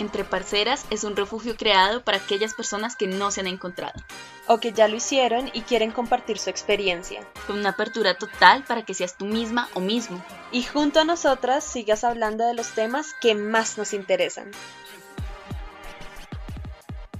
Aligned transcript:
Entre 0.00 0.24
Parceras 0.24 0.86
es 0.88 1.04
un 1.04 1.14
refugio 1.14 1.56
creado 1.58 2.02
para 2.02 2.16
aquellas 2.16 2.54
personas 2.54 2.96
que 2.96 3.06
no 3.06 3.30
se 3.30 3.40
han 3.40 3.46
encontrado. 3.46 4.00
O 4.46 4.58
que 4.58 4.72
ya 4.72 4.88
lo 4.88 4.96
hicieron 4.96 5.50
y 5.52 5.60
quieren 5.60 5.92
compartir 5.92 6.38
su 6.38 6.48
experiencia. 6.48 7.20
Con 7.46 7.58
una 7.58 7.70
apertura 7.70 8.14
total 8.14 8.64
para 8.64 8.82
que 8.82 8.94
seas 8.94 9.18
tú 9.18 9.26
misma 9.26 9.68
o 9.74 9.80
mismo. 9.80 10.24
Y 10.52 10.62
junto 10.62 11.00
a 11.00 11.04
nosotras 11.04 11.64
sigas 11.64 12.02
hablando 12.02 12.46
de 12.46 12.54
los 12.54 12.70
temas 12.70 13.14
que 13.20 13.34
más 13.34 13.76
nos 13.76 13.92
interesan. 13.92 14.50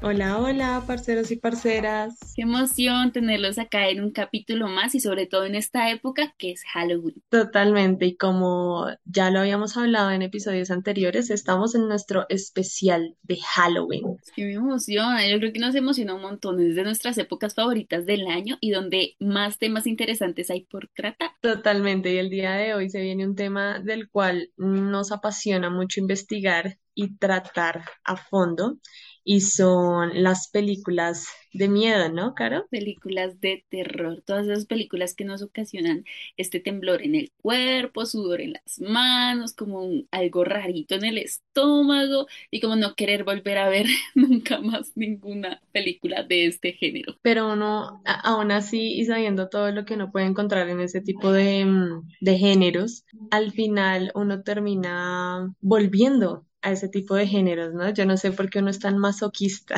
Hola, 0.02 0.38
hola, 0.38 0.82
parceros 0.86 1.30
y 1.30 1.36
parceras. 1.36 2.18
Qué 2.34 2.40
emoción 2.40 3.12
tenerlos 3.12 3.58
acá 3.58 3.90
en 3.90 4.02
un 4.02 4.12
capítulo 4.12 4.66
más 4.66 4.94
y 4.94 5.00
sobre 5.00 5.26
todo 5.26 5.44
en 5.44 5.54
esta 5.54 5.90
época 5.90 6.34
que 6.38 6.52
es 6.52 6.64
Halloween. 6.72 7.22
Totalmente, 7.28 8.06
y 8.06 8.16
como 8.16 8.86
ya 9.04 9.30
lo 9.30 9.40
habíamos 9.40 9.76
hablado 9.76 10.10
en 10.10 10.22
episodios 10.22 10.70
anteriores, 10.70 11.28
estamos 11.28 11.74
en 11.74 11.86
nuestro 11.86 12.24
especial 12.30 13.14
de 13.24 13.40
Halloween. 13.42 14.16
Qué 14.34 14.46
me 14.46 14.54
emociona, 14.54 15.28
yo 15.28 15.38
creo 15.38 15.52
que 15.52 15.60
nos 15.60 15.74
emociona 15.74 16.14
un 16.14 16.22
montón, 16.22 16.66
es 16.66 16.76
de 16.76 16.82
nuestras 16.82 17.18
épocas 17.18 17.54
favoritas 17.54 18.06
del 18.06 18.26
año 18.26 18.56
y 18.62 18.70
donde 18.70 19.16
más 19.18 19.58
temas 19.58 19.86
interesantes 19.86 20.50
hay 20.50 20.64
por 20.64 20.88
tratar. 20.96 21.32
Totalmente, 21.42 22.14
y 22.14 22.16
el 22.16 22.30
día 22.30 22.52
de 22.52 22.72
hoy 22.72 22.88
se 22.88 23.02
viene 23.02 23.26
un 23.26 23.34
tema 23.34 23.80
del 23.80 24.08
cual 24.08 24.50
nos 24.56 25.12
apasiona 25.12 25.68
mucho 25.68 26.00
investigar 26.00 26.78
y 26.94 27.16
tratar 27.16 27.84
a 28.04 28.16
fondo 28.16 28.78
y 29.24 29.40
son 29.42 30.22
las 30.22 30.48
películas 30.48 31.26
de 31.52 31.68
miedo, 31.68 32.08
¿no, 32.10 32.34
Caro? 32.34 32.66
Películas 32.70 33.40
de 33.40 33.64
terror, 33.68 34.22
todas 34.24 34.46
esas 34.46 34.66
películas 34.66 35.14
que 35.14 35.24
nos 35.24 35.42
ocasionan 35.42 36.04
este 36.36 36.60
temblor 36.60 37.02
en 37.02 37.14
el 37.16 37.32
cuerpo, 37.42 38.06
sudor 38.06 38.40
en 38.40 38.52
las 38.52 38.80
manos, 38.80 39.52
como 39.52 39.88
algo 40.10 40.44
rarito 40.44 40.94
en 40.94 41.04
el 41.04 41.18
estómago 41.18 42.26
y 42.50 42.60
como 42.60 42.76
no 42.76 42.94
querer 42.94 43.24
volver 43.24 43.58
a 43.58 43.68
ver 43.68 43.86
nunca 44.14 44.60
más 44.60 44.92
ninguna 44.94 45.60
película 45.72 46.22
de 46.22 46.46
este 46.46 46.72
género. 46.72 47.16
Pero 47.22 47.52
uno, 47.52 48.02
aún 48.04 48.52
así, 48.52 48.94
y 48.94 49.04
sabiendo 49.06 49.48
todo 49.48 49.72
lo 49.72 49.84
que 49.84 49.94
uno 49.94 50.12
puede 50.12 50.26
encontrar 50.26 50.68
en 50.68 50.80
ese 50.80 51.00
tipo 51.00 51.32
de, 51.32 51.64
mm, 51.64 52.08
de 52.20 52.38
géneros, 52.38 53.04
al 53.30 53.52
final 53.52 54.12
uno 54.14 54.42
termina 54.42 55.52
volviendo 55.60 56.46
a 56.62 56.72
ese 56.72 56.88
tipo 56.88 57.14
de 57.14 57.26
géneros, 57.26 57.74
¿no? 57.74 57.90
Yo 57.92 58.06
no 58.06 58.16
sé 58.16 58.32
por 58.32 58.50
qué 58.50 58.60
uno 58.60 58.70
es 58.70 58.78
tan 58.80 58.98
masoquista. 58.98 59.74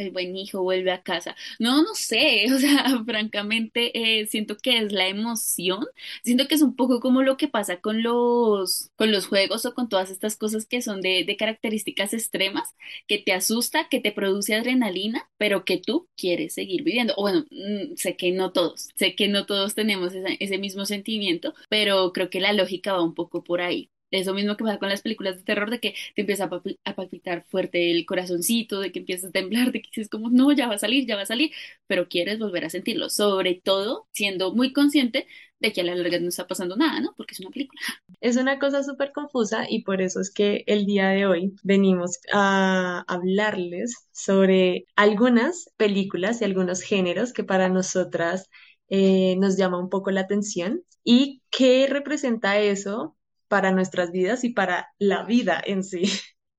el 0.00 0.10
buen 0.12 0.34
hijo 0.36 0.62
vuelve 0.62 0.92
a 0.92 1.02
casa. 1.02 1.36
No, 1.58 1.82
no 1.82 1.94
sé, 1.94 2.46
o 2.54 2.58
sea, 2.58 3.02
francamente 3.04 4.20
eh, 4.20 4.26
siento 4.26 4.56
que 4.56 4.78
es 4.78 4.92
la 4.92 5.08
emoción, 5.08 5.86
siento 6.24 6.48
que 6.48 6.54
es 6.54 6.62
un 6.62 6.74
poco 6.76 7.00
como 7.00 7.22
lo 7.22 7.36
que 7.36 7.48
pasa 7.48 7.80
con 7.80 8.02
los, 8.02 8.90
con 8.96 9.12
los 9.12 9.26
juegos 9.26 9.66
o 9.66 9.74
con 9.74 9.88
todas 9.88 10.10
estas 10.10 10.36
cosas 10.36 10.66
que 10.66 10.82
son 10.82 11.00
de, 11.02 11.24
de 11.24 11.36
características 11.36 12.14
extremas, 12.14 12.74
que 13.06 13.18
te 13.18 13.32
asusta, 13.32 13.88
que 13.88 14.00
te 14.00 14.12
produce 14.12 14.54
adrenalina, 14.54 15.28
pero 15.38 15.64
que 15.64 15.78
tú 15.78 16.08
quieres 16.16 16.54
seguir 16.54 16.82
viviendo. 16.82 17.14
O 17.16 17.22
bueno, 17.22 17.44
mm, 17.50 17.96
sé 17.96 18.16
que 18.16 18.32
no 18.32 18.52
todos, 18.52 18.88
sé 18.96 19.14
que 19.14 19.28
no 19.28 19.46
todos 19.46 19.74
tenemos 19.74 20.12
ese 20.40 20.58
mismo 20.58 20.86
sentimiento, 20.86 21.54
pero 21.68 22.12
creo 22.12 22.30
que 22.30 22.40
la 22.40 22.52
lógica 22.52 22.92
va 22.94 23.02
un 23.04 23.14
poco 23.14 23.44
por 23.44 23.60
ahí. 23.60 23.90
Eso 24.10 24.34
mismo 24.34 24.56
que 24.56 24.64
pasa 24.64 24.78
con 24.78 24.88
las 24.88 25.02
películas 25.02 25.36
de 25.36 25.42
terror, 25.44 25.70
de 25.70 25.80
que 25.80 25.94
te 26.14 26.22
empieza 26.22 26.44
a, 26.84 26.94
palpitar 26.94 27.44
fuerte 27.48 27.90
el 27.90 28.06
corazoncito, 28.06 28.80
de 28.80 28.92
que 28.92 29.00
empiezas 29.00 29.30
a 29.30 29.32
temblar, 29.32 29.72
de 29.72 29.82
que 29.82 29.88
dices 29.90 30.08
como, 30.08 30.30
no, 30.30 30.52
ya 30.52 30.68
va 30.68 30.74
a 30.74 30.78
salir, 30.78 31.06
ya 31.06 31.16
va 31.16 31.22
a 31.22 31.26
salir, 31.26 31.52
pero 31.86 32.08
quieres 32.08 32.38
volver 32.38 32.64
a 32.64 32.70
sentirlo, 32.70 33.08
sobre 33.10 33.54
todo 33.54 34.08
siendo 34.12 34.54
muy 34.54 34.72
consciente 34.72 35.26
de 35.60 35.72
que 35.72 35.82
a 35.82 35.84
la 35.84 35.94
larga 35.94 36.18
no 36.18 36.28
está 36.28 36.46
pasando 36.46 36.76
nada, 36.76 37.00
¿no? 37.00 37.14
Porque 37.16 37.34
es 37.34 37.40
una 37.40 37.50
película. 37.50 37.80
Es 38.20 38.36
una 38.36 38.58
cosa 38.58 38.82
súper 38.82 39.12
confusa 39.12 39.66
y 39.68 39.82
por 39.82 40.00
eso 40.00 40.20
es 40.20 40.30
que 40.30 40.64
el 40.66 40.86
día 40.86 41.08
de 41.10 41.26
hoy 41.26 41.54
venimos 41.62 42.18
a 42.32 43.04
hablarles 43.06 44.08
sobre 44.12 44.86
algunas 44.96 45.70
películas 45.76 46.40
y 46.40 46.44
algunos 46.44 46.82
géneros 46.82 47.32
que 47.32 47.44
para 47.44 47.68
nosotras 47.68 48.48
eh, 48.88 49.36
nos 49.38 49.56
llama 49.56 49.78
un 49.78 49.90
poco 49.90 50.10
la 50.10 50.22
atención 50.22 50.82
y 51.04 51.42
qué 51.50 51.86
representa 51.88 52.58
eso 52.58 53.16
para 53.50 53.72
nuestras 53.72 54.12
vidas 54.12 54.44
y 54.44 54.50
para 54.50 54.94
la 55.00 55.24
vida 55.24 55.60
en 55.66 55.82
sí. 55.82 56.04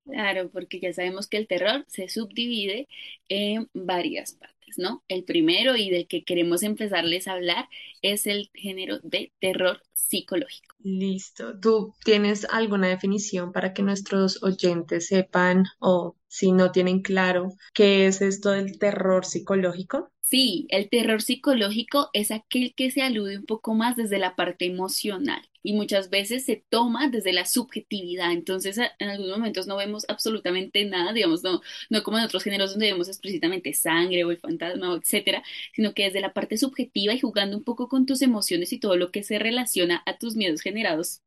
Claro, 0.03 0.49
porque 0.51 0.81
ya 0.81 0.91
sabemos 0.91 1.27
que 1.27 1.37
el 1.37 1.47
terror 1.47 1.85
se 1.87 2.09
subdivide 2.09 2.89
en 3.29 3.69
varias 3.73 4.33
partes, 4.33 4.77
¿no? 4.77 5.03
El 5.07 5.23
primero 5.23 5.77
y 5.77 5.89
del 5.89 6.07
que 6.07 6.25
queremos 6.25 6.63
empezarles 6.63 7.29
a 7.29 7.33
hablar 7.33 7.69
es 8.01 8.27
el 8.27 8.49
género 8.53 8.99
de 9.03 9.31
terror 9.39 9.81
psicológico. 9.93 10.75
Listo. 10.83 11.57
¿Tú 11.59 11.93
tienes 12.03 12.45
alguna 12.49 12.89
definición 12.89 13.53
para 13.53 13.73
que 13.73 13.83
nuestros 13.83 14.43
oyentes 14.43 15.07
sepan 15.07 15.63
o 15.79 16.17
si 16.27 16.51
no 16.51 16.71
tienen 16.71 17.01
claro 17.01 17.53
qué 17.73 18.07
es 18.07 18.21
esto 18.21 18.49
del 18.51 18.79
terror 18.79 19.23
psicológico? 19.25 20.11
Sí, 20.31 20.65
el 20.69 20.89
terror 20.89 21.21
psicológico 21.21 22.09
es 22.13 22.31
aquel 22.31 22.73
que 22.73 22.89
se 22.89 23.01
alude 23.01 23.37
un 23.37 23.45
poco 23.45 23.73
más 23.75 23.97
desde 23.97 24.17
la 24.17 24.37
parte 24.37 24.65
emocional 24.65 25.41
y 25.61 25.73
muchas 25.73 26.09
veces 26.09 26.45
se 26.45 26.63
toma 26.69 27.09
desde 27.09 27.33
la 27.33 27.45
subjetividad. 27.45 28.31
Entonces, 28.31 28.77
en 28.77 29.09
algunos 29.09 29.37
momentos 29.37 29.67
no 29.67 29.75
vemos 29.75 30.05
absolutamente 30.07 30.85
nada, 30.85 31.11
digamos, 31.11 31.43
no, 31.43 31.61
no 31.89 32.01
como 32.03 32.17
en 32.17 32.23
otros 32.23 32.43
géneros 32.43 32.71
donde 32.71 32.91
vemos 32.91 33.09
explícitamente 33.09 33.73
sangre 33.73 34.23
o 34.23 34.31
el 34.31 34.37
fantasma, 34.37 34.95
etcétera, 34.95 35.43
sino 35.75 35.93
que 35.93 36.03
desde 36.05 36.21
la 36.21 36.33
parte 36.33 36.57
subjetiva 36.57 37.13
y 37.13 37.19
jugando 37.19 37.57
un 37.57 37.65
poco 37.65 37.89
con 37.89 38.05
tus 38.05 38.21
emociones 38.21 38.71
y 38.71 38.79
todo 38.79 38.95
lo 38.95 39.11
que 39.11 39.23
se 39.23 39.37
relaciona 39.37 40.01
a 40.05 40.17
tus 40.17 40.37
miedos 40.37 40.61
generados 40.61 41.21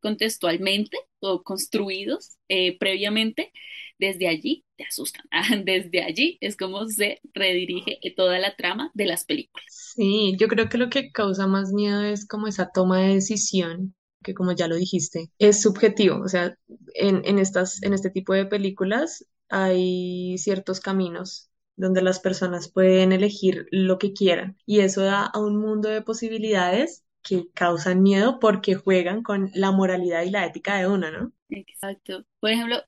contextualmente 0.00 0.96
o 1.20 1.42
construidos 1.42 2.36
eh, 2.48 2.78
previamente, 2.78 3.52
desde 3.98 4.28
allí 4.28 4.64
te 4.76 4.84
asustan. 4.84 5.24
Desde 5.64 6.02
allí 6.02 6.38
es 6.40 6.56
como 6.56 6.86
se 6.88 7.20
redirige 7.34 7.98
toda 8.16 8.38
la 8.38 8.56
trama 8.56 8.90
de 8.94 9.06
las 9.06 9.24
películas. 9.24 9.66
Sí, 9.68 10.34
yo 10.38 10.48
creo 10.48 10.68
que 10.68 10.78
lo 10.78 10.88
que 10.90 11.12
causa 11.12 11.46
más 11.46 11.72
miedo 11.72 12.02
es 12.02 12.26
como 12.26 12.46
esa 12.46 12.70
toma 12.72 13.00
de 13.00 13.14
decisión 13.14 13.94
que 14.22 14.34
como 14.34 14.52
ya 14.52 14.68
lo 14.68 14.76
dijiste, 14.76 15.30
es 15.38 15.62
subjetivo. 15.62 16.20
O 16.22 16.28
sea, 16.28 16.56
en, 16.94 17.22
en, 17.24 17.38
estas, 17.38 17.82
en 17.82 17.94
este 17.94 18.10
tipo 18.10 18.34
de 18.34 18.46
películas 18.46 19.24
hay 19.48 20.36
ciertos 20.38 20.80
caminos 20.80 21.50
donde 21.76 22.02
las 22.02 22.20
personas 22.20 22.70
pueden 22.70 23.12
elegir 23.12 23.66
lo 23.70 23.98
que 23.98 24.12
quieran 24.12 24.58
y 24.66 24.80
eso 24.80 25.00
da 25.02 25.24
a 25.24 25.38
un 25.38 25.56
mundo 25.56 25.88
de 25.88 26.02
posibilidades 26.02 27.04
que 27.22 27.46
causan 27.54 28.02
miedo 28.02 28.38
porque 28.38 28.74
juegan 28.74 29.22
con 29.22 29.50
la 29.54 29.70
moralidad 29.70 30.22
y 30.22 30.30
la 30.30 30.46
ética 30.46 30.78
de 30.78 30.88
uno, 30.88 31.10
¿no? 31.10 31.32
Exacto. 31.48 32.24
Por 32.40 32.50
ejemplo, 32.50 32.82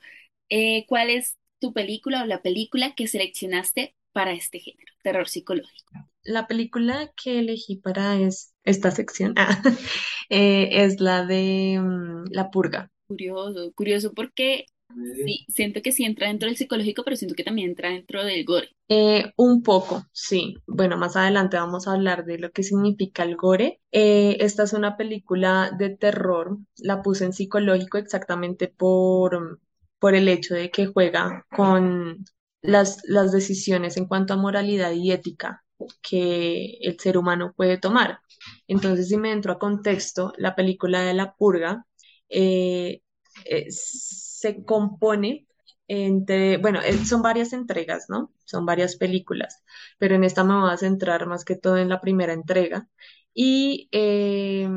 eh, 0.48 0.84
¿cuál 0.86 1.10
es 1.10 1.38
tu 1.58 1.72
película 1.72 2.22
o 2.22 2.26
la 2.26 2.42
película 2.42 2.94
que 2.94 3.06
seleccionaste 3.06 3.94
para 4.12 4.32
este 4.32 4.60
género, 4.60 4.92
terror 5.02 5.28
psicológico? 5.28 5.92
La 6.22 6.46
película 6.46 7.12
que 7.16 7.40
elegí 7.40 7.76
para 7.76 8.16
esta 8.64 8.90
sección 8.90 9.34
ah, 9.36 9.62
eh, 10.28 10.68
es 10.84 11.00
la 11.00 11.24
de 11.24 11.78
mm, 11.80 12.24
La 12.30 12.50
Purga. 12.50 12.90
Curioso, 13.06 13.72
curioso 13.72 14.12
porque 14.14 14.66
Sí, 15.24 15.44
siento 15.48 15.82
que 15.82 15.92
sí 15.92 16.04
entra 16.04 16.28
dentro 16.28 16.48
del 16.48 16.56
psicológico, 16.56 17.02
pero 17.04 17.16
siento 17.16 17.34
que 17.34 17.44
también 17.44 17.70
entra 17.70 17.90
dentro 17.90 18.24
del 18.24 18.44
gore. 18.44 18.70
Eh, 18.88 19.32
un 19.36 19.62
poco, 19.62 20.04
sí. 20.12 20.56
Bueno, 20.66 20.96
más 20.98 21.16
adelante 21.16 21.56
vamos 21.56 21.88
a 21.88 21.92
hablar 21.92 22.24
de 22.24 22.38
lo 22.38 22.50
que 22.50 22.62
significa 22.62 23.22
el 23.22 23.36
gore. 23.36 23.80
Eh, 23.90 24.36
esta 24.40 24.64
es 24.64 24.72
una 24.72 24.96
película 24.96 25.70
de 25.78 25.90
terror. 25.96 26.58
La 26.76 27.02
puse 27.02 27.24
en 27.24 27.32
psicológico 27.32 27.98
exactamente 27.98 28.68
por, 28.68 29.60
por 29.98 30.14
el 30.14 30.28
hecho 30.28 30.54
de 30.54 30.70
que 30.70 30.86
juega 30.86 31.46
con 31.54 32.24
las, 32.60 33.00
las 33.04 33.32
decisiones 33.32 33.96
en 33.96 34.06
cuanto 34.06 34.34
a 34.34 34.36
moralidad 34.36 34.92
y 34.92 35.12
ética 35.12 35.64
que 36.02 36.76
el 36.80 36.98
ser 37.00 37.16
humano 37.18 37.52
puede 37.56 37.78
tomar. 37.78 38.20
Entonces, 38.68 39.08
si 39.08 39.16
me 39.16 39.32
entro 39.32 39.52
a 39.52 39.58
contexto, 39.58 40.32
la 40.36 40.54
película 40.54 41.00
de 41.02 41.14
La 41.14 41.34
Purga 41.34 41.86
eh, 42.28 43.00
se 44.42 44.64
compone 44.64 45.46
entre, 45.88 46.58
bueno, 46.58 46.80
eh, 46.82 47.04
son 47.04 47.22
varias 47.22 47.52
entregas, 47.52 48.06
¿no? 48.08 48.32
Son 48.44 48.66
varias 48.66 48.96
películas, 48.96 49.62
pero 49.98 50.14
en 50.16 50.24
esta 50.24 50.44
me 50.44 50.54
voy 50.60 50.70
a 50.70 50.76
centrar 50.76 51.26
más 51.26 51.44
que 51.44 51.56
todo 51.56 51.76
en 51.78 51.88
la 51.88 52.00
primera 52.00 52.32
entrega 52.32 52.88
y 53.34 53.88
eh, 53.92 54.68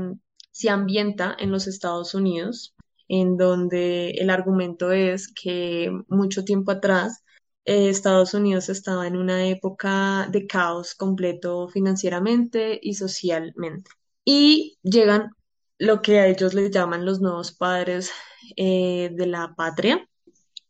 se 0.51 0.69
ambienta 0.69 1.35
en 1.39 1.51
los 1.51 1.67
Estados 1.67 2.13
Unidos, 2.13 2.75
en 3.07 3.37
donde 3.37 4.11
el 4.11 4.29
argumento 4.29 4.91
es 4.91 5.27
que 5.33 5.91
mucho 6.07 6.43
tiempo 6.43 6.71
atrás 6.71 7.23
eh, 7.65 7.89
Estados 7.89 8.33
Unidos 8.33 8.69
estaba 8.69 9.07
en 9.07 9.17
una 9.17 9.47
época 9.47 10.27
de 10.31 10.45
caos 10.47 10.95
completo 10.95 11.67
financieramente 11.69 12.79
y 12.81 12.93
socialmente. 12.95 13.91
Y 14.23 14.77
llegan 14.83 15.31
lo 15.77 16.01
que 16.01 16.19
a 16.19 16.27
ellos 16.27 16.53
les 16.53 16.71
llaman 16.71 17.05
los 17.05 17.21
nuevos 17.21 17.51
padres 17.51 18.11
eh, 18.57 19.09
de 19.13 19.27
la 19.27 19.53
patria 19.55 20.07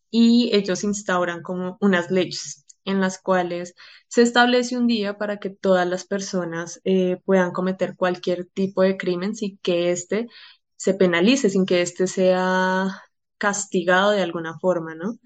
y 0.09 0.51
ellos 0.53 0.83
instauran 0.83 1.41
como 1.41 1.77
unas 1.81 2.11
leyes 2.11 2.65
en 2.85 3.01
las 3.01 3.19
cuales 3.21 3.75
se 4.07 4.21
establece 4.21 4.77
un 4.77 4.87
día 4.87 5.17
para 5.17 5.39
que 5.39 5.49
todas 5.49 5.87
las 5.87 6.05
personas 6.05 6.81
eh, 6.85 7.19
puedan 7.25 7.51
cometer 7.51 7.95
cualquier 7.95 8.45
tipo 8.45 8.83
de 8.83 8.97
crimen 8.97 9.35
sin 9.35 9.57
que 9.59 9.91
éste 9.91 10.27
se 10.77 10.93
penalice, 10.93 11.49
sin 11.49 11.65
que 11.65 11.81
éste 11.81 12.07
sea 12.07 13.03
castigado 13.37 14.11
de 14.11 14.21
alguna 14.21 14.57
forma, 14.59 14.95
¿no? 14.95 15.17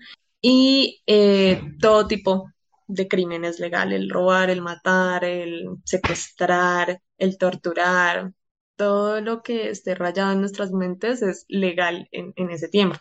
Y 0.42 1.02
eh, 1.06 1.62
todo 1.82 2.08
tipo 2.08 2.50
de 2.88 3.08
crímenes 3.08 3.60
legales, 3.60 4.00
el 4.00 4.10
robar, 4.10 4.50
el 4.50 4.62
matar, 4.62 5.26
el 5.26 5.68
secuestrar, 5.84 7.02
el 7.18 7.38
torturar, 7.38 8.34
todo 8.80 9.20
lo 9.20 9.44
que 9.44 9.70
esté 9.70 9.94
rayado 9.94 10.32
en 10.32 10.40
nuestras 10.40 10.72
mentes 10.72 11.22
es 11.22 11.46
legal 11.50 12.08
en, 12.14 12.34
ese 12.50 12.70
tiempo. 12.70 12.98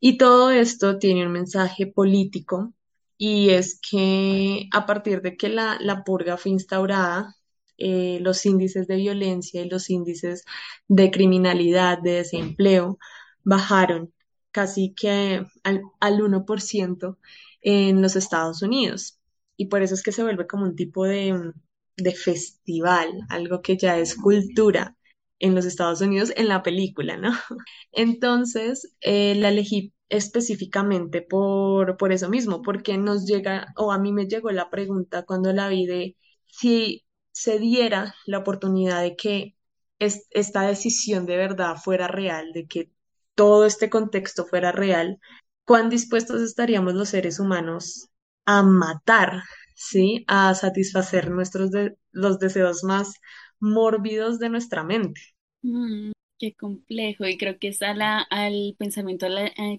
Y 0.00 0.16
todo 0.16 0.50
esto 0.50 0.98
tiene 0.98 1.26
un 1.26 1.32
mensaje 1.32 1.86
político 1.86 2.72
y 3.18 3.50
es 3.50 3.78
que 3.80 4.66
a 4.72 4.86
partir 4.86 5.20
de 5.20 5.36
que 5.36 5.50
la, 5.50 5.76
la 5.80 6.04
purga 6.04 6.38
fue 6.38 6.52
instaurada, 6.52 7.36
eh, 7.76 8.18
los 8.22 8.46
índices 8.46 8.86
de 8.88 8.96
violencia 8.96 9.62
y 9.62 9.68
los 9.68 9.90
índices 9.90 10.44
de 10.88 11.10
criminalidad, 11.10 11.98
de 12.00 12.12
desempleo, 12.12 12.98
bajaron 13.44 14.14
casi 14.52 14.94
que 14.94 15.44
al, 15.64 15.82
al 16.00 16.20
1% 16.20 17.18
en 17.60 18.02
los 18.02 18.16
Estados 18.16 18.62
Unidos. 18.62 19.20
Y 19.56 19.66
por 19.66 19.82
eso 19.82 19.94
es 19.94 20.02
que 20.02 20.12
se 20.12 20.22
vuelve 20.22 20.46
como 20.46 20.64
un 20.64 20.76
tipo 20.76 21.04
de, 21.04 21.52
de 21.96 22.14
festival, 22.14 23.12
algo 23.28 23.62
que 23.62 23.76
ya 23.76 23.98
es 23.98 24.14
cultura 24.16 24.96
en 25.38 25.54
los 25.54 25.64
Estados 25.66 26.00
Unidos 26.00 26.32
en 26.36 26.48
la 26.48 26.62
película, 26.62 27.16
¿no? 27.16 27.32
Entonces, 27.92 28.94
eh, 29.00 29.34
la 29.36 29.48
elegí 29.50 29.92
específicamente 30.08 31.22
por, 31.22 31.96
por 31.96 32.12
eso 32.12 32.28
mismo, 32.28 32.62
porque 32.62 32.96
nos 32.98 33.26
llega, 33.26 33.66
o 33.76 33.92
a 33.92 33.98
mí 33.98 34.12
me 34.12 34.26
llegó 34.26 34.50
la 34.50 34.70
pregunta 34.70 35.24
cuando 35.24 35.52
la 35.52 35.68
vi 35.68 35.86
de 35.86 36.16
si 36.46 37.04
se 37.32 37.58
diera 37.58 38.14
la 38.26 38.38
oportunidad 38.38 39.02
de 39.02 39.16
que 39.16 39.56
es- 39.98 40.26
esta 40.30 40.62
decisión 40.62 41.26
de 41.26 41.36
verdad 41.36 41.76
fuera 41.76 42.08
real, 42.08 42.52
de 42.52 42.66
que 42.66 42.90
todo 43.34 43.66
este 43.66 43.90
contexto 43.90 44.46
fuera 44.46 44.72
real, 44.72 45.18
¿cuán 45.64 45.90
dispuestos 45.90 46.42
estaríamos 46.42 46.94
los 46.94 47.08
seres 47.10 47.40
humanos 47.40 48.08
a 48.46 48.62
matar, 48.62 49.42
¿sí? 49.74 50.24
A 50.28 50.54
satisfacer 50.54 51.30
nuestros 51.30 51.70
de- 51.70 51.96
los 52.12 52.38
deseos 52.38 52.84
más 52.84 53.14
mórbidos 53.60 54.38
de 54.38 54.50
nuestra 54.50 54.84
mente. 54.84 55.20
Mm, 55.62 56.12
qué 56.38 56.54
complejo. 56.54 57.26
Y 57.26 57.38
creo 57.38 57.58
que 57.58 57.68
es 57.68 57.82
a 57.82 57.94
la, 57.94 58.20
al 58.30 58.74
pensamiento 58.78 59.26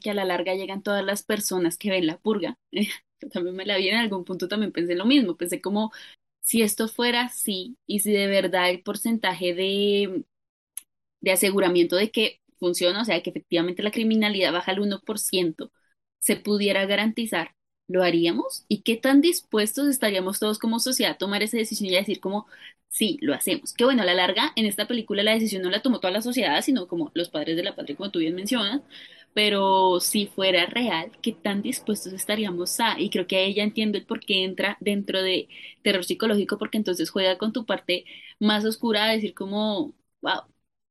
que 0.01 0.09
a 0.09 0.13
la 0.13 0.25
larga 0.25 0.55
llegan 0.55 0.81
todas 0.83 1.03
las 1.05 1.23
personas 1.23 1.77
que 1.77 1.91
ven 1.91 2.07
la 2.07 2.17
purga. 2.17 2.57
Yo 3.21 3.29
también 3.29 3.55
me 3.55 3.65
la 3.65 3.77
vi 3.77 3.89
en 3.89 3.95
algún 3.97 4.25
punto, 4.25 4.47
también 4.47 4.71
pensé 4.71 4.95
lo 4.95 5.05
mismo. 5.05 5.37
Pensé 5.37 5.61
como 5.61 5.91
si 6.41 6.61
esto 6.61 6.87
fuera 6.87 7.23
así 7.23 7.77
y 7.87 7.99
si 8.01 8.11
de 8.13 8.27
verdad 8.27 8.69
el 8.69 8.83
porcentaje 8.83 9.53
de, 9.55 10.25
de 11.21 11.31
aseguramiento 11.31 11.95
de 11.95 12.11
que 12.11 12.41
funciona, 12.59 13.01
o 13.01 13.05
sea, 13.05 13.21
que 13.23 13.29
efectivamente 13.31 13.83
la 13.83 13.91
criminalidad 13.91 14.53
baja 14.53 14.71
al 14.71 14.79
uno 14.79 15.01
por 15.05 15.19
ciento 15.19 15.71
se 16.19 16.35
pudiera 16.37 16.85
garantizar, 16.85 17.55
¿lo 17.87 18.03
haríamos? 18.03 18.65
¿Y 18.67 18.81
qué 18.81 18.97
tan 18.97 19.21
dispuestos 19.21 19.87
estaríamos 19.87 20.39
todos 20.39 20.59
como 20.59 20.79
sociedad 20.79 21.13
a 21.13 21.17
tomar 21.17 21.43
esa 21.43 21.57
decisión 21.57 21.89
y 21.91 21.95
a 21.95 21.99
decir 21.99 22.19
como, 22.19 22.47
sí, 22.89 23.17
lo 23.21 23.33
hacemos? 23.33 23.73
Que 23.73 23.85
bueno, 23.85 24.01
a 24.03 24.05
la 24.05 24.13
larga, 24.15 24.51
en 24.55 24.65
esta 24.65 24.87
película 24.87 25.23
la 25.23 25.33
decisión 25.33 25.61
no 25.63 25.69
la 25.69 25.81
tomó 25.81 25.99
toda 25.99 26.11
la 26.13 26.21
sociedad, 26.21 26.61
sino 26.61 26.87
como 26.87 27.11
los 27.13 27.29
padres 27.29 27.55
de 27.57 27.63
la 27.63 27.75
patria, 27.75 27.95
como 27.97 28.11
tú 28.11 28.19
bien 28.19 28.35
mencionas, 28.35 28.81
pero 29.33 29.99
si 29.99 30.27
fuera 30.27 30.65
real, 30.65 31.11
¿qué 31.21 31.33
tan 31.33 31.61
dispuestos 31.61 32.13
estaríamos 32.13 32.79
a? 32.79 32.99
Y 32.99 33.09
creo 33.09 33.27
que 33.27 33.45
ella 33.45 33.63
entiende 33.63 33.97
el 33.99 34.05
por 34.05 34.19
qué 34.21 34.43
entra 34.43 34.77
dentro 34.79 35.21
de 35.21 35.49
terror 35.83 36.05
psicológico, 36.05 36.57
porque 36.57 36.77
entonces 36.77 37.09
juega 37.09 37.37
con 37.37 37.51
tu 37.53 37.65
parte 37.65 38.05
más 38.39 38.63
oscura 38.65 39.05
a 39.05 39.11
decir 39.11 39.33
como, 39.33 39.93
wow, 40.21 40.41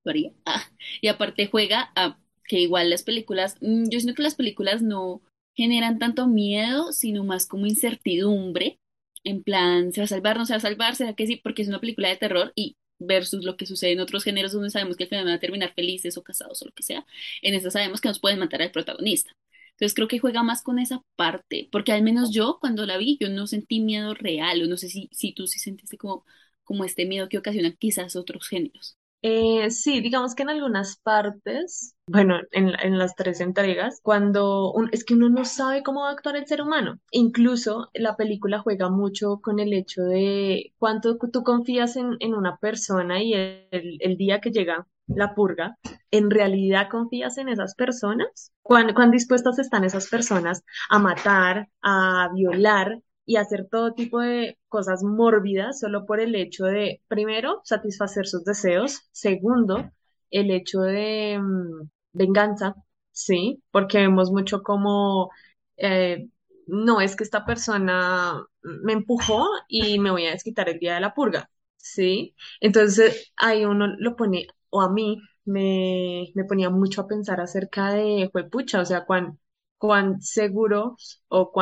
lo 0.04 0.10
haría. 0.10 0.32
Y 1.00 1.08
aparte 1.08 1.46
juega 1.48 1.90
a 1.96 2.18
que 2.46 2.58
igual 2.60 2.90
las 2.90 3.02
películas, 3.02 3.56
mm, 3.60 3.84
yo 3.90 3.98
siento 4.00 4.14
que 4.16 4.22
las 4.22 4.34
películas 4.34 4.82
no 4.82 5.22
generan 5.54 5.98
tanto 5.98 6.26
miedo, 6.28 6.92
sino 6.92 7.24
más 7.24 7.46
como 7.46 7.66
incertidumbre, 7.66 8.80
en 9.24 9.42
plan, 9.42 9.92
¿se 9.92 10.00
va 10.00 10.04
a 10.04 10.08
salvar, 10.08 10.36
no 10.36 10.46
se 10.46 10.52
va 10.52 10.58
a 10.58 10.60
salvar? 10.60 10.96
¿Será 10.96 11.14
que 11.14 11.26
sí? 11.26 11.36
Porque 11.36 11.62
es 11.62 11.68
una 11.68 11.80
película 11.80 12.08
de 12.08 12.16
terror 12.16 12.52
y 12.54 12.76
versus 12.98 13.44
lo 13.44 13.56
que 13.56 13.66
sucede 13.66 13.92
en 13.92 14.00
otros 14.00 14.24
géneros 14.24 14.52
donde 14.52 14.70
sabemos 14.70 14.96
que 14.96 15.04
al 15.04 15.08
final 15.10 15.24
van 15.24 15.34
a 15.34 15.40
terminar 15.40 15.72
felices 15.74 16.16
o 16.16 16.22
casados 16.22 16.62
o 16.62 16.66
lo 16.66 16.72
que 16.72 16.82
sea, 16.82 17.06
en 17.42 17.54
esta 17.54 17.70
sabemos 17.70 18.00
que 18.00 18.08
nos 18.08 18.20
pueden 18.20 18.38
matar 18.38 18.62
al 18.62 18.70
protagonista. 18.72 19.32
Entonces 19.72 19.94
creo 19.94 20.08
que 20.08 20.18
juega 20.20 20.42
más 20.42 20.62
con 20.62 20.78
esa 20.78 21.02
parte, 21.16 21.68
porque 21.72 21.92
al 21.92 22.02
menos 22.02 22.30
yo 22.32 22.58
cuando 22.60 22.86
la 22.86 22.96
vi, 22.96 23.18
yo 23.20 23.28
no 23.28 23.46
sentí 23.46 23.80
miedo 23.80 24.14
real, 24.14 24.62
o 24.62 24.66
no 24.66 24.76
sé 24.76 24.88
si, 24.88 25.08
si 25.12 25.32
tú 25.32 25.46
sí 25.48 25.58
sentiste 25.58 25.96
como, 25.98 26.24
como 26.62 26.84
este 26.84 27.06
miedo 27.06 27.28
que 27.28 27.38
ocasionan 27.38 27.76
quizás 27.78 28.14
otros 28.16 28.46
géneros. 28.48 28.96
Eh, 29.26 29.70
sí, 29.70 30.02
digamos 30.02 30.34
que 30.34 30.42
en 30.42 30.50
algunas 30.50 30.96
partes, 30.98 31.96
bueno, 32.06 32.36
en, 32.52 32.72
la- 32.72 32.78
en 32.82 32.98
las 32.98 33.16
tres 33.16 33.40
entregas, 33.40 34.00
cuando 34.02 34.70
un- 34.72 34.90
es 34.92 35.02
que 35.04 35.14
uno 35.14 35.30
no 35.30 35.46
sabe 35.46 35.82
cómo 35.82 36.02
va 36.02 36.10
a 36.10 36.12
actuar 36.12 36.36
el 36.36 36.46
ser 36.46 36.60
humano. 36.60 36.98
Incluso 37.10 37.88
la 37.94 38.16
película 38.16 38.58
juega 38.58 38.90
mucho 38.90 39.40
con 39.42 39.60
el 39.60 39.72
hecho 39.72 40.02
de 40.02 40.74
cuánto 40.78 41.16
tú 41.32 41.42
confías 41.42 41.96
en, 41.96 42.18
una 42.34 42.58
persona 42.58 43.22
y 43.22 43.32
el, 43.34 43.96
el 44.00 44.16
día 44.18 44.40
que 44.42 44.50
llega 44.50 44.86
la 45.06 45.34
purga, 45.34 45.78
¿en 46.10 46.30
realidad 46.30 46.88
confías 46.90 47.38
en 47.38 47.48
esas 47.48 47.74
personas? 47.74 48.52
¿Cuán, 48.62 48.92
cuán 48.94 49.10
dispuestas 49.10 49.58
están 49.58 49.84
esas 49.84 50.08
personas 50.08 50.64
a 50.90 50.98
matar, 50.98 51.68
a 51.82 52.28
violar? 52.34 52.98
Y 53.26 53.36
hacer 53.36 53.68
todo 53.70 53.94
tipo 53.94 54.20
de 54.20 54.58
cosas 54.68 55.02
mórbidas 55.02 55.80
solo 55.80 56.06
por 56.06 56.20
el 56.20 56.34
hecho 56.34 56.64
de, 56.66 57.02
primero, 57.08 57.60
satisfacer 57.64 58.26
sus 58.26 58.44
deseos, 58.44 59.08
segundo, 59.12 59.90
el 60.30 60.50
hecho 60.50 60.80
de 60.80 61.38
mm, 61.40 61.88
venganza, 62.12 62.74
¿sí? 63.12 63.62
Porque 63.70 63.98
vemos 63.98 64.30
mucho 64.30 64.62
como, 64.62 65.30
eh, 65.76 66.28
no 66.66 67.00
es 67.00 67.16
que 67.16 67.24
esta 67.24 67.44
persona 67.44 68.46
me 68.62 68.92
empujó 68.92 69.46
y 69.68 69.98
me 69.98 70.10
voy 70.10 70.26
a 70.26 70.32
desquitar 70.32 70.68
el 70.68 70.78
día 70.78 70.94
de 70.94 71.00
la 71.00 71.14
purga, 71.14 71.50
¿sí? 71.76 72.34
Entonces 72.60 73.32
ahí 73.36 73.64
uno 73.64 73.88
lo 73.98 74.16
pone, 74.16 74.46
o 74.70 74.80
a 74.82 74.90
mí 74.92 75.20
me, 75.44 76.30
me 76.34 76.44
ponía 76.44 76.70
mucho 76.70 77.02
a 77.02 77.06
pensar 77.08 77.40
acerca 77.40 77.92
de, 77.92 78.30
pucha, 78.50 78.80
o 78.80 78.84
sea, 78.84 79.04
cuán, 79.04 79.38
cuán 79.78 80.20
seguro 80.20 80.96
o 81.28 81.52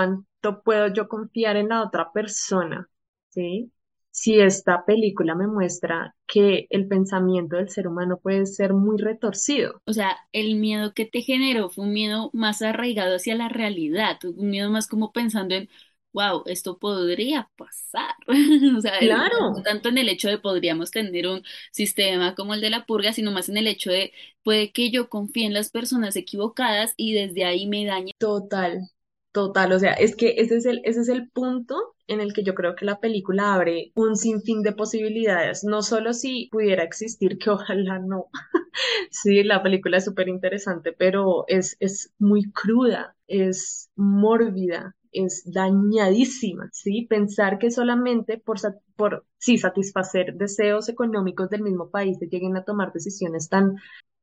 cuánto 0.42 0.62
puedo 0.62 0.88
yo 0.92 1.08
confiar 1.08 1.56
en 1.56 1.68
la 1.70 1.82
otra 1.84 2.12
persona, 2.12 2.88
¿sí? 3.30 3.72
Si 4.10 4.40
esta 4.40 4.84
película 4.84 5.34
me 5.34 5.46
muestra 5.46 6.14
que 6.26 6.66
el 6.70 6.88
pensamiento 6.88 7.56
del 7.56 7.70
ser 7.70 7.88
humano 7.88 8.18
puede 8.18 8.46
ser 8.46 8.74
muy 8.74 8.98
retorcido. 8.98 9.82
O 9.84 9.92
sea, 9.92 10.16
el 10.32 10.54
miedo 10.56 10.94
que 10.94 11.06
te 11.06 11.22
generó 11.22 11.68
fue 11.70 11.84
un 11.86 11.92
miedo 11.92 12.30
más 12.32 12.62
arraigado 12.62 13.16
hacia 13.16 13.34
la 13.34 13.48
realidad, 13.48 14.18
un 14.24 14.50
miedo 14.50 14.70
más 14.70 14.86
como 14.86 15.12
pensando 15.12 15.54
en, 15.56 15.68
wow, 16.12 16.44
esto 16.46 16.78
podría 16.78 17.50
pasar. 17.56 18.14
O 18.78 18.80
sea, 18.80 18.98
el- 19.00 19.26
no 19.54 19.62
Claro, 19.62 19.64
tanto 19.64 19.88
en 19.88 19.98
el 19.98 20.08
hecho 20.08 20.28
de 20.28 20.38
podríamos 20.38 20.90
tener 20.92 21.26
un 21.26 21.42
sistema 21.72 22.34
como 22.36 22.54
el 22.54 22.60
de 22.60 22.70
la 22.70 22.86
purga, 22.86 23.12
sino 23.12 23.32
más 23.32 23.48
en 23.48 23.56
el 23.56 23.66
hecho 23.66 23.90
de 23.90 24.12
puede 24.44 24.72
que 24.72 24.90
yo 24.90 25.08
confíe 25.08 25.46
en 25.46 25.54
las 25.54 25.70
personas 25.70 26.14
equivocadas 26.16 26.94
y 26.96 27.14
desde 27.14 27.44
ahí 27.44 27.66
me 27.66 27.84
dañe. 27.84 28.12
total, 28.18 28.88
total. 29.32 29.72
O 29.72 29.78
sea, 29.78 29.92
es 29.94 30.16
que 30.16 30.34
ese 30.38 30.56
es 30.56 30.66
el, 30.66 30.80
ese 30.84 31.00
es 31.00 31.08
el 31.08 31.30
punto 31.30 31.94
en 32.06 32.20
el 32.20 32.32
que 32.32 32.42
yo 32.44 32.54
creo 32.54 32.74
que 32.74 32.84
la 32.84 33.00
película 33.00 33.54
abre 33.54 33.92
un 33.94 34.16
sinfín 34.16 34.62
de 34.62 34.72
posibilidades. 34.72 35.64
No 35.64 35.82
solo 35.82 36.12
si 36.12 36.48
pudiera 36.52 36.82
existir, 36.84 37.38
que 37.38 37.50
ojalá 37.50 37.98
no. 37.98 38.26
Sí, 39.10 39.42
la 39.44 39.62
película 39.62 39.98
es 39.98 40.04
súper 40.06 40.28
interesante, 40.28 40.92
pero 40.92 41.44
es, 41.48 41.76
es 41.80 42.12
muy 42.18 42.50
cruda, 42.52 43.16
es 43.26 43.90
mórbida, 43.96 44.96
es 45.12 45.42
dañadísima, 45.46 46.68
¿sí? 46.72 47.06
Pensar 47.08 47.58
que 47.58 47.70
solamente 47.70 48.38
por, 48.38 48.58
por 48.96 49.26
sí, 49.38 49.58
satisfacer 49.58 50.34
deseos 50.36 50.88
económicos 50.88 51.50
del 51.50 51.62
mismo 51.62 51.90
país 51.90 52.18
se 52.18 52.26
lleguen 52.28 52.56
a 52.56 52.64
tomar 52.64 52.92
decisiones 52.92 53.48
tan, 53.48 53.76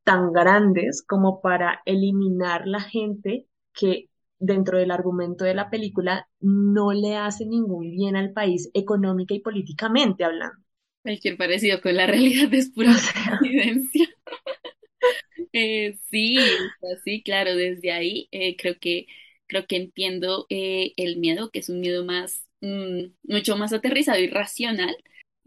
tan 0.04 0.34
grandes 0.34 1.04
como 1.04 1.42
para 1.42 1.82
eliminar 1.86 2.68
la 2.68 2.82
gente 2.82 3.48
que 3.74 4.10
dentro 4.40 4.78
del 4.78 4.92
argumento 4.92 5.46
de 5.46 5.54
la 5.56 5.70
película 5.70 6.28
no 6.40 6.94
le 6.94 7.16
hace 7.18 7.46
ningún 7.46 7.92
bien 7.92 8.16
al 8.16 8.32
país 8.34 8.70
económica 8.74 9.34
y 9.34 9.40
políticamente 9.42 10.24
hablando. 10.24 10.58
Cualquier 11.04 11.38
parecido 11.38 11.82
con 11.82 11.96
la 11.96 12.08
realidad 12.08 12.54
es 12.54 12.72
pura 12.72 12.94
coincidencia. 13.40 14.08
Eh, 15.54 15.98
sí, 16.12 16.38
sí, 17.04 17.24
claro, 17.24 17.56
desde 17.56 17.92
ahí 17.92 18.28
eh, 18.32 18.56
creo 18.58 18.78
que 18.80 19.08
creo 19.48 19.66
que 19.68 19.78
entiendo 19.78 20.46
eh, 20.50 20.94
el 20.98 21.18
miedo, 21.18 21.50
que 21.52 21.60
es 21.60 21.70
un 21.70 21.80
miedo 21.80 22.06
más, 22.06 22.46
mm, 22.62 23.06
mucho 23.24 23.58
más 23.58 23.74
aterrizado 23.74 24.20
y 24.20 24.28
racional 24.28 24.96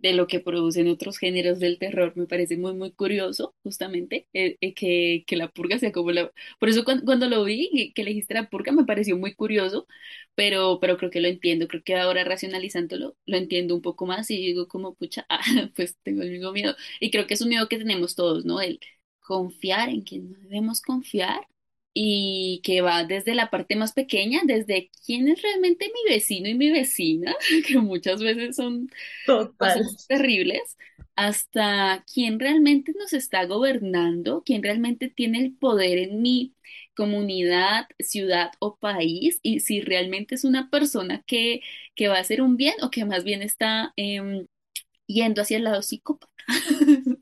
de 0.02 0.12
lo 0.14 0.26
que 0.26 0.40
producen 0.40 0.88
otros 0.88 1.18
géneros 1.18 1.61
del 1.61 1.78
terror. 1.78 2.12
Me 2.16 2.26
parece 2.26 2.56
muy, 2.59 2.75
muy 2.75 2.92
curioso, 2.92 3.54
justamente, 3.62 4.28
eh, 4.35 4.59
eh, 4.61 4.75
que, 4.75 5.25
que 5.26 5.37
la 5.37 5.49
purga 5.50 5.78
sea 5.78 5.92
como 5.92 6.11
la... 6.12 6.30
Por 6.61 6.68
eso 6.68 6.85
cuando, 6.85 7.04
cuando 7.04 7.28
lo 7.28 7.44
vi, 7.44 7.92
que 7.94 8.04
le 8.04 8.11
dijiste 8.11 8.35
la 8.35 8.50
purga, 8.50 8.73
me 8.73 8.85
pareció 8.85 9.16
muy 9.16 9.35
curioso, 9.35 9.87
pero, 10.35 10.78
pero 10.80 10.97
creo 10.99 11.11
que 11.11 11.21
lo 11.21 11.28
entiendo, 11.28 11.68
creo 11.68 11.82
que 11.85 11.97
ahora 11.97 12.25
racionalizándolo, 12.25 13.16
lo 13.26 13.37
entiendo 13.37 13.75
un 13.75 13.82
poco 13.82 14.06
más 14.06 14.30
y 14.30 14.37
digo 14.38 14.68
como, 14.68 14.94
pucha, 14.94 15.26
ah, 15.30 15.40
pues 15.76 15.97
tengo 16.02 16.23
el 16.23 16.30
mismo 16.30 16.52
miedo. 16.52 16.75
Y 17.00 17.11
creo 17.11 17.26
que 17.26 17.35
es 17.35 17.40
un 17.42 17.49
miedo 17.49 17.68
que 17.68 17.78
tenemos 17.78 18.14
todos, 18.14 18.44
¿no? 18.44 18.61
El 18.61 18.80
confiar 19.21 19.88
en 19.88 20.02
quien 20.02 20.32
no 20.32 20.38
debemos 20.40 20.80
confiar 20.82 21.47
y 21.94 22.61
que 22.64 22.80
va 22.80 23.04
desde 23.04 23.34
la 23.34 23.50
parte 23.50 23.76
más 23.76 23.92
pequeña, 23.92 24.40
desde 24.44 24.90
quién 25.04 25.28
es 25.28 25.42
realmente 25.42 25.87
mi 25.92 26.12
vecino 26.14 26.49
y 26.49 26.54
mi 26.54 26.70
vecina, 26.70 27.34
que 27.66 27.78
muchas 27.78 28.22
veces 28.22 28.56
son 28.56 28.88
Total. 29.26 29.82
terribles, 30.08 30.76
hasta 31.16 32.04
quién 32.12 32.40
realmente 32.40 32.92
nos 32.99 33.12
está 33.12 33.44
gobernando, 33.46 34.42
quién 34.44 34.62
realmente 34.62 35.08
tiene 35.11 35.40
el 35.40 35.54
poder 35.56 35.99
en 35.99 36.22
mi 36.22 36.54
comunidad, 36.94 37.87
ciudad 37.99 38.52
o 38.61 38.76
país, 38.76 39.38
y 39.42 39.61
si 39.61 39.80
realmente 39.80 40.34
es 40.34 40.44
una 40.44 40.70
persona 40.70 41.22
que, 41.26 41.62
que 41.94 42.08
va 42.08 42.16
a 42.18 42.20
hacer 42.20 42.42
un 42.42 42.56
bien 42.56 42.75
o 42.82 42.90
que 42.90 43.04
más 43.04 43.25
bien 43.25 43.42
está 43.42 43.92
em, 43.96 44.46
yendo 45.06 45.42
hacia 45.42 45.58
el 45.58 45.64
lado 45.64 45.82
psicópata. 45.82 46.32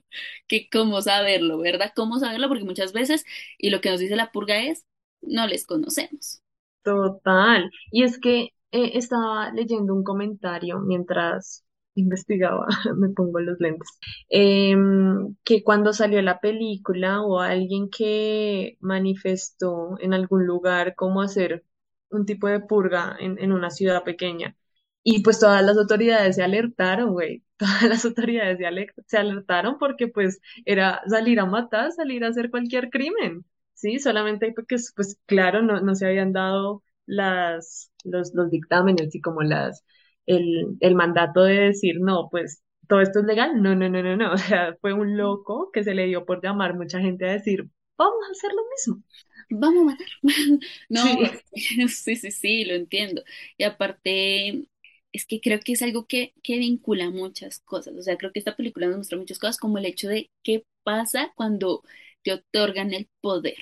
Que 0.51 0.69
cómo 0.71 1.03
saberlo, 1.03 1.59
¿verdad? 1.59 1.93
¿Cómo 1.97 2.21
saberlo? 2.21 2.49
Porque 2.49 2.65
muchas 2.65 2.93
veces, 2.93 3.25
y 3.59 3.71
lo 3.71 3.81
que 3.81 3.91
nos 3.91 4.01
dice 4.01 4.17
la 4.17 4.33
purga 4.33 4.61
es, 4.63 4.85
no 5.23 5.47
les 5.49 5.67
conocemos. 5.67 6.43
Total. 6.83 7.71
Y 7.91 8.05
es 8.05 8.19
que 8.19 8.55
eh, 8.73 8.93
estaba 8.95 9.53
leyendo 9.53 9.95
un 9.95 10.03
comentario 10.05 10.81
mientras 10.81 11.65
investigaba, 11.95 12.67
me 12.97 13.11
pongo 13.11 13.41
los 13.41 13.59
lentes, 13.61 13.89
em, 14.29 15.37
que 15.45 15.63
cuando 15.65 15.93
salió 15.93 16.23
la 16.23 16.41
película 16.41 17.21
o 17.23 17.41
alguien 17.41 17.91
que 17.91 18.77
manifestó 18.81 19.97
en 20.01 20.15
algún 20.15 20.47
lugar 20.47 20.95
cómo 20.97 21.21
hacer 21.23 21.65
un 22.11 22.25
tipo 22.27 22.49
de 22.49 22.61
purga 22.61 23.17
en, 23.21 23.39
en 23.39 23.53
una 23.53 23.71
ciudad 23.71 24.05
pequeña. 24.05 24.57
Y 25.03 25.23
pues 25.23 25.39
todas 25.41 25.63
las 25.65 25.77
autoridades 25.77 26.37
se 26.37 26.43
alertaron, 26.43 27.13
güey. 27.13 27.45
Todas 27.61 27.85
las 27.85 28.05
autoridades 28.07 28.59
se, 28.59 28.67
ale- 28.67 28.89
se 29.09 29.19
alertaron 29.19 29.79
porque 29.79 30.09
pues 30.09 30.41
era 30.67 31.03
salir 31.09 31.41
a 31.41 31.47
matar, 31.47 31.93
salir 31.93 32.25
a 32.25 32.29
hacer 32.29 32.51
cualquier 32.51 32.91
crimen. 32.91 33.45
Sí, 33.75 33.99
solamente 34.01 34.53
porque 34.55 34.77
pues 34.97 35.19
claro, 35.27 35.63
no, 35.63 35.81
no 35.81 35.95
se 35.97 36.07
habían 36.07 36.33
dado 36.35 36.83
las, 37.07 37.93
los, 38.05 38.35
los 38.35 38.51
dictámenes 38.51 39.15
y 39.15 39.21
como 39.23 39.43
las, 39.43 39.85
el, 40.27 40.77
el 40.81 40.95
mandato 40.95 41.43
de 41.45 41.55
decir, 41.69 41.97
no, 42.01 42.29
pues 42.31 42.63
todo 42.89 43.01
esto 43.03 43.21
es 43.21 43.27
legal. 43.27 43.63
No, 43.63 43.75
no, 43.75 43.89
no, 43.91 44.03
no, 44.03 44.17
no. 44.17 44.33
O 44.35 44.39
sea, 44.39 44.77
fue 44.81 44.93
un 44.95 45.17
loco 45.17 45.71
que 45.73 45.85
se 45.85 45.95
le 45.95 46.07
dio 46.07 46.25
por 46.27 46.43
llamar 46.43 46.77
mucha 46.77 47.01
gente 47.01 47.29
a 47.29 47.33
decir, 47.33 47.69
vamos 47.99 48.19
a 48.29 48.33
hacer 48.33 48.51
lo 48.55 48.63
mismo. 48.71 49.03
Vamos 49.51 49.83
a 49.83 49.85
matar. 49.87 50.07
No, 50.89 51.03
Sí, 51.03 51.31
sí, 51.89 52.17
sí, 52.17 52.31
sí, 52.31 52.65
lo 52.65 52.75
entiendo. 52.75 53.23
Y 53.57 53.65
aparte, 53.65 54.67
es 55.13 55.27
que 55.27 55.41
creo 55.41 55.61
que 55.61 55.73
es 55.73 55.83
algo 55.83 56.07
que, 56.07 56.35
que 56.43 56.59
vincula 56.59 57.11
muchas 57.11 57.61
cosas. 57.61 57.95
O 57.97 58.03
sea, 58.03 58.17
creo 58.19 58.33
que 58.33 58.39
esta 58.39 58.57
película 58.57 58.87
nos 58.87 58.97
muestra 58.97 59.19
muchas 59.19 59.39
cosas, 59.39 59.57
como 59.59 59.79
el 59.79 59.87
hecho 59.87 60.09
de 60.09 60.31
qué 60.43 60.65
pasa 60.83 61.33
cuando 61.37 61.83
te 62.23 62.33
otorgan 62.33 62.93
el 62.95 63.09
poder. 63.21 63.57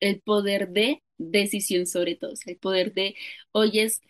El 0.00 0.20
poder 0.20 0.70
de 0.70 1.02
decisión 1.18 1.86
sobre 1.86 2.16
todo. 2.16 2.32
O 2.32 2.36
sea, 2.36 2.52
el 2.52 2.58
poder 2.58 2.94
de, 2.94 3.14
hoy 3.52 3.80
es 3.80 4.00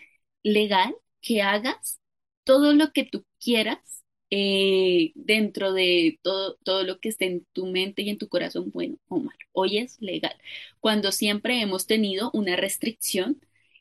legal 0.43 0.95
que 1.21 1.43
hagas 1.43 2.01
todo 2.45 2.75
lo 2.75 2.93
que 2.93 3.05
tú 3.05 3.25
quieras 3.41 4.05
eh, 4.31 5.13
dentro 5.15 5.73
de 5.73 6.19
todo, 6.23 6.57
todo 6.65 6.83
lo 6.85 6.99
que 7.01 7.09
esté 7.09 7.27
en 7.27 7.47
tu 7.53 7.67
mente 7.67 8.03
y 8.03 8.11
en 8.11 8.19
tu 8.19 8.29
corazón, 8.29 8.71
bueno 8.73 8.97
o 9.09 9.19
malo. 9.21 9.39
Hoy 9.53 9.79
es 9.79 10.01
legal 10.01 10.37
cuando 10.81 11.13
siempre 11.13 11.61
hemos 11.61 11.87
tenido 11.87 12.31
una 12.35 12.57
restricción 12.57 13.41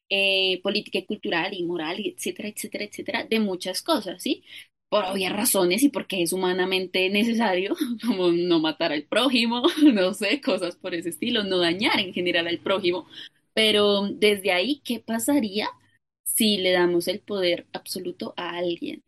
eh, 0.09 0.61
política 0.63 0.99
y 0.99 1.05
cultural 1.05 1.53
y 1.53 1.63
moral, 1.63 1.99
y 1.99 2.09
etcétera, 2.09 2.49
etcétera, 2.49 2.85
etcétera, 2.85 3.25
de 3.25 3.39
muchas 3.39 3.81
cosas, 3.81 4.21
¿sí? 4.21 4.43
Por 4.89 5.05
obvias 5.05 5.33
razones 5.33 5.83
y 5.83 5.89
porque 5.89 6.21
es 6.21 6.33
humanamente 6.33 7.09
necesario, 7.09 7.75
como 8.05 8.31
no 8.31 8.59
matar 8.59 8.91
al 8.93 9.03
prójimo, 9.03 9.63
no 9.93 10.13
sé, 10.13 10.41
cosas 10.41 10.75
por 10.75 10.93
ese 10.95 11.09
estilo, 11.09 11.43
no 11.43 11.57
dañar 11.59 11.99
en 11.99 12.13
general 12.13 12.47
al 12.47 12.59
prójimo. 12.59 13.07
Pero 13.53 14.07
desde 14.09 14.51
ahí, 14.51 14.81
¿qué 14.83 14.99
pasaría 14.99 15.69
si 16.23 16.57
le 16.57 16.71
damos 16.71 17.07
el 17.07 17.19
poder 17.21 17.67
absoluto 17.73 18.33
a 18.37 18.57
alguien? 18.57 19.03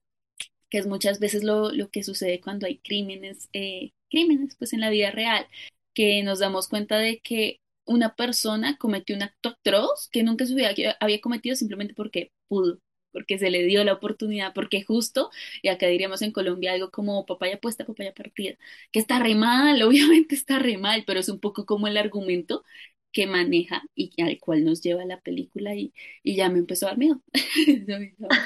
Que 0.70 0.80
es 0.80 0.88
muchas 0.88 1.20
veces 1.20 1.44
lo, 1.44 1.72
lo 1.72 1.90
que 1.90 2.04
sucede 2.04 2.42
cuando 2.42 2.68
hay 2.68 2.78
crímenes, 2.80 3.50
eh, 3.54 3.92
crímenes, 4.10 4.56
pues 4.58 4.74
en 4.74 4.82
la 4.82 4.90
vida 4.90 5.12
real 5.12 5.48
que 5.94 6.24
nos 6.24 6.40
damos 6.40 6.68
cuenta 6.68 6.98
de 7.00 7.20
que 7.20 7.60
una 7.86 8.16
persona 8.16 8.78
cometió 8.78 9.16
un 9.16 9.24
acto 9.24 9.50
atroz 9.50 10.10
que 10.12 10.24
nunca 10.24 10.46
se 10.46 10.54
había, 10.66 10.98
había 11.00 11.22
cometido 11.22 11.56
simplemente 11.56 11.94
porque 11.94 12.32
pudo, 12.48 12.80
porque 13.12 13.38
se 13.40 13.50
le 13.52 13.64
dio 13.64 13.84
la 13.84 13.94
oportunidad, 13.94 14.54
porque 14.54 14.84
justo, 14.84 15.30
y 15.62 15.70
acá 15.70 15.88
diríamos 15.88 16.22
en 16.22 16.32
Colombia 16.32 16.74
algo 16.74 16.92
como 16.92 17.26
papaya 17.26 17.60
puesta, 17.60 17.86
papaya 17.86 18.14
partida, 18.14 18.56
que 18.92 19.00
está 19.00 19.20
re 19.20 19.36
mal, 19.36 19.82
obviamente 19.84 20.36
está 20.36 20.60
re 20.60 20.78
mal, 20.78 21.04
pero 21.08 21.20
es 21.20 21.30
un 21.30 21.40
poco 21.40 21.66
como 21.66 21.88
el 21.88 21.98
argumento 21.98 22.64
que 23.12 23.28
maneja 23.28 23.84
y 23.96 24.22
al 24.22 24.40
cual 24.40 24.66
nos 24.66 24.82
lleva 24.82 25.06
la 25.06 25.22
película 25.22 25.74
y, 25.76 25.94
y. 26.24 26.36
Ya 26.36 26.50
me 26.50 26.60
empezó 26.60 26.86
a 26.88 26.90
dar 26.90 26.98
miedo. 26.98 27.22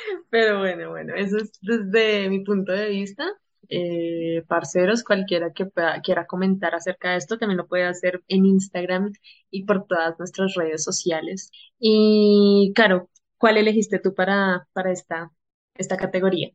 Pero 0.30 0.58
bueno, 0.60 0.90
bueno, 0.90 1.14
eso 1.14 1.38
es 1.38 1.52
desde 1.62 2.28
mi 2.28 2.40
punto 2.44 2.72
de 2.72 2.88
vista. 2.90 3.24
Eh, 3.70 4.42
parceros, 4.48 5.04
cualquiera 5.04 5.52
que 5.52 5.66
pueda- 5.66 6.00
quiera 6.02 6.26
comentar 6.26 6.74
acerca 6.74 7.10
de 7.12 7.18
esto, 7.18 7.38
también 7.38 7.58
lo 7.58 7.68
puede 7.68 7.84
hacer 7.84 8.22
en 8.28 8.46
Instagram 8.46 9.12
y 9.50 9.64
por 9.64 9.86
todas 9.86 10.18
nuestras 10.18 10.54
redes 10.54 10.84
sociales. 10.84 11.50
Y, 11.78 12.72
Caro, 12.74 13.10
¿cuál 13.38 13.58
elegiste 13.58 13.98
tú 13.98 14.14
para, 14.14 14.68
para 14.72 14.92
esta, 14.92 15.32
esta 15.74 15.96
categoría? 15.98 16.50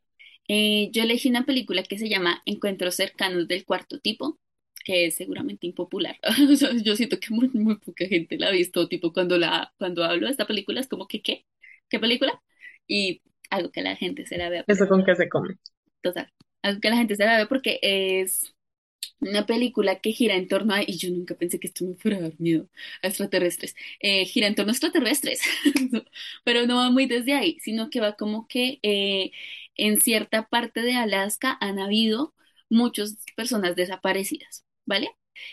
Eh, 0.48 0.90
yo 0.92 1.02
elegí 1.02 1.28
una 1.30 1.46
película 1.46 1.82
que 1.84 1.98
se 1.98 2.08
llama 2.08 2.42
Encuentros 2.46 2.96
cercanos 2.96 3.48
del 3.48 3.64
cuarto 3.64 4.00
tipo, 4.00 4.38
que 4.84 5.06
es 5.06 5.14
seguramente 5.16 5.66
impopular. 5.66 6.18
O 6.52 6.56
sea, 6.56 6.70
yo 6.74 6.96
siento 6.96 7.18
que 7.20 7.32
muy, 7.34 7.48
muy 7.50 7.76
poca 7.78 8.06
gente 8.06 8.36
la 8.38 8.48
ha 8.48 8.50
visto, 8.50 8.88
tipo 8.88 9.12
cuando 9.12 9.38
la, 9.38 9.72
cuando 9.78 10.04
hablo 10.04 10.26
de 10.26 10.32
esta 10.32 10.46
película 10.46 10.80
es 10.80 10.88
como 10.88 11.06
que, 11.08 11.22
¿qué? 11.22 11.46
¿Qué 11.88 11.98
película? 12.00 12.42
Y 12.86 13.22
algo 13.50 13.70
que 13.70 13.82
la 13.82 13.96
gente 13.96 14.26
se 14.26 14.36
la 14.38 14.50
vea, 14.50 14.66
¿Eso 14.66 14.86
con 14.88 15.02
qué 15.04 15.14
se 15.16 15.26
come? 15.30 15.56
total, 16.02 16.28
algo 16.64 16.80
que 16.80 16.90
la 16.90 16.96
gente 16.96 17.16
se 17.16 17.24
la 17.24 17.36
vea 17.36 17.48
porque 17.48 17.78
es 17.82 18.54
una 19.20 19.46
película 19.46 20.00
que 20.00 20.12
gira 20.12 20.34
en 20.36 20.48
torno 20.48 20.74
a, 20.74 20.82
y 20.82 20.96
yo 20.98 21.10
nunca 21.10 21.34
pensé 21.36 21.58
que 21.60 21.68
esto 21.68 21.84
me 21.84 21.96
fuera 21.96 22.18
a 22.18 22.20
dar 22.22 22.34
miedo, 22.38 22.68
a 23.02 23.08
extraterrestres. 23.08 23.74
Eh, 24.00 24.24
gira 24.26 24.46
en 24.46 24.54
torno 24.54 24.70
a 24.70 24.74
extraterrestres, 24.74 25.40
pero 26.44 26.66
no 26.66 26.76
va 26.76 26.90
muy 26.90 27.06
desde 27.06 27.34
ahí, 27.34 27.58
sino 27.60 27.90
que 27.90 28.00
va 28.00 28.16
como 28.16 28.46
que 28.48 28.78
eh, 28.82 29.32
en 29.76 30.00
cierta 30.00 30.48
parte 30.48 30.82
de 30.82 30.94
Alaska 30.94 31.56
han 31.60 31.78
habido 31.78 32.34
muchas 32.68 33.16
personas 33.36 33.76
desaparecidas, 33.76 34.64
¿vale? 34.86 35.10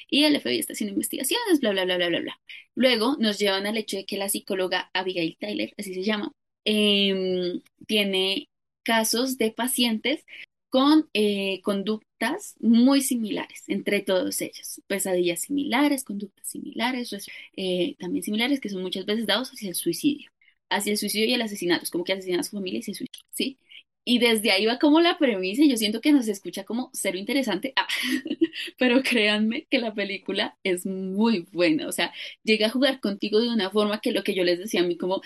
Y 0.09 0.25
el 0.25 0.35
FBI 0.39 0.59
está 0.59 0.73
haciendo 0.73 0.93
investigaciones, 0.93 1.59
bla, 1.59 1.71
bla, 1.71 1.85
bla, 1.85 1.97
bla, 1.97 2.07
bla, 2.09 2.19
bla. 2.19 2.41
Luego 2.75 3.17
nos 3.19 3.39
llevan 3.39 3.65
al 3.67 3.77
hecho 3.77 3.97
de 3.97 4.05
que 4.05 4.17
la 4.17 4.29
psicóloga 4.29 4.89
Abigail 4.93 5.37
Tyler, 5.39 5.73
así 5.77 5.93
se 5.93 6.03
llama, 6.03 6.31
em, 6.65 7.61
tiene 7.87 8.49
casos 8.83 9.37
de 9.37 9.51
pacientes 9.51 10.25
con 10.71 11.09
eh, 11.13 11.61
conductas 11.63 12.55
muy 12.61 13.01
similares 13.03 13.65
entre 13.67 14.01
todos 14.01 14.41
ellos. 14.41 14.81
Pesadillas 14.87 15.41
similares, 15.41 16.05
conductas 16.05 16.47
similares, 16.49 17.11
res- 17.11 17.27
eh, 17.57 17.97
también 17.99 18.23
similares, 18.23 18.61
que 18.61 18.69
son 18.69 18.81
muchas 18.83 19.05
veces 19.05 19.27
dados 19.27 19.51
hacia 19.51 19.69
el 19.69 19.75
suicidio, 19.75 20.31
hacia 20.71 20.93
el 20.93 20.97
suicidio 20.99 21.27
y 21.27 21.33
el 21.35 21.43
asesinato, 21.43 21.83
es 21.85 21.91
como 21.91 22.05
que 22.05 22.13
asesinan 22.13 22.41
a 22.41 22.43
su 22.43 22.51
familia 22.57 22.79
y 22.79 22.83
se 22.83 22.95
suicidan, 22.95 23.27
¿sí? 23.31 23.59
Y 24.05 24.19
desde 24.19 24.51
ahí 24.51 24.65
va 24.65 24.79
como 24.79 25.01
la 25.01 25.17
premisa, 25.19 25.63
y 25.63 25.69
yo 25.69 25.77
siento 25.77 26.01
que 26.01 26.11
nos 26.13 26.27
escucha 26.27 26.63
como 26.65 26.89
cero 26.93 27.17
interesante, 27.19 27.73
ah, 27.75 27.87
pero 28.79 29.03
créanme 29.03 29.67
que 29.69 29.79
la 29.79 29.93
película 29.93 30.57
es 30.63 30.85
muy 30.87 31.47
buena, 31.51 31.87
o 31.87 31.91
sea, 31.91 32.13
llega 32.43 32.67
a 32.67 32.69
jugar 32.71 32.99
contigo 33.01 33.39
de 33.41 33.49
una 33.49 33.69
forma 33.71 34.01
que 34.01 34.11
lo 34.11 34.23
que 34.23 34.33
yo 34.35 34.43
les 34.43 34.59
decía 34.59 34.81
a 34.81 34.83
mí 34.85 34.97
como 34.97 35.21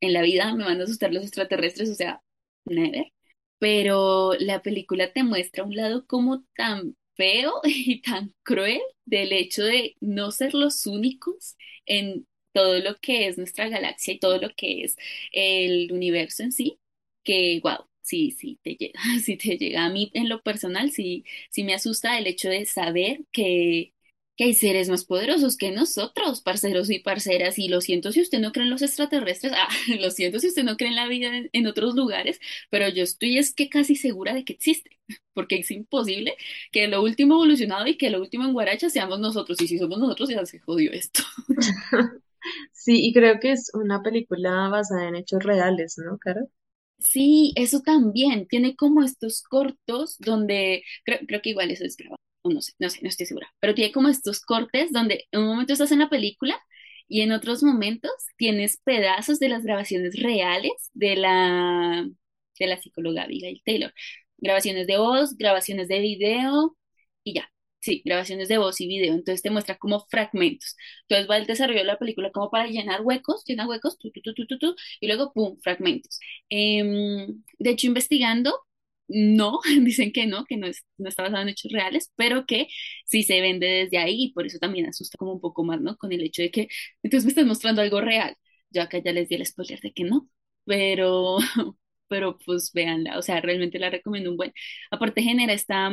en 0.00 0.12
la 0.14 0.22
vida 0.22 0.54
me 0.54 0.64
van 0.64 0.80
a 0.80 0.84
asustar 0.84 1.12
los 1.14 1.22
extraterrestres, 1.24 1.90
o 1.90 1.94
sea, 1.94 2.22
never 2.66 3.06
pero 3.58 4.34
la 4.38 4.62
película 4.62 5.12
te 5.12 5.22
muestra 5.24 5.64
un 5.64 5.74
lado 5.76 6.06
como 6.06 6.44
tan 6.56 6.96
feo 7.14 7.54
y 7.64 8.00
tan 8.02 8.34
cruel 8.42 8.80
del 9.04 9.32
hecho 9.32 9.64
de 9.64 9.96
no 10.00 10.30
ser 10.32 10.54
los 10.54 10.86
únicos 10.86 11.56
en 11.86 12.26
todo 12.52 12.78
lo 12.80 12.96
que 13.00 13.28
es 13.28 13.38
nuestra 13.38 13.68
galaxia 13.68 14.14
y 14.14 14.18
todo 14.18 14.38
lo 14.40 14.50
que 14.56 14.82
es 14.84 14.96
el 15.32 15.92
universo 15.92 16.42
en 16.42 16.52
sí, 16.52 16.78
que 17.24 17.60
wow, 17.62 17.86
sí, 18.02 18.30
sí 18.32 18.58
te 18.62 18.76
llega, 18.76 19.00
sí 19.24 19.36
te 19.36 19.56
llega 19.58 19.84
a 19.84 19.90
mí 19.90 20.10
en 20.14 20.28
lo 20.28 20.42
personal, 20.42 20.90
sí, 20.90 21.24
sí 21.50 21.64
me 21.64 21.74
asusta 21.74 22.18
el 22.18 22.26
hecho 22.26 22.48
de 22.48 22.64
saber 22.66 23.20
que 23.32 23.92
que 24.36 24.44
hay 24.44 24.54
seres 24.54 24.88
más 24.88 25.04
poderosos 25.04 25.56
que 25.56 25.70
nosotros, 25.72 26.40
parceros 26.42 26.90
y 26.90 26.98
parceras, 27.00 27.58
y 27.58 27.68
lo 27.68 27.80
siento 27.80 28.12
si 28.12 28.20
usted 28.22 28.40
no 28.40 28.52
cree 28.52 28.64
en 28.64 28.70
los 28.70 28.82
extraterrestres, 28.82 29.52
ah, 29.56 29.68
lo 30.00 30.10
siento 30.10 30.38
si 30.40 30.48
usted 30.48 30.64
no 30.64 30.76
cree 30.76 30.90
en 30.90 30.96
la 30.96 31.08
vida 31.08 31.36
en, 31.36 31.50
en 31.52 31.66
otros 31.66 31.94
lugares, 31.94 32.40
pero 32.70 32.88
yo 32.88 33.02
estoy 33.02 33.38
es 33.38 33.54
que 33.54 33.68
casi 33.68 33.96
segura 33.96 34.34
de 34.34 34.44
que 34.44 34.52
existe, 34.54 34.90
porque 35.34 35.56
es 35.56 35.70
imposible 35.70 36.36
que 36.72 36.88
lo 36.88 37.02
último 37.02 37.34
evolucionado 37.34 37.86
y 37.86 37.96
que 37.96 38.10
lo 38.10 38.20
último 38.20 38.44
en 38.44 38.52
Guaracha 38.52 38.90
seamos 38.90 39.20
nosotros, 39.20 39.60
y 39.60 39.68
si 39.68 39.78
somos 39.78 39.98
nosotros 39.98 40.28
ya 40.28 40.44
se 40.46 40.60
jodió 40.60 40.92
esto. 40.92 41.22
Sí, 42.72 43.04
y 43.08 43.12
creo 43.12 43.40
que 43.40 43.52
es 43.52 43.70
una 43.74 44.02
película 44.02 44.68
basada 44.68 45.08
en 45.08 45.16
hechos 45.16 45.42
reales, 45.42 45.96
¿no, 45.98 46.16
Caro? 46.18 46.48
Sí, 46.98 47.52
eso 47.56 47.80
también, 47.80 48.46
tiene 48.48 48.76
como 48.76 49.02
estos 49.02 49.42
cortos 49.42 50.16
donde, 50.18 50.82
creo, 51.04 51.20
creo 51.26 51.42
que 51.42 51.50
igual 51.50 51.70
eso 51.70 51.84
es 51.84 51.96
grabado, 51.96 52.18
no 52.50 52.62
sé, 52.62 52.72
no 52.78 52.90
sé, 52.90 53.00
no 53.02 53.08
estoy 53.08 53.26
segura, 53.26 53.52
pero 53.60 53.74
tiene 53.74 53.92
como 53.92 54.08
estos 54.08 54.40
cortes 54.40 54.92
donde 54.92 55.26
en 55.32 55.40
un 55.40 55.48
momento 55.48 55.72
estás 55.72 55.92
en 55.92 56.00
la 56.00 56.08
película 56.10 56.60
y 57.08 57.20
en 57.22 57.32
otros 57.32 57.62
momentos 57.62 58.10
tienes 58.36 58.78
pedazos 58.84 59.38
de 59.38 59.48
las 59.48 59.62
grabaciones 59.64 60.20
reales 60.20 60.72
de 60.94 61.16
la, 61.16 62.08
de 62.58 62.66
la 62.66 62.76
psicóloga 62.78 63.24
Abigail 63.24 63.62
Taylor. 63.64 63.92
Grabaciones 64.38 64.86
de 64.86 64.98
voz, 64.98 65.36
grabaciones 65.36 65.88
de 65.88 66.00
video 66.00 66.76
y 67.24 67.34
ya. 67.34 67.50
Sí, 67.80 68.02
grabaciones 68.04 68.48
de 68.48 68.58
voz 68.58 68.80
y 68.80 68.88
video. 68.88 69.14
Entonces 69.14 69.42
te 69.42 69.50
muestra 69.50 69.78
como 69.78 70.00
fragmentos. 70.08 70.76
Entonces 71.02 71.30
va 71.30 71.36
el 71.36 71.46
desarrollo 71.46 71.78
de 71.80 71.84
la 71.84 71.98
película 71.98 72.32
como 72.32 72.50
para 72.50 72.66
llenar 72.66 73.02
huecos, 73.02 73.44
llenar 73.46 73.68
huecos, 73.68 73.96
y 75.00 75.06
luego, 75.06 75.32
¡pum!, 75.32 75.56
fragmentos. 75.62 76.18
Em, 76.48 77.44
de 77.58 77.70
hecho, 77.70 77.86
investigando, 77.86 78.65
no, 79.08 79.60
dicen 79.82 80.12
que 80.12 80.26
no, 80.26 80.44
que 80.46 80.56
no, 80.56 80.66
es, 80.66 80.84
no 80.98 81.08
está 81.08 81.22
basado 81.22 81.42
en 81.42 81.48
hechos 81.50 81.72
reales, 81.72 82.12
pero 82.16 82.46
que 82.46 82.68
sí 83.06 83.22
se 83.22 83.40
vende 83.40 83.66
desde 83.66 83.98
ahí 83.98 84.24
y 84.26 84.32
por 84.32 84.46
eso 84.46 84.58
también 84.58 84.86
asusta 84.86 85.16
como 85.18 85.32
un 85.34 85.40
poco 85.40 85.64
más, 85.64 85.80
¿no? 85.80 85.96
Con 85.96 86.12
el 86.12 86.22
hecho 86.22 86.42
de 86.42 86.50
que 86.50 86.68
entonces 87.02 87.24
me 87.24 87.30
estás 87.30 87.46
mostrando 87.46 87.82
algo 87.82 88.00
real. 88.00 88.36
Yo 88.70 88.82
acá 88.82 88.98
ya 88.98 89.12
les 89.12 89.28
di 89.28 89.36
el 89.36 89.46
spoiler 89.46 89.80
de 89.80 89.92
que 89.92 90.04
no, 90.04 90.28
pero, 90.64 91.38
pero 92.08 92.38
pues 92.44 92.72
véanla, 92.72 93.18
o 93.18 93.22
sea, 93.22 93.40
realmente 93.40 93.78
la 93.78 93.90
recomiendo 93.90 94.30
un 94.30 94.36
buen. 94.36 94.52
Aparte 94.90 95.22
genera 95.22 95.52
esta, 95.52 95.90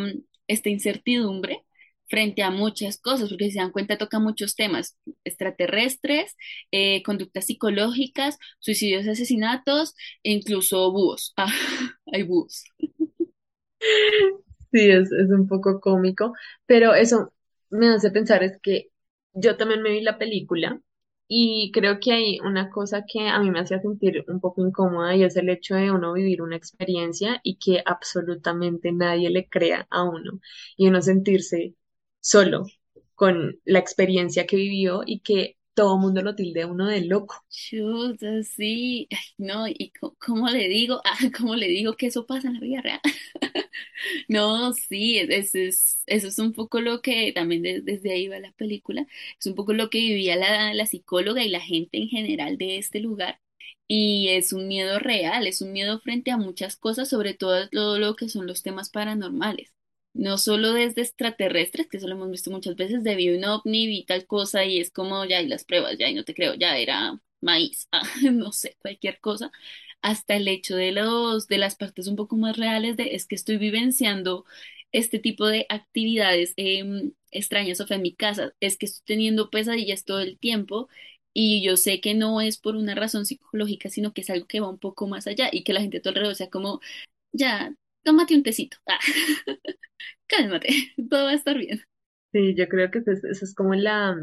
esta 0.47 0.69
incertidumbre 0.69 1.63
frente 2.09 2.43
a 2.43 2.51
muchas 2.51 2.99
cosas, 2.99 3.29
porque 3.29 3.45
si 3.45 3.51
se 3.53 3.59
dan 3.59 3.71
cuenta 3.71 3.97
toca 3.97 4.19
muchos 4.19 4.55
temas, 4.55 4.97
extraterrestres, 5.23 6.35
eh, 6.71 7.01
conductas 7.03 7.45
psicológicas, 7.45 8.37
suicidios, 8.59 9.07
asesinatos, 9.07 9.95
e 10.23 10.31
incluso 10.31 10.91
búhos. 10.91 11.33
Ah, 11.37 11.51
hay 12.13 12.23
búhos. 12.23 12.63
Sí, 14.71 14.89
es, 14.89 15.11
es 15.11 15.29
un 15.29 15.47
poco 15.47 15.79
cómico, 15.79 16.33
pero 16.65 16.93
eso 16.95 17.33
me 17.69 17.89
hace 17.89 18.11
pensar 18.11 18.43
es 18.43 18.59
que 18.61 18.89
yo 19.33 19.55
también 19.57 19.81
me 19.81 19.91
vi 19.91 20.01
la 20.01 20.17
película 20.17 20.81
y 21.27 21.71
creo 21.73 21.99
que 21.99 22.11
hay 22.13 22.39
una 22.41 22.69
cosa 22.69 23.03
que 23.07 23.27
a 23.29 23.39
mí 23.39 23.49
me 23.51 23.59
hacía 23.59 23.79
sentir 23.81 24.25
un 24.27 24.39
poco 24.39 24.65
incómoda 24.65 25.15
y 25.15 25.23
es 25.23 25.35
el 25.37 25.49
hecho 25.49 25.75
de 25.75 25.91
uno 25.91 26.13
vivir 26.13 26.41
una 26.41 26.55
experiencia 26.57 27.39
y 27.43 27.57
que 27.57 27.81
absolutamente 27.85 28.91
nadie 28.91 29.29
le 29.29 29.47
crea 29.47 29.87
a 29.89 30.03
uno 30.03 30.39
y 30.77 30.87
uno 30.87 31.01
sentirse 31.01 31.75
solo 32.19 32.65
con 33.15 33.59
la 33.65 33.79
experiencia 33.79 34.45
que 34.47 34.55
vivió 34.57 35.01
y 35.05 35.19
que 35.21 35.57
todo 35.73 35.95
el 35.95 36.01
mundo 36.01 36.21
lo 36.21 36.35
tilde 36.35 36.63
a 36.63 36.67
uno 36.67 36.87
de 36.87 37.01
loco. 37.05 37.35
Chuta, 37.49 38.43
sí. 38.43 39.07
No, 39.37 39.67
y 39.67 39.91
cómo 40.19 40.49
le 40.49 40.67
digo, 40.67 41.01
ah, 41.05 41.17
cómo 41.37 41.55
le 41.55 41.67
digo 41.67 41.95
que 41.95 42.07
eso 42.07 42.25
pasa 42.25 42.47
en 42.47 42.55
la 42.55 42.59
vida 42.61 42.81
real. 42.81 42.99
No, 44.27 44.73
sí, 44.73 45.17
es- 45.19 45.29
es- 45.29 45.55
es- 45.55 46.03
eso 46.07 46.27
es 46.27 46.39
un 46.39 46.53
poco 46.53 46.81
lo 46.81 47.01
que 47.01 47.31
también 47.33 47.61
de- 47.63 47.81
desde 47.81 48.11
ahí 48.13 48.27
va 48.27 48.39
la 48.39 48.51
película, 48.53 49.05
es 49.39 49.45
un 49.47 49.55
poco 49.55 49.73
lo 49.73 49.89
que 49.89 49.99
vivía 49.99 50.35
la, 50.35 50.73
la 50.73 50.85
psicóloga 50.85 51.43
y 51.43 51.49
la 51.49 51.59
gente 51.61 51.97
en 51.97 52.09
general 52.09 52.57
de 52.57 52.77
este 52.77 52.99
lugar. 52.99 53.39
Y 53.87 54.29
es 54.29 54.53
un 54.53 54.67
miedo 54.67 54.99
real, 54.99 55.47
es 55.47 55.61
un 55.61 55.71
miedo 55.73 55.99
frente 55.99 56.31
a 56.31 56.37
muchas 56.37 56.75
cosas, 56.77 57.09
sobre 57.09 57.33
todo 57.33 57.67
lo, 57.71 57.97
lo 57.99 58.15
que 58.15 58.29
son 58.29 58.47
los 58.47 58.63
temas 58.63 58.89
paranormales. 58.89 59.73
No 60.13 60.37
solo 60.37 60.73
desde 60.73 61.01
extraterrestres, 61.01 61.87
que 61.87 61.97
eso 61.97 62.07
lo 62.07 62.13
hemos 62.15 62.29
visto 62.31 62.51
muchas 62.51 62.75
veces, 62.75 63.03
de 63.03 63.15
vi 63.15 63.29
un 63.35 63.43
ovni, 63.45 63.87
vi 63.87 64.05
tal 64.05 64.25
cosa 64.27 64.63
y 64.65 64.79
es 64.79 64.91
como 64.91 65.25
ya, 65.25 65.41
y 65.41 65.47
las 65.47 65.65
pruebas, 65.65 65.97
ya, 65.97 66.07
y 66.09 66.13
no 66.13 66.23
te 66.23 66.35
creo, 66.35 66.53
ya 66.55 66.77
era 66.77 67.19
maíz, 67.41 67.87
ah, 67.91 68.03
no 68.31 68.51
sé, 68.51 68.77
cualquier 68.81 69.19
cosa. 69.19 69.51
Hasta 70.01 70.35
el 70.35 70.47
hecho 70.47 70.75
de 70.75 70.91
los, 70.91 71.47
de 71.47 71.57
las 71.57 71.75
partes 71.75 72.07
un 72.07 72.15
poco 72.15 72.35
más 72.37 72.57
reales 72.57 72.97
de 72.97 73.15
es 73.15 73.25
que 73.25 73.35
estoy 73.35 73.57
vivenciando 73.57 74.45
este 74.91 75.17
tipo 75.19 75.47
de 75.47 75.65
actividades 75.69 76.53
em, 76.57 77.13
extrañas 77.31 77.79
o 77.81 77.87
sea, 77.87 77.95
en 77.97 78.03
mi 78.03 78.13
casa, 78.15 78.53
es 78.59 78.77
que 78.77 78.85
estoy 78.85 79.03
teniendo 79.05 79.49
pesadillas 79.49 80.03
todo 80.05 80.19
el 80.19 80.37
tiempo 80.37 80.89
y 81.33 81.63
yo 81.63 81.77
sé 81.77 81.99
que 82.01 82.13
no 82.13 82.41
es 82.41 82.57
por 82.59 82.75
una 82.75 82.93
razón 82.95 83.25
psicológica, 83.25 83.89
sino 83.89 84.13
que 84.13 84.21
es 84.21 84.29
algo 84.29 84.45
que 84.47 84.59
va 84.59 84.69
un 84.69 84.77
poco 84.79 85.07
más 85.07 85.25
allá 85.27 85.49
y 85.51 85.63
que 85.63 85.73
la 85.73 85.81
gente 85.81 85.97
a 85.97 86.01
tu 86.01 86.09
alrededor 86.09 86.35
sea 86.35 86.49
como, 86.49 86.79
ya, 87.31 87.75
tómate 88.03 88.35
un 88.35 88.43
tecito, 88.43 88.77
ah, 88.87 88.99
cálmate, 90.27 90.69
todo 91.09 91.25
va 91.25 91.31
a 91.31 91.35
estar 91.35 91.57
bien. 91.57 91.81
Sí, 92.31 92.55
yo 92.55 92.67
creo 92.67 92.89
que 92.89 92.99
eso 92.99 93.11
es, 93.11 93.53
como 93.55 93.75
la, 93.75 94.15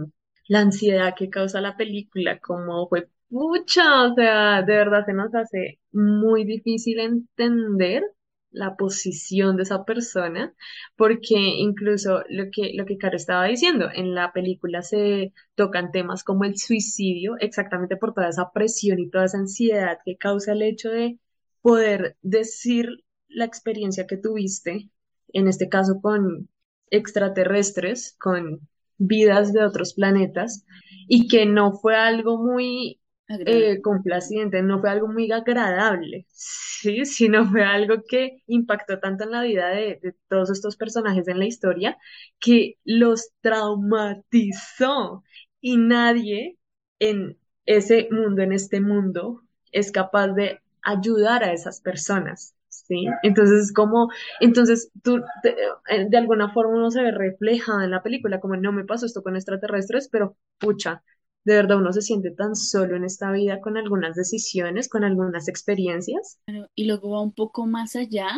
la 0.48 0.60
ansiedad 0.60 1.14
que 1.16 1.30
causa 1.30 1.60
la 1.60 1.76
película, 1.76 2.40
como 2.40 2.88
fue 2.88 3.08
pucha, 3.28 4.04
o 4.04 4.14
sea, 4.14 4.62
de 4.62 4.74
verdad 4.74 5.06
se 5.06 5.12
nos 5.12 5.32
hace 5.34 5.78
muy 5.92 6.44
difícil 6.44 6.98
entender 6.98 8.02
la 8.50 8.76
posición 8.76 9.56
de 9.56 9.62
esa 9.62 9.84
persona, 9.84 10.52
porque 10.96 11.36
incluso 11.36 12.24
lo 12.28 12.46
que, 12.50 12.72
lo 12.74 12.84
que 12.84 12.98
Caro 12.98 13.16
estaba 13.16 13.44
diciendo, 13.46 13.88
en 13.94 14.12
la 14.14 14.32
película 14.32 14.82
se 14.82 15.32
tocan 15.54 15.92
temas 15.92 16.24
como 16.24 16.44
el 16.44 16.56
suicidio, 16.58 17.36
exactamente 17.38 17.96
por 17.96 18.12
toda 18.12 18.28
esa 18.30 18.50
presión 18.52 18.98
y 18.98 19.08
toda 19.08 19.26
esa 19.26 19.38
ansiedad 19.38 19.98
que 20.04 20.16
causa 20.16 20.50
el 20.52 20.62
hecho 20.62 20.90
de 20.90 21.18
poder 21.62 22.16
decir 22.22 23.04
la 23.30 23.44
experiencia 23.44 24.06
que 24.06 24.16
tuviste, 24.16 24.90
en 25.32 25.48
este 25.48 25.68
caso 25.68 26.00
con 26.00 26.48
extraterrestres, 26.90 28.16
con 28.20 28.68
vidas 28.98 29.52
de 29.52 29.64
otros 29.64 29.94
planetas, 29.94 30.64
y 31.08 31.28
que 31.28 31.46
no 31.46 31.72
fue 31.72 31.96
algo 31.96 32.36
muy 32.38 33.00
eh, 33.28 33.80
complaciente, 33.80 34.62
no 34.62 34.80
fue 34.80 34.90
algo 34.90 35.08
muy 35.08 35.30
agradable, 35.30 36.26
sí, 36.30 37.04
sino 37.04 37.48
fue 37.48 37.62
algo 37.62 38.02
que 38.08 38.42
impactó 38.46 38.98
tanto 38.98 39.24
en 39.24 39.30
la 39.30 39.42
vida 39.42 39.68
de, 39.68 40.00
de 40.02 40.14
todos 40.28 40.50
estos 40.50 40.76
personajes 40.76 41.28
en 41.28 41.38
la 41.38 41.46
historia 41.46 41.96
que 42.40 42.78
los 42.84 43.30
traumatizó 43.40 45.22
y 45.60 45.76
nadie 45.76 46.58
en 46.98 47.38
ese 47.66 48.08
mundo, 48.10 48.42
en 48.42 48.52
este 48.52 48.80
mundo, 48.80 49.42
es 49.70 49.92
capaz 49.92 50.28
de 50.28 50.60
ayudar 50.82 51.44
a 51.44 51.52
esas 51.52 51.80
personas. 51.80 52.54
¿Sí? 52.70 53.06
Entonces, 53.24 53.66
es 53.66 53.72
como, 53.72 54.08
entonces 54.40 54.90
tú, 55.02 55.16
de, 55.42 55.50
eh, 55.90 56.06
de 56.08 56.16
alguna 56.18 56.52
forma 56.52 56.74
uno 56.76 56.90
se 56.90 57.02
ve 57.02 57.10
reflejado 57.10 57.82
en 57.82 57.90
la 57.90 58.02
película, 58.02 58.40
como 58.40 58.56
no 58.56 58.72
me 58.72 58.84
pasó 58.84 59.06
esto 59.06 59.22
con 59.22 59.36
extraterrestres, 59.36 60.08
pero 60.10 60.36
pucha, 60.58 61.02
de 61.44 61.56
verdad 61.56 61.78
uno 61.78 61.92
se 61.92 62.02
siente 62.02 62.30
tan 62.30 62.54
solo 62.56 62.96
en 62.96 63.04
esta 63.04 63.32
vida 63.32 63.60
con 63.60 63.76
algunas 63.76 64.14
decisiones, 64.16 64.88
con 64.88 65.04
algunas 65.04 65.48
experiencias. 65.48 66.38
Y 66.74 66.84
luego 66.86 67.10
va 67.10 67.22
un 67.22 67.32
poco 67.32 67.66
más 67.66 67.96
allá. 67.96 68.28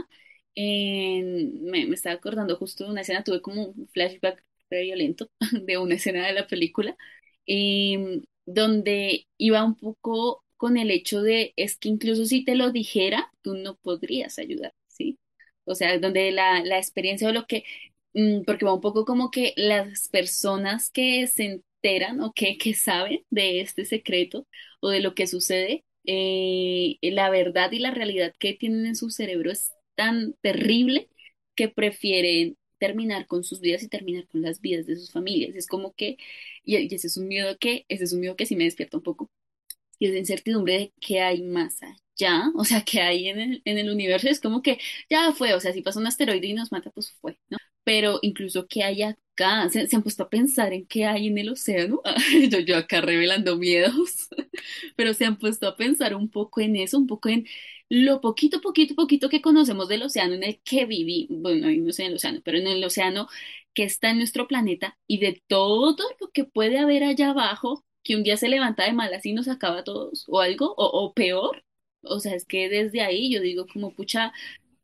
en- 0.55 1.62
me, 1.64 1.87
me 1.87 1.95
estaba 1.95 2.14
acordando 2.16 2.57
justo 2.57 2.85
de 2.85 2.90
una 2.90 3.01
escena, 3.03 3.25
tuve 3.25 3.40
como 3.42 3.68
un 3.68 3.88
flashback 3.88 4.45
violento 4.71 5.31
de 5.66 5.79
una 5.79 5.95
escena 5.95 6.27
de 6.27 6.33
la 6.35 6.47
película, 6.47 6.97
em, 7.47 8.23
donde 8.47 9.27
iba 9.38 9.64
un 9.64 9.77
poco 9.77 10.42
con 10.62 10.77
el 10.77 10.92
hecho 10.92 11.22
de, 11.22 11.55
es 11.57 11.77
que 11.77 11.88
incluso 11.88 12.25
si 12.25 12.44
te 12.44 12.55
lo 12.55 12.70
dijera, 12.70 13.33
tú 13.42 13.57
no 13.57 13.75
podrías 13.79 14.38
ayudar, 14.38 14.72
¿sí? 14.87 15.18
O 15.64 15.75
sea, 15.75 15.98
donde 15.98 16.31
la, 16.31 16.64
la 16.64 16.79
experiencia 16.79 17.29
o 17.29 17.33
lo 17.33 17.48
que, 17.48 17.64
mm, 18.14 18.42
porque 18.44 18.64
va 18.64 18.72
un 18.75 18.81
poco 18.81 19.05
como 19.05 19.33
que 19.33 19.55
las 19.57 20.09
personas 20.09 20.88
que 20.90 21.27
se 21.27 21.46
enteran 21.46 22.20
o 22.20 22.33
que, 22.33 22.59
que 22.59 22.75
saben 22.75 23.25
de 23.31 23.61
este 23.61 23.85
secreto 23.85 24.46
o 24.81 24.90
de 24.90 25.01
lo 25.01 25.16
que 25.16 25.27
sucede, 25.27 25.85
eh, 26.05 26.96
la 27.03 27.29
verdad 27.31 27.72
y 27.72 27.81
la 27.81 27.90
realidad 27.90 28.33
que 28.38 28.55
tienen 28.55 28.87
en 28.87 28.94
su 28.96 29.11
cerebro 29.11 29.51
es 29.51 29.72
tan 29.96 30.35
terrible 30.42 31.09
que 31.57 31.68
prefieren 31.68 32.57
terminar 32.79 33.27
con 33.27 33.42
sus 33.42 33.61
vidas 33.61 33.83
y 33.83 33.88
terminar 33.88 34.29
con 34.29 34.42
las 34.42 34.61
vidas 34.61 34.87
de 34.87 34.94
sus 34.96 35.11
familias. 35.11 35.57
Es 35.57 35.66
como 35.66 35.92
que, 35.94 36.18
y, 36.64 36.77
ese 36.94 37.09
es 37.09 37.16
un 37.16 37.27
miedo 37.29 37.57
que, 37.59 37.85
ese 37.88 38.05
es 38.05 38.12
un 38.12 38.20
miedo 38.20 38.37
que 38.37 38.46
sí 38.46 38.55
me 38.55 38.64
despierta 38.64 38.98
un 38.98 39.03
poco, 39.03 39.29
y 40.03 40.07
es 40.07 40.12
la 40.12 40.19
incertidumbre 40.19 40.73
de 40.79 40.93
qué 41.01 41.21
hay 41.21 41.43
más 41.43 41.81
allá, 41.83 42.51
o 42.57 42.65
sea, 42.65 42.85
qué 42.85 43.01
hay 43.01 43.29
en 43.29 43.38
el, 43.38 43.62
en 43.65 43.79
el 43.79 43.88
universo. 43.88 44.29
Es 44.29 44.41
como 44.41 44.61
que 44.61 44.79
ya 45.09 45.33
fue, 45.33 45.55
o 45.55 45.61
sea, 45.61 45.73
si 45.73 45.81
pasa 45.83 46.01
un 46.01 46.09
asteroide 46.09 46.49
y 46.49 46.55
nos 46.55 46.73
mata, 46.73 46.91
pues 46.91 47.12
fue, 47.21 47.38
¿no? 47.49 47.59
Pero 47.85 48.19
incluso 48.23 48.67
qué 48.69 48.83
hay 48.83 49.03
acá, 49.03 49.69
se, 49.71 49.88
han 49.95 50.03
puesto 50.03 50.25
a 50.25 50.29
pensar 50.31 50.73
en 50.73 50.87
qué 50.87 51.05
hay 51.07 51.29
en 51.29 51.38
el 51.38 51.51
océano. 51.51 52.03
Yo, 52.51 52.59
yo 52.61 52.77
acá 52.77 53.01
revelando 53.01 53.57
miedos 53.57 54.29
pero 54.97 55.15
se 55.15 55.25
han 55.25 55.38
puesto 55.38 55.69
a 55.69 55.77
pensar 55.77 56.15
un 56.17 56.29
poco 56.31 56.61
en 56.61 56.77
eso, 56.77 56.99
un 56.99 57.07
poco 57.07 57.29
en 57.29 57.47
lo 57.88 58.21
poquito, 58.21 58.61
poquito, 58.61 58.95
poquito 58.97 59.29
que 59.29 59.43
conocemos 59.43 59.88
del 59.88 60.03
océano 60.03 60.35
en 60.35 60.45
el 60.45 60.61
que 60.62 60.87
viví, 60.87 61.29
bueno, 61.31 61.69
no 61.71 61.93
sé 61.93 62.05
en 62.05 62.09
el 62.11 62.17
océano, 62.17 62.41
pero 62.45 62.59
en 62.59 62.67
el 62.67 62.83
océano 62.85 63.29
que 63.75 63.85
está 63.85 64.11
en 64.11 64.19
nuestro 64.19 64.49
planeta 64.49 64.99
y 65.07 65.19
de 65.19 65.43
todo 65.47 66.05
lo 66.21 66.31
que 66.31 66.45
puede 66.45 66.79
haber 66.79 67.05
allá 67.05 67.31
abajo, 67.31 67.85
que 68.03 68.17
un 68.17 68.23
día 68.23 68.37
se 68.37 68.49
levanta 68.49 68.85
de 68.85 68.93
malas 68.93 69.25
y 69.27 69.33
nos 69.33 69.49
acaba 69.49 69.81
a 69.81 69.85
todos, 69.85 70.25
o 70.29 70.41
algo, 70.41 70.75
o, 70.77 70.87
o 70.87 71.12
peor. 71.15 71.65
O 72.03 72.19
sea, 72.21 72.35
es 72.35 72.45
que 72.47 72.69
desde 72.69 73.01
ahí 73.03 73.33
yo 73.33 73.41
digo 73.41 73.67
como, 73.73 73.93
pucha, 73.95 74.33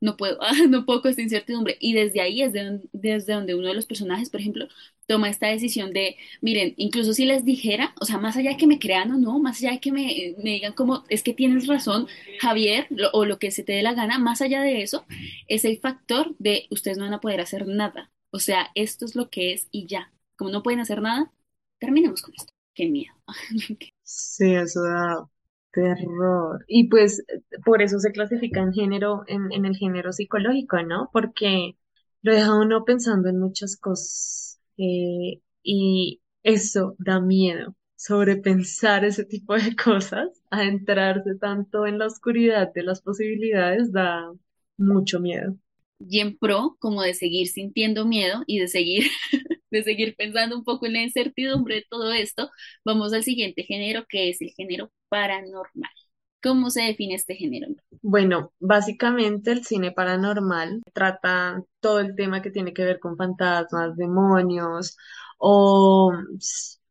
no 0.01 0.17
puedo, 0.17 0.39
ah, 0.43 0.53
no 0.69 0.85
puedo 0.87 1.03
con 1.03 1.11
esta 1.11 1.23
incertidumbre. 1.23 1.77
Y 1.81 1.95
desde 1.95 2.21
ahí 2.21 2.43
es 2.43 2.53
desde 2.93 3.33
donde 3.33 3.55
uno 3.55 3.69
de 3.69 3.75
los 3.75 3.87
personajes, 3.87 4.31
por 4.31 4.41
ejemplo, 4.41 4.69
toma 5.07 5.31
esta 5.31 5.49
decisión 5.49 5.93
de 5.93 6.17
Miren, 6.41 6.75
incluso 6.77 7.15
si 7.15 7.25
les 7.25 7.45
dijera, 7.45 7.95
o 8.01 8.05
sea, 8.05 8.19
más 8.19 8.37
allá 8.37 8.51
de 8.51 8.57
que 8.57 8.67
me 8.67 8.79
crean 8.79 9.11
o 9.13 9.19
no, 9.19 9.39
más 9.39 9.59
allá 9.59 9.73
de 9.73 9.81
que 9.81 9.91
me, 9.93 10.35
me 10.43 10.51
digan 10.51 10.75
como, 10.75 11.05
es 11.09 11.23
que 11.23 11.35
tienes 11.35 11.67
razón, 11.67 12.07
Javier, 12.41 12.87
lo- 12.91 13.11
o 13.13 13.25
lo 13.25 13.39
que 13.39 13.51
se 13.51 13.65
te 13.65 13.73
dé 13.73 13.83
la 13.83 13.95
gana, 13.95 14.19
más 14.19 14.43
allá 14.43 14.63
de 14.63 14.83
eso, 14.83 15.07
es 15.49 15.65
el 15.65 15.79
factor 15.81 16.35
de 16.39 16.67
ustedes 16.71 16.99
no 16.99 17.05
van 17.05 17.15
a 17.15 17.21
poder 17.21 17.41
hacer 17.41 17.67
nada. 17.67 18.11
O 18.31 18.39
sea, 18.41 18.71
esto 18.75 19.05
es 19.07 19.15
lo 19.17 19.31
que 19.31 19.53
es 19.53 19.69
y 19.71 19.87
ya. 19.87 20.13
Como 20.37 20.51
no 20.51 20.63
pueden 20.63 20.81
hacer 20.81 21.01
nada, 21.03 21.33
terminemos 21.79 22.23
con 22.23 22.35
esto. 22.35 22.53
Qué 22.79 22.89
miedo. 22.89 23.13
Sí, 24.03 24.55
eso 24.55 24.83
da 24.83 25.29
terror. 25.73 26.65
Y 26.69 26.89
pues 26.89 27.25
por 27.65 27.83
eso 27.83 27.99
se 27.99 28.13
clasifica 28.13 28.61
en 28.61 28.73
género, 28.73 29.25
en, 29.27 29.53
en 29.53 29.67
el 29.67 29.77
género 29.77 30.13
psicológico, 30.13 30.83
¿no? 30.83 31.11
Porque 31.13 31.77
lo 32.23 32.33
deja 32.33 32.55
uno 32.59 32.85
pensando 32.85 33.29
en 33.29 33.39
muchas 33.41 33.77
cosas. 33.77 34.61
eh, 34.79 35.41
y 35.63 36.23
eso 36.43 36.97
da 36.99 37.21
miedo. 37.21 37.75
Sobrepensar 37.97 39.05
ese 39.05 39.25
tipo 39.25 39.55
de 39.55 39.77
cosas, 39.85 40.29
adentrarse 40.51 41.35
tanto 41.37 41.87
en 41.87 41.99
la 41.99 42.07
oscuridad 42.07 42.73
de 42.73 42.83
las 42.85 43.03
posibilidades, 43.03 43.93
da 43.93 44.33
mucho 44.79 45.21
miedo. 45.21 45.57
Y 46.01 46.21
en 46.21 46.39
pro, 46.39 46.77
como 46.81 47.03
de 47.03 47.15
seguir 47.15 47.49
sintiendo 47.49 48.07
miedo 48.07 48.43
y 48.47 48.61
de 48.61 48.69
seguir, 48.69 49.05
de 49.71 49.83
seguir 49.83 50.15
pensando 50.17 50.57
un 50.57 50.65
poco 50.65 50.87
en 50.87 50.95
la 50.95 51.03
incertidumbre 51.03 51.77
de 51.77 51.87
todo 51.89 52.13
esto, 52.13 52.51
vamos 52.85 53.13
al 53.13 53.23
siguiente 53.23 53.63
género, 53.65 54.05
que 54.09 54.31
es 54.31 54.41
el 54.41 54.51
género 54.51 54.91
paranormal. 55.09 55.91
¿Cómo 56.43 56.71
se 56.71 56.83
define 56.83 57.15
este 57.15 57.35
género? 57.35 57.69
Bueno, 58.01 58.53
básicamente 58.61 59.51
el 59.51 59.65
cine 59.65 59.91
paranormal 59.91 60.83
trata 60.93 61.65
todo 61.81 61.99
el 62.01 62.15
tema 62.15 62.43
que 62.43 62.51
tiene 62.51 62.73
que 62.73 62.85
ver 62.85 63.01
con 63.01 63.17
fantasmas, 63.17 63.97
demonios 63.97 64.97
o 65.39 66.13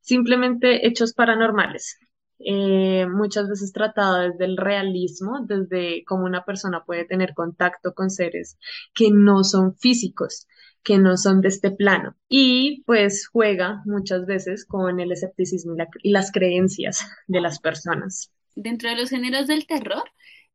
simplemente 0.02 0.86
hechos 0.86 1.14
paranormales. 1.14 1.98
Eh, 2.40 3.08
muchas 3.08 3.50
veces 3.50 3.72
tratado 3.74 4.18
desde 4.20 4.46
el 4.46 4.58
realismo, 4.58 5.40
desde 5.48 6.04
cómo 6.06 6.26
una 6.26 6.44
persona 6.46 6.84
puede 6.86 7.06
tener 7.06 7.34
contacto 7.34 7.94
con 7.94 8.10
seres 8.12 8.58
que 8.94 9.10
no 9.12 9.44
son 9.44 9.76
físicos, 9.76 10.46
que 10.88 10.98
no 11.00 11.18
son 11.18 11.42
de 11.42 11.50
este 11.50 11.72
plano. 11.72 12.18
Y 12.30 12.84
pues 12.86 13.28
juega 13.28 13.84
muchas 13.86 14.26
veces 14.26 14.66
con 14.66 15.00
el 15.02 15.12
escepticismo 15.14 15.76
y 15.76 15.78
la- 15.80 15.90
las 16.06 16.32
creencias 16.32 17.02
de 17.28 17.42
las 17.42 17.60
personas. 17.60 18.32
Dentro 18.56 18.90
de 18.90 18.96
los 18.96 19.10
géneros 19.10 19.48
del 19.48 19.68
terror, 19.68 20.04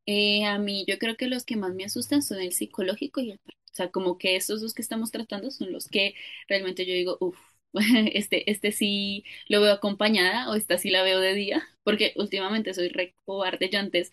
eh, 0.05 0.45
a 0.45 0.59
mí 0.59 0.85
yo 0.87 0.97
creo 0.99 1.15
que 1.17 1.27
los 1.27 1.45
que 1.45 1.55
más 1.55 1.73
me 1.73 1.85
asustan 1.85 2.21
son 2.21 2.39
el 2.41 2.53
psicológico 2.53 3.21
y 3.21 3.31
el... 3.31 3.39
O 3.47 3.75
sea, 3.75 3.89
como 3.91 4.17
que 4.19 4.35
estos 4.35 4.61
dos 4.61 4.73
que 4.75 4.83
estamos 4.83 5.09
tratando 5.11 5.49
son 5.49 5.71
los 5.71 5.87
que 5.87 6.13
realmente 6.47 6.85
yo 6.85 6.93
digo, 6.93 7.17
uff, 7.19 7.39
este, 8.13 8.49
este 8.51 8.71
sí 8.71 9.23
lo 9.47 9.61
veo 9.61 9.73
acompañada 9.73 10.49
o 10.49 10.55
esta 10.55 10.77
sí 10.77 10.89
la 10.89 11.03
veo 11.03 11.19
de 11.19 11.33
día, 11.33 11.63
porque 11.83 12.13
últimamente 12.15 12.73
soy 12.73 12.89
re 12.89 13.15
cobarde. 13.25 13.69
Yo 13.69 13.79
antes, 13.79 14.11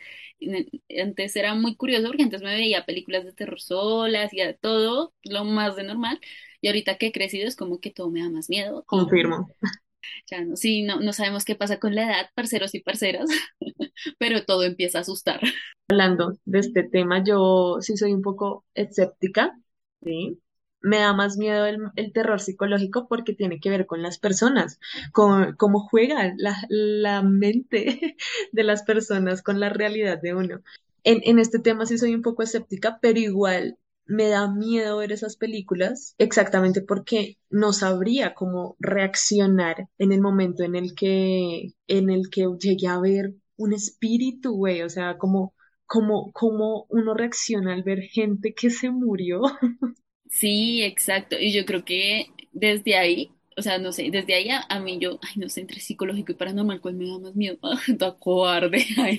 antes 1.03 1.37
era 1.37 1.55
muy 1.55 1.77
curioso 1.77 2.09
porque 2.09 2.23
antes 2.23 2.43
me 2.43 2.55
veía 2.55 2.87
películas 2.87 3.25
de 3.25 3.33
terror 3.33 3.61
solas 3.61 4.33
y 4.33 4.41
a 4.41 4.55
todo 4.57 5.13
lo 5.25 5.45
más 5.45 5.77
de 5.77 5.85
normal. 5.85 6.21
Y 6.61 6.69
ahorita 6.69 6.97
que 6.97 7.07
he 7.07 7.13
crecido 7.13 7.49
es 7.49 7.57
como 7.57 7.81
que 7.81 7.91
todo 7.91 8.11
me 8.11 8.23
da 8.23 8.31
más 8.31 8.49
miedo 8.49 8.85
Confirmo. 8.87 9.49
ya 10.31 10.45
no, 10.45 10.57
sí, 10.57 10.83
no, 10.83 11.01
no 11.01 11.13
sabemos 11.13 11.45
qué 11.45 11.55
pasa 11.55 11.79
con 11.79 11.95
la 11.95 12.05
edad, 12.07 12.31
parceros 12.35 12.75
y 12.75 12.81
parceras, 12.81 13.29
pero 14.19 14.45
todo 14.45 14.65
empieza 14.65 14.99
a 14.99 15.01
asustar. 15.03 15.41
hablando 15.89 16.39
de 16.45 16.59
este 16.59 16.83
tema, 16.83 17.23
yo 17.25 17.79
sí 17.81 17.97
soy 17.97 18.13
un 18.13 18.23
poco 18.23 18.65
escéptica, 18.75 19.59
¿sí? 20.03 20.39
Me 20.83 20.99
da 20.99 21.13
más 21.13 21.37
miedo 21.37 21.67
el, 21.67 21.79
el 21.97 22.13
terror 22.13 22.41
psicológico 22.41 23.07
porque 23.09 23.35
tiene 23.35 23.61
que 23.61 23.71
ver 23.71 23.87
con 23.87 24.03
las 24.03 24.19
personas, 24.19 24.79
con 25.13 25.55
cómo 25.57 25.81
juega 25.89 26.33
la, 26.39 26.57
la 26.69 27.23
mente 27.23 28.17
de 28.53 28.65
las 28.65 28.83
personas 28.83 29.43
con 29.43 29.61
la 29.61 29.69
realidad 29.71 30.21
de 30.21 30.35
uno. 30.35 30.61
En, 31.05 31.21
en 31.25 31.39
este 31.39 31.59
tema 31.59 31.87
sí 31.87 31.99
soy 31.99 32.15
un 32.15 32.23
poco 32.23 32.43
escéptica, 32.43 32.99
pero 33.01 33.19
igual 33.19 33.79
me 34.07 34.29
da 34.29 34.51
miedo 34.53 34.99
ver 34.99 35.13
esas 35.13 35.37
películas 35.37 36.15
exactamente 36.19 36.83
porque 36.83 37.39
no 37.49 37.73
sabría 37.73 38.35
cómo 38.35 38.77
reaccionar 38.81 39.89
en 39.99 40.13
el 40.13 40.21
momento 40.21 40.65
en 40.65 40.75
el 40.77 40.95
que, 40.95 41.73
en 41.87 42.11
el 42.11 42.29
que 42.31 42.47
llegue 42.59 42.89
a 42.89 42.99
ver 43.01 43.35
un 43.57 43.73
espíritu, 43.73 44.53
güey, 44.55 44.83
o 44.83 44.89
sea, 44.91 45.17
como 45.19 45.55
cómo, 45.87 46.33
cómo 46.33 46.87
uno 46.89 47.15
reacciona 47.15 47.73
al 47.75 47.83
ver 47.83 48.01
gente 48.03 48.55
que 48.55 48.71
se 48.71 48.91
murió. 48.91 49.43
Sí, 50.31 50.83
exacto. 50.83 51.37
Y 51.39 51.53
yo 51.53 51.65
creo 51.67 51.85
que 51.85 52.27
desde 52.53 52.97
ahí, 52.97 53.33
o 53.57 53.63
sea, 53.63 53.79
no 53.79 53.93
sé, 53.93 54.11
desde 54.11 54.35
ahí 54.35 54.49
a, 54.51 54.63
a 54.69 54.81
mí 54.81 54.99
yo, 55.01 55.19
ay, 55.23 55.35
no 55.37 55.49
sé, 55.49 55.61
entre 55.61 55.81
psicológico 55.81 56.33
y 56.33 56.35
paranormal, 56.37 56.81
¿cuál 56.81 56.95
me 56.95 57.09
da 57.09 57.19
más 57.19 57.35
miedo? 57.37 57.59
Ah, 57.63 57.81
toda 57.99 58.19
cobarde. 58.19 58.87
Ay, 58.99 59.19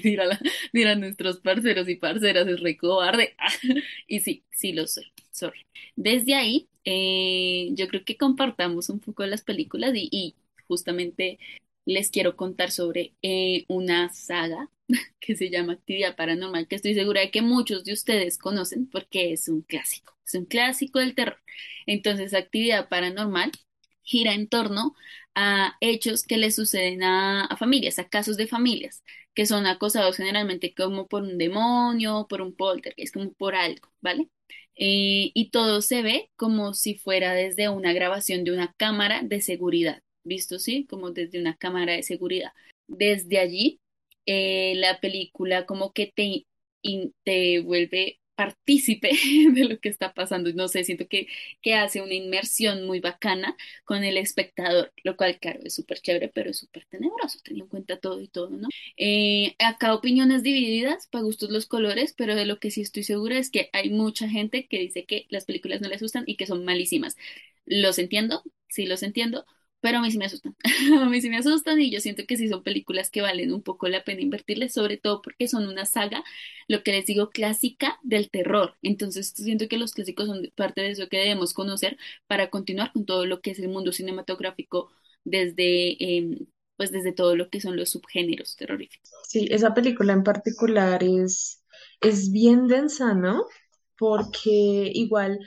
dirán 0.73 0.99
nuestros 1.01 1.39
parceros 1.39 1.87
y 1.89 1.95
parceras, 1.95 2.47
es 2.47 2.59
re 2.61 2.77
cobarde. 2.77 3.35
Ah, 3.39 3.49
y 4.07 4.19
sí, 4.21 4.45
sí 4.51 4.73
lo 4.73 4.87
soy, 4.87 5.05
sorry. 5.31 5.59
Desde 5.95 6.35
ahí, 6.35 6.69
eh, 6.85 7.69
yo 7.73 7.87
creo 7.87 8.03
que 8.05 8.17
compartamos 8.17 8.89
un 8.89 8.99
poco 8.99 9.25
las 9.25 9.43
películas 9.43 9.93
y, 9.95 10.09
y 10.11 10.35
justamente 10.67 11.39
les 11.85 12.11
quiero 12.11 12.35
contar 12.35 12.71
sobre 12.71 13.15
eh, 13.21 13.65
una 13.67 14.09
saga 14.13 14.69
que 15.19 15.35
se 15.35 15.49
llama 15.49 15.73
Actividad 15.73 16.15
Paranormal, 16.15 16.67
que 16.67 16.75
estoy 16.75 16.93
segura 16.93 17.21
de 17.21 17.31
que 17.31 17.41
muchos 17.41 17.83
de 17.83 17.93
ustedes 17.93 18.37
conocen 18.37 18.87
porque 18.89 19.33
es 19.33 19.47
un 19.47 19.61
clásico, 19.61 20.17
es 20.25 20.35
un 20.35 20.45
clásico 20.45 20.99
del 20.99 21.15
terror. 21.15 21.41
Entonces, 21.85 22.33
Actividad 22.33 22.89
Paranormal 22.89 23.51
gira 24.03 24.33
en 24.33 24.47
torno 24.47 24.95
a 25.35 25.77
hechos 25.81 26.23
que 26.23 26.37
le 26.37 26.51
suceden 26.51 27.03
a, 27.03 27.55
familias, 27.57 27.99
a 27.99 28.09
casos 28.09 28.37
de 28.37 28.47
familias, 28.47 29.03
que 29.33 29.45
son 29.45 29.65
acosados 29.65 30.17
generalmente 30.17 30.73
como 30.73 31.07
por 31.07 31.23
un 31.23 31.37
demonio, 31.37 32.27
por 32.29 32.41
un 32.41 32.55
poltergeist, 32.55 33.13
como 33.13 33.33
por 33.33 33.55
algo, 33.55 33.89
¿vale? 34.01 34.29
Eh, 34.75 35.31
y 35.33 35.49
todo 35.51 35.81
se 35.81 36.01
ve 36.01 36.29
como 36.35 36.73
si 36.73 36.95
fuera 36.95 37.33
desde 37.33 37.69
una 37.69 37.93
grabación 37.93 38.43
de 38.43 38.51
una 38.51 38.73
cámara 38.77 39.21
de 39.23 39.41
seguridad, 39.41 40.01
¿visto? 40.23 40.59
Sí, 40.59 40.85
como 40.89 41.11
desde 41.11 41.39
una 41.39 41.55
cámara 41.57 41.93
de 41.93 42.03
seguridad. 42.03 42.51
Desde 42.87 43.39
allí 43.39 43.79
eh, 44.25 44.73
la 44.77 44.99
película 44.99 45.65
como 45.65 45.93
que 45.93 46.11
te, 46.15 46.45
te 47.23 47.59
vuelve 47.59 48.19
partícipe 48.35 49.11
de 49.53 49.65
lo 49.65 49.79
que 49.79 49.89
está 49.89 50.13
pasando. 50.13 50.51
No 50.53 50.67
sé, 50.67 50.83
siento 50.83 51.07
que, 51.07 51.27
que 51.61 51.75
hace 51.75 52.01
una 52.01 52.13
inmersión 52.13 52.85
muy 52.87 52.99
bacana 52.99 53.55
con 53.85 54.03
el 54.03 54.17
espectador, 54.17 54.91
lo 55.03 55.15
cual, 55.15 55.37
claro, 55.39 55.59
es 55.63 55.75
súper 55.75 55.99
chévere, 55.99 56.29
pero 56.29 56.49
es 56.51 56.57
súper 56.57 56.85
tenebroso, 56.87 57.39
teniendo 57.43 57.65
en 57.65 57.69
cuenta 57.69 57.99
todo 57.99 58.19
y 58.21 58.27
todo, 58.27 58.49
¿no? 58.49 58.67
Eh, 58.97 59.55
acá 59.59 59.93
opiniones 59.93 60.43
divididas, 60.43 61.07
para 61.07 61.23
gustos 61.23 61.49
los 61.51 61.65
colores, 61.67 62.13
pero 62.17 62.35
de 62.35 62.45
lo 62.45 62.59
que 62.59 62.71
sí 62.71 62.81
estoy 62.81 63.03
segura 63.03 63.37
es 63.37 63.51
que 63.51 63.69
hay 63.73 63.89
mucha 63.89 64.27
gente 64.29 64.67
que 64.67 64.79
dice 64.79 65.05
que 65.05 65.25
las 65.29 65.45
películas 65.45 65.81
no 65.81 65.89
les 65.89 66.01
gustan 66.01 66.23
y 66.27 66.35
que 66.35 66.47
son 66.47 66.65
malísimas. 66.65 67.17
Los 67.65 67.99
entiendo, 67.99 68.43
sí 68.69 68.85
los 68.85 69.03
entiendo 69.03 69.45
pero 69.81 69.97
a 69.97 70.01
mí 70.01 70.11
sí 70.11 70.17
me 70.17 70.25
asustan. 70.25 70.55
A 71.01 71.09
mí 71.09 71.21
sí 71.21 71.29
me 71.29 71.37
asustan 71.37 71.79
y 71.81 71.91
yo 71.91 71.99
siento 71.99 72.23
que 72.27 72.37
sí 72.37 72.47
son 72.47 72.63
películas 72.63 73.09
que 73.09 73.21
valen 73.21 73.53
un 73.53 73.63
poco 73.63 73.87
la 73.87 74.03
pena 74.03 74.21
invertirles, 74.21 74.73
sobre 74.73 74.97
todo 74.97 75.21
porque 75.21 75.47
son 75.47 75.67
una 75.67 75.85
saga, 75.85 76.23
lo 76.67 76.83
que 76.83 76.91
les 76.91 77.05
digo, 77.05 77.29
clásica 77.31 77.99
del 78.03 78.29
terror. 78.29 78.75
Entonces 78.81 79.33
siento 79.35 79.67
que 79.67 79.77
los 79.77 79.93
clásicos 79.93 80.27
son 80.27 80.51
parte 80.55 80.81
de 80.81 80.91
eso 80.91 81.09
que 81.09 81.17
debemos 81.17 81.53
conocer 81.53 81.97
para 82.27 82.49
continuar 82.49 82.91
con 82.93 83.05
todo 83.05 83.25
lo 83.25 83.41
que 83.41 83.51
es 83.51 83.59
el 83.59 83.69
mundo 83.69 83.91
cinematográfico 83.91 84.91
desde, 85.23 85.91
eh, 86.03 86.37
pues 86.77 86.91
desde 86.91 87.11
todo 87.13 87.35
lo 87.35 87.49
que 87.49 87.61
son 87.61 87.75
los 87.75 87.89
subgéneros 87.89 88.55
terroríficos. 88.55 89.11
Sí, 89.27 89.47
esa 89.51 89.73
película 89.73 90.13
en 90.13 90.23
particular 90.23 91.03
es, 91.03 91.63
es 92.01 92.31
bien 92.31 92.67
densa, 92.67 93.13
¿no? 93.13 93.45
Porque 93.97 94.91
igual, 94.93 95.39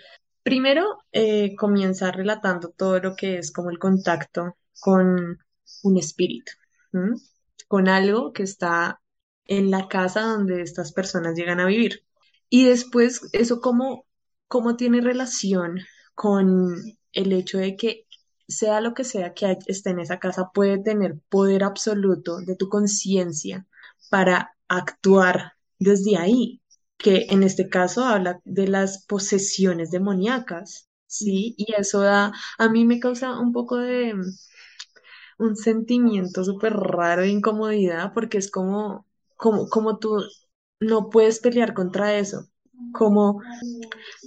primero 0.45 0.99
eh, 1.11 1.57
comienza 1.57 2.13
relatando 2.13 2.69
todo 2.69 3.01
lo 3.01 3.17
que 3.17 3.39
es 3.39 3.51
como 3.51 3.71
el 3.71 3.81
contacto 3.81 4.57
con 4.79 5.39
un 5.83 5.97
espíritu. 5.99 6.53
Con 7.67 7.89
algo 7.89 8.33
que 8.33 8.45
está 8.45 9.01
en 9.47 9.71
la 9.73 9.89
casa 9.89 10.21
donde 10.21 10.63
estas 10.63 10.93
personas 10.93 11.35
llegan 11.35 11.59
a 11.59 11.67
vivir. 11.67 12.05
Y 12.49 12.67
después, 12.67 13.23
eso 13.33 13.61
cómo, 13.61 14.07
cómo 14.47 14.77
tiene 14.77 15.01
relación 15.01 15.81
con 16.15 16.77
el 17.13 17.33
hecho 17.33 17.59
de 17.59 17.77
que 17.77 18.07
sea 18.47 18.81
lo 18.81 18.95
que 18.95 19.05
sea 19.05 19.35
que 19.35 19.59
esté 19.67 19.91
en 19.91 20.01
esa 20.01 20.19
casa, 20.19 20.51
puede 20.53 20.79
tener 20.79 21.19
poder 21.31 21.65
absoluto 21.65 22.39
de 22.41 22.55
tu 22.55 22.69
conciencia 22.69 23.67
para 24.11 24.55
actuar 24.69 25.55
desde 25.79 26.17
ahí, 26.19 26.61
que 27.05 27.29
en 27.31 27.45
este 27.45 27.71
caso 27.71 28.05
habla 28.07 28.41
de 28.47 28.69
las 28.69 29.07
posesiones 29.07 29.93
demoníacas, 29.93 30.91
¿sí? 31.09 31.55
Y 31.59 31.75
eso 31.79 32.03
da, 32.03 32.33
a 32.59 32.71
mí 32.71 32.87
me 32.87 33.01
causa 33.01 33.39
un 33.41 33.53
poco 33.55 33.79
de 33.79 34.15
un 35.39 35.57
sentimiento 35.57 36.45
súper 36.45 36.75
raro 36.75 37.23
de 37.23 37.29
incomodidad 37.31 38.13
porque 38.15 38.39
es 38.39 38.51
como, 38.51 39.07
como, 39.37 39.69
como 39.69 39.99
tú 39.99 40.23
no 40.81 41.11
puedes 41.11 41.41
pelear 41.41 41.75
contra 41.75 42.17
eso, 42.19 42.49
como, 42.93 43.41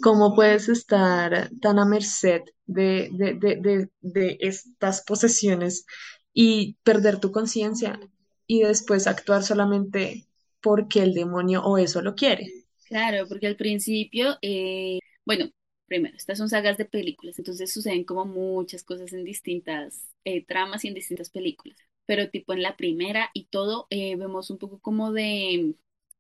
como 0.03 0.35
puedes 0.35 0.69
estar 0.69 1.51
tan 1.61 1.79
a 1.79 1.85
merced 1.85 2.43
de, 2.65 3.09
de, 3.13 3.35
de, 3.35 3.57
de, 3.57 3.91
de 4.01 4.37
estas 4.41 5.03
posesiones 5.03 5.85
y 6.33 6.77
perder 6.83 7.19
tu 7.19 7.31
conciencia 7.33 7.99
y 8.47 8.63
después 8.63 9.07
actuar 9.07 9.43
solamente 9.43 10.27
porque 10.61 11.03
el 11.03 11.13
demonio 11.15 11.63
o 11.65 11.77
eso 11.77 12.01
lo 12.01 12.15
quiere. 12.15 12.56
Claro, 12.89 13.27
porque 13.27 13.47
al 13.47 13.57
principio, 13.57 14.37
eh, 14.41 14.99
bueno, 15.25 15.49
Primero, 15.87 16.17
estas 16.17 16.37
son 16.37 16.49
sagas 16.49 16.77
de 16.77 16.83
películas, 16.83 17.39
entonces 17.39 17.71
suceden 17.71 18.03
como 18.03 18.25
muchas 18.25 18.83
cosas 18.83 19.13
en 19.13 19.23
distintas 19.23 20.09
eh, 20.25 20.45
tramas 20.45 20.83
y 20.83 20.89
en 20.89 20.93
distintas 20.95 21.29
películas. 21.29 21.77
Pero 22.05 22.29
tipo 22.29 22.51
en 22.51 22.61
la 22.61 22.75
primera 22.75 23.29
y 23.33 23.45
todo, 23.45 23.87
eh, 23.89 24.17
vemos 24.17 24.49
un 24.49 24.57
poco 24.57 24.79
como 24.81 25.13
de 25.13 25.75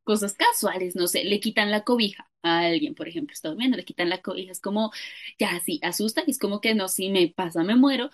cosas 0.05 0.35
casuales, 0.35 0.95
no 0.95 1.07
sé, 1.07 1.25
le 1.25 1.41
quitan 1.41 1.69
la 1.69 1.83
cobija 1.83 2.31
a 2.43 2.59
alguien, 2.61 2.95
por 2.95 3.09
ejemplo, 3.09 3.33
está 3.33 3.49
durmiendo, 3.49 3.75
le 3.75 3.83
quitan 3.83 4.07
la 4.09 4.21
cobija, 4.21 4.53
es 4.53 4.61
como, 4.61 4.91
ya 5.37 5.59
sí, 5.59 5.81
asusta, 5.83 6.23
es 6.25 6.39
como 6.39 6.61
que 6.61 6.73
no, 6.73 6.87
si 6.87 7.09
me 7.09 7.27
pasa, 7.35 7.61
me 7.65 7.75
muero, 7.75 8.09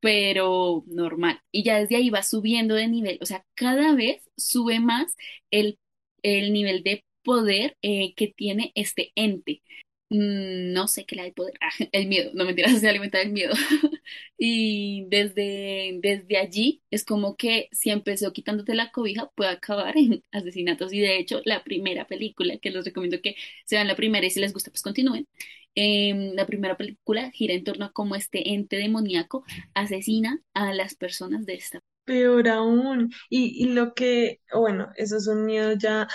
pero 0.00 0.84
normal. 0.86 1.40
Y 1.52 1.64
ya 1.64 1.78
desde 1.78 1.96
ahí 1.96 2.10
va 2.10 2.22
subiendo 2.22 2.74
de 2.74 2.88
nivel, 2.88 3.18
o 3.22 3.26
sea, 3.26 3.44
cada 3.54 3.94
vez 3.94 4.22
sube 4.36 4.80
más 4.80 5.14
el, 5.50 5.78
el 6.22 6.52
nivel 6.52 6.82
de 6.82 7.04
poder 7.26 7.78
eh, 7.82 8.14
que 8.16 8.28
tiene 8.28 8.72
este 8.76 9.12
ente. 9.16 9.62
Mm, 10.10 10.72
No 10.74 10.88
sé 10.88 11.06
qué 11.06 11.16
le 11.16 11.22
da 11.24 11.28
el 11.28 11.34
poder. 11.34 11.54
Ah, 11.62 11.70
el 11.92 12.08
miedo, 12.08 12.32
no 12.34 12.46
mentiras, 12.46 12.78
se 12.80 12.88
alimenta 12.88 13.18
del 13.20 13.32
miedo. 13.32 13.54
Y 14.38 15.06
desde, 15.10 15.98
desde 16.02 16.38
allí 16.38 16.82
es 16.90 17.04
como 17.04 17.36
que 17.36 17.68
si 17.72 17.90
empezó 17.90 18.32
quitándote 18.32 18.74
la 18.74 18.92
cobija, 18.92 19.30
puede 19.36 19.50
acabar 19.50 19.96
en 19.98 20.24
asesinatos. 20.32 20.92
Y 20.94 21.00
de 21.00 21.18
hecho, 21.18 21.42
la 21.46 21.64
primera 21.64 22.06
película, 22.08 22.58
que 22.58 22.70
les 22.70 22.84
recomiendo 22.86 23.20
que 23.22 23.36
se 23.66 23.76
vean 23.76 23.88
la 23.88 23.96
primera 23.96 24.26
y 24.26 24.30
si 24.30 24.40
les 24.40 24.52
gusta, 24.54 24.70
pues 24.72 24.82
continúen. 24.82 25.26
em, 25.76 26.34
la 26.34 26.46
primera 26.46 26.76
película 26.78 27.30
gira 27.32 27.54
en 27.54 27.64
torno 27.64 27.86
a 27.86 27.92
cómo 27.92 28.16
este 28.16 28.52
ente 28.54 28.76
demoníaco 28.78 29.44
asesina 29.74 30.40
a 30.54 30.72
las 30.74 30.94
personas 30.96 31.46
de 31.46 31.54
esta. 31.54 31.80
Peor 32.04 32.48
aún. 32.48 33.10
Y, 33.30 33.64
y 33.64 33.72
lo 33.74 33.94
que, 33.94 34.40
bueno, 34.54 34.90
eso 34.96 35.16
es 35.16 35.26
un 35.26 35.44
miedo 35.46 35.72
ya, 35.76 36.06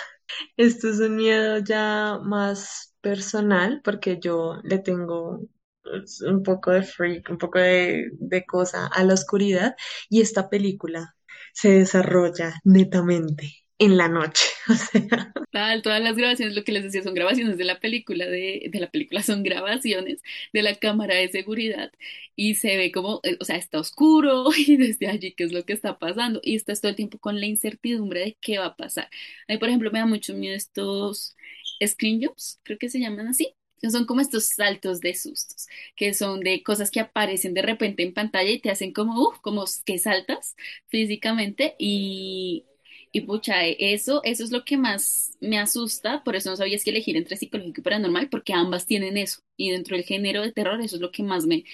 esto 0.56 0.88
es 0.90 0.98
un 1.00 1.16
miedo 1.16 1.58
ya 1.58 2.18
más 2.22 2.94
personal, 3.00 3.80
porque 3.84 4.18
yo 4.20 4.56
le 4.64 4.78
tengo 4.78 5.40
pues, 5.82 6.20
un 6.22 6.42
poco 6.42 6.70
de 6.72 6.82
freak, 6.82 7.30
un 7.30 7.38
poco 7.38 7.58
de, 7.58 8.10
de 8.18 8.46
cosa 8.46 8.86
a 8.88 9.04
la 9.04 9.14
oscuridad, 9.14 9.74
y 10.08 10.20
esta 10.22 10.48
película 10.50 11.16
se 11.54 11.70
desarrolla 11.70 12.54
netamente 12.64 13.61
en 13.78 13.96
la 13.96 14.08
noche. 14.08 14.44
Todas 15.82 16.00
las 16.00 16.16
grabaciones, 16.16 16.54
lo 16.54 16.64
que 16.64 16.72
les 16.72 16.84
decía, 16.84 17.02
son 17.02 17.14
grabaciones 17.14 17.58
de 17.58 17.64
la 17.64 17.78
película, 17.80 18.26
de, 18.26 18.68
de 18.70 18.80
la 18.80 18.90
película 18.90 19.22
son 19.22 19.42
grabaciones 19.42 20.22
de 20.52 20.62
la 20.62 20.74
cámara 20.76 21.14
de 21.16 21.28
seguridad 21.28 21.92
y 22.36 22.54
se 22.54 22.76
ve 22.76 22.90
como, 22.92 23.20
eh, 23.22 23.36
o 23.40 23.44
sea, 23.44 23.56
está 23.56 23.78
oscuro 23.78 24.46
y 24.56 24.76
desde 24.76 25.08
allí 25.08 25.32
qué 25.34 25.44
es 25.44 25.52
lo 25.52 25.64
que 25.64 25.74
está 25.74 25.98
pasando 25.98 26.40
y 26.42 26.56
estás 26.56 26.80
todo 26.80 26.90
el 26.90 26.96
tiempo 26.96 27.18
con 27.18 27.40
la 27.40 27.46
incertidumbre 27.46 28.20
de 28.20 28.36
qué 28.40 28.58
va 28.58 28.66
a 28.66 28.76
pasar. 28.76 29.08
A 29.48 29.52
mí, 29.52 29.58
por 29.58 29.68
ejemplo, 29.68 29.90
me 29.90 29.98
da 29.98 30.06
mucho 30.06 30.34
miedo 30.34 30.54
estos 30.56 31.36
screen 31.84 32.22
jumps, 32.22 32.60
creo 32.62 32.78
que 32.78 32.88
se 32.88 33.00
llaman 33.00 33.28
así. 33.28 33.54
Son 33.90 34.06
como 34.06 34.20
estos 34.20 34.44
saltos 34.46 35.00
de 35.00 35.12
sustos, 35.14 35.66
que 35.96 36.14
son 36.14 36.38
de 36.40 36.62
cosas 36.62 36.90
que 36.92 37.00
aparecen 37.00 37.52
de 37.52 37.62
repente 37.62 38.04
en 38.04 38.14
pantalla 38.14 38.50
y 38.50 38.60
te 38.60 38.70
hacen 38.70 38.92
como, 38.92 39.20
uff, 39.28 39.40
como 39.40 39.64
que 39.84 39.98
saltas 39.98 40.54
físicamente 40.88 41.74
y, 41.80 42.64
y 43.12 43.22
pucha, 43.22 43.66
eh, 43.66 43.76
eso, 43.78 44.22
eso 44.24 44.42
es 44.44 44.50
lo 44.52 44.64
que 44.64 44.76
más 44.78 45.36
me 45.40 45.58
asusta, 45.58 46.24
por 46.24 46.34
eso 46.36 46.50
no 46.50 46.56
sabía 46.56 46.78
si 46.78 46.90
elegir 46.90 47.16
entre 47.16 47.36
psicológico 47.36 47.80
y 47.80 47.84
paranormal, 47.84 48.28
porque 48.30 48.54
ambas 48.54 48.86
tienen 48.86 49.16
eso. 49.18 49.42
Y 49.56 49.70
dentro 49.70 49.96
del 49.96 50.04
género 50.06 50.42
de 50.42 50.52
terror, 50.52 50.80
eso 50.80 50.96
es 50.96 51.02
lo 51.02 51.10
que 51.12 51.22
más 51.22 51.46
me, 51.46 51.64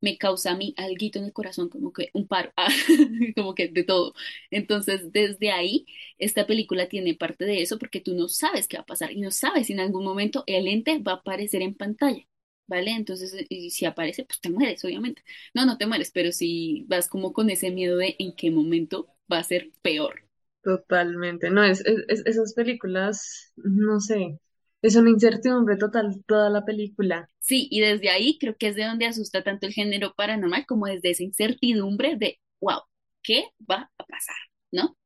me 0.00 0.16
causa 0.18 0.52
a 0.52 0.56
mí 0.56 0.74
alguito 0.76 1.18
en 1.18 1.24
el 1.26 1.32
corazón, 1.32 1.68
como 1.68 1.92
que 1.92 2.10
un 2.14 2.26
paro, 2.28 2.52
ah, 2.56 2.68
como 3.36 3.54
que 3.54 3.68
de 3.68 3.84
todo. 3.84 4.14
Entonces, 4.50 5.12
desde 5.12 5.50
ahí, 5.50 5.86
esta 6.18 6.46
película 6.46 6.88
tiene 6.88 7.14
parte 7.14 7.44
de 7.44 7.62
eso, 7.62 7.78
porque 7.78 8.00
tú 8.00 8.14
no 8.14 8.28
sabes 8.28 8.68
qué 8.68 8.76
va 8.76 8.82
a 8.82 8.86
pasar 8.86 9.12
y 9.12 9.20
no 9.20 9.30
sabes 9.30 9.66
si 9.68 9.72
en 9.74 9.80
algún 9.80 10.04
momento 10.04 10.44
el 10.46 10.68
ente 10.68 10.98
va 11.00 11.12
a 11.12 11.14
aparecer 11.16 11.62
en 11.62 11.74
pantalla. 11.74 12.24
¿Vale? 12.66 12.90
Entonces, 12.92 13.34
y 13.48 13.70
si 13.70 13.86
aparece, 13.86 14.24
pues 14.26 14.40
te 14.40 14.50
mueres, 14.50 14.84
obviamente. 14.84 15.22
No, 15.54 15.64
no 15.64 15.78
te 15.78 15.86
mueres, 15.86 16.10
pero 16.12 16.32
si 16.32 16.84
vas 16.86 17.08
como 17.08 17.32
con 17.32 17.48
ese 17.50 17.70
miedo 17.70 17.96
de 17.96 18.14
en 18.18 18.34
qué 18.36 18.50
momento 18.50 19.08
va 19.32 19.38
a 19.38 19.44
ser 19.44 19.70
peor. 19.82 20.27
Totalmente. 20.68 21.50
No, 21.50 21.62
es, 21.64 21.80
es- 21.86 22.04
es- 22.08 22.26
esas 22.26 22.54
películas, 22.54 23.52
no 23.56 24.00
sé, 24.00 24.38
es 24.82 24.96
una 24.96 25.10
incertidumbre 25.10 25.76
total 25.76 26.22
toda 26.26 26.50
la 26.50 26.64
película. 26.64 27.30
Sí, 27.40 27.68
y 27.70 27.80
desde 27.80 28.10
ahí 28.10 28.38
creo 28.38 28.56
que 28.56 28.68
es 28.68 28.76
de 28.76 28.84
donde 28.84 29.06
asusta 29.06 29.42
tanto 29.42 29.66
el 29.66 29.72
género 29.72 30.14
paranormal 30.16 30.66
como 30.66 30.86
desde 30.86 31.10
esa 31.10 31.22
incertidumbre 31.24 32.16
de, 32.16 32.40
wow, 32.60 32.80
¿qué 33.22 33.44
va 33.70 33.90
a 33.98 34.04
pasar? 34.04 34.36
¿No? 34.70 34.96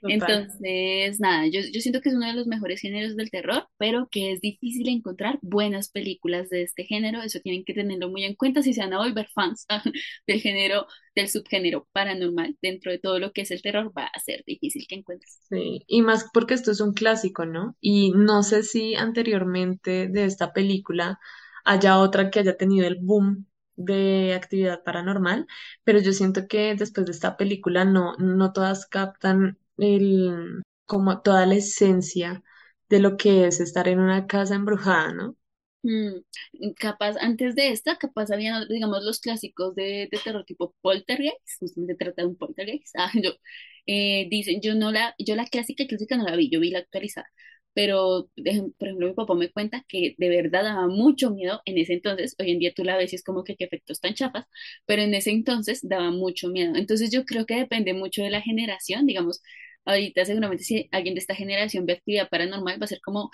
Total. 0.00 0.46
Entonces, 0.58 1.20
nada, 1.20 1.46
yo, 1.46 1.60
yo 1.60 1.80
siento 1.80 2.00
que 2.00 2.08
es 2.08 2.14
uno 2.14 2.26
de 2.26 2.34
los 2.34 2.46
mejores 2.46 2.80
géneros 2.80 3.16
del 3.16 3.30
terror, 3.30 3.68
pero 3.78 4.08
que 4.10 4.32
es 4.32 4.40
difícil 4.40 4.88
encontrar 4.88 5.38
buenas 5.42 5.90
películas 5.90 6.48
de 6.50 6.62
este 6.62 6.84
género. 6.84 7.22
Eso 7.22 7.40
tienen 7.40 7.64
que 7.64 7.74
tenerlo 7.74 8.08
muy 8.08 8.24
en 8.24 8.34
cuenta 8.34 8.62
si 8.62 8.74
se 8.74 8.80
van 8.80 8.94
a 8.94 8.98
volver 8.98 9.28
fans 9.34 9.66
del 10.26 10.40
género, 10.40 10.86
del 11.14 11.28
subgénero 11.28 11.88
paranormal. 11.92 12.56
Dentro 12.62 12.90
de 12.92 12.98
todo 12.98 13.18
lo 13.18 13.32
que 13.32 13.42
es 13.42 13.50
el 13.50 13.62
terror, 13.62 13.92
va 13.96 14.06
a 14.06 14.20
ser 14.20 14.42
difícil 14.46 14.86
que 14.88 14.96
encuentres. 14.96 15.40
Sí, 15.48 15.84
y 15.88 16.02
más 16.02 16.26
porque 16.32 16.54
esto 16.54 16.70
es 16.70 16.80
un 16.80 16.92
clásico, 16.94 17.44
¿no? 17.44 17.76
Y 17.80 18.12
no 18.12 18.42
sé 18.44 18.62
si 18.62 18.94
anteriormente 18.94 20.06
de 20.08 20.24
esta 20.24 20.52
película 20.52 21.18
haya 21.64 21.98
otra 21.98 22.30
que 22.30 22.38
haya 22.40 22.56
tenido 22.56 22.86
el 22.86 22.96
boom 23.00 23.46
de 23.76 24.34
actividad 24.34 24.82
paranormal, 24.84 25.46
pero 25.84 25.98
yo 26.00 26.12
siento 26.12 26.46
que 26.46 26.74
después 26.76 27.06
de 27.06 27.12
esta 27.12 27.36
película 27.36 27.84
no, 27.84 28.14
no 28.18 28.52
todas 28.52 28.86
captan 28.86 29.58
el, 29.80 30.62
como 30.86 31.22
toda 31.22 31.46
la 31.46 31.54
esencia 31.56 32.42
de 32.88 33.00
lo 33.00 33.16
que 33.16 33.46
es 33.46 33.60
estar 33.60 33.88
en 33.88 34.00
una 34.00 34.26
casa 34.26 34.54
embrujada, 34.56 35.12
¿no? 35.14 35.36
Mm, 35.82 36.20
capaz, 36.78 37.16
antes 37.20 37.54
de 37.54 37.68
esta, 37.70 37.96
capaz 37.96 38.30
había, 38.30 38.64
digamos, 38.66 39.02
los 39.02 39.18
clásicos 39.20 39.74
de, 39.74 40.08
de 40.12 40.18
terror 40.22 40.44
tipo 40.44 40.74
Poltergeist, 40.82 41.38
justamente 41.58 41.94
trata 41.96 42.22
de 42.22 42.28
un 42.28 42.36
Poltergeist. 42.36 42.94
Ah, 42.98 43.10
yo, 43.14 43.30
eh, 43.86 44.28
dicen, 44.30 44.60
yo 44.60 44.74
no 44.74 44.92
la, 44.92 45.14
yo 45.18 45.34
la 45.36 45.46
clásica, 45.46 45.86
clásica 45.86 46.16
no 46.18 46.24
la 46.24 46.36
vi, 46.36 46.50
yo 46.50 46.60
vi 46.60 46.70
la 46.70 46.80
actualizada. 46.80 47.28
Pero, 47.72 48.28
de 48.36 48.72
por 48.78 48.88
ejemplo, 48.88 49.08
mi 49.08 49.14
papá 49.14 49.34
me 49.34 49.50
cuenta 49.52 49.84
que 49.88 50.14
de 50.18 50.28
verdad 50.28 50.64
daba 50.64 50.88
mucho 50.88 51.30
miedo 51.30 51.62
en 51.64 51.78
ese 51.78 51.94
entonces. 51.94 52.34
Hoy 52.38 52.50
en 52.50 52.58
día 52.58 52.72
tú 52.74 52.84
la 52.84 52.96
ves 52.96 53.12
y 53.12 53.16
es 53.16 53.22
como 53.24 53.44
que 53.44 53.56
qué 53.56 53.64
efectos 53.64 54.00
tan 54.00 54.12
chafas, 54.14 54.44
pero 54.86 55.02
en 55.02 55.14
ese 55.14 55.30
entonces 55.30 55.80
daba 55.82 56.10
mucho 56.10 56.48
miedo. 56.48 56.74
Entonces 56.76 57.10
yo 57.12 57.24
creo 57.24 57.46
que 57.46 57.54
depende 57.56 57.94
mucho 57.94 58.22
de 58.22 58.30
la 58.30 58.42
generación, 58.42 59.06
digamos. 59.06 59.40
Ahorita 59.84 60.24
seguramente 60.24 60.64
si 60.64 60.88
alguien 60.92 61.14
de 61.14 61.20
esta 61.20 61.34
generación 61.34 61.86
ve 61.86 61.94
actividad 61.94 62.28
paranormal 62.28 62.80
va 62.80 62.84
a 62.84 62.88
ser 62.88 63.00
como 63.00 63.30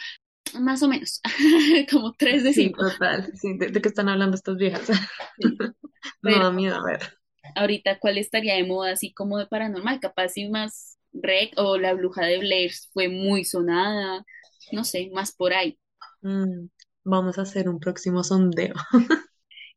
más 0.60 0.82
o 0.82 0.88
menos, 0.88 1.20
como 1.90 2.14
3 2.14 2.44
de 2.44 2.52
Sí, 2.52 2.72
cinco 2.72 2.78
total. 2.78 3.30
Sí, 3.34 3.56
¿de, 3.58 3.68
de 3.68 3.80
qué 3.82 3.88
están 3.88 4.08
hablando 4.08 4.36
estas 4.36 4.56
viejas? 4.56 4.88
Sí. 5.36 5.62
No 6.22 6.30
Pero 6.30 6.42
da 6.42 6.50
miedo, 6.52 6.76
a 6.76 6.84
ver. 6.84 7.18
ahorita, 7.54 7.98
¿cuál 7.98 8.18
estaría 8.18 8.54
de 8.56 8.64
moda 8.64 8.92
así 8.92 9.12
como 9.14 9.38
de 9.38 9.46
paranormal? 9.46 10.00
Capaz 10.00 10.36
y 10.36 10.48
más 10.48 10.98
rec 11.12 11.52
o 11.56 11.78
la 11.78 11.94
bruja 11.94 12.24
de 12.26 12.38
Blair 12.38 12.72
fue 12.92 13.08
muy 13.08 13.44
sonada, 13.44 14.24
no 14.72 14.84
sé, 14.84 15.10
más 15.12 15.32
por 15.34 15.52
ahí. 15.54 15.78
Mm, 16.22 16.68
vamos 17.04 17.38
a 17.38 17.42
hacer 17.42 17.68
un 17.70 17.80
próximo 17.80 18.22
sondeo. 18.24 18.74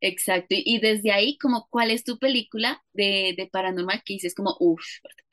Exacto. 0.01 0.47
Y, 0.55 0.63
y 0.65 0.79
desde 0.79 1.11
ahí, 1.11 1.37
como, 1.37 1.67
¿cuál 1.69 1.91
es 1.91 2.03
tu 2.03 2.17
película 2.19 2.81
de, 2.93 3.33
de 3.37 3.47
paranormal 3.51 4.01
que 4.05 4.13
dices 4.15 4.35
como, 4.35 4.55
uff, 4.59 4.81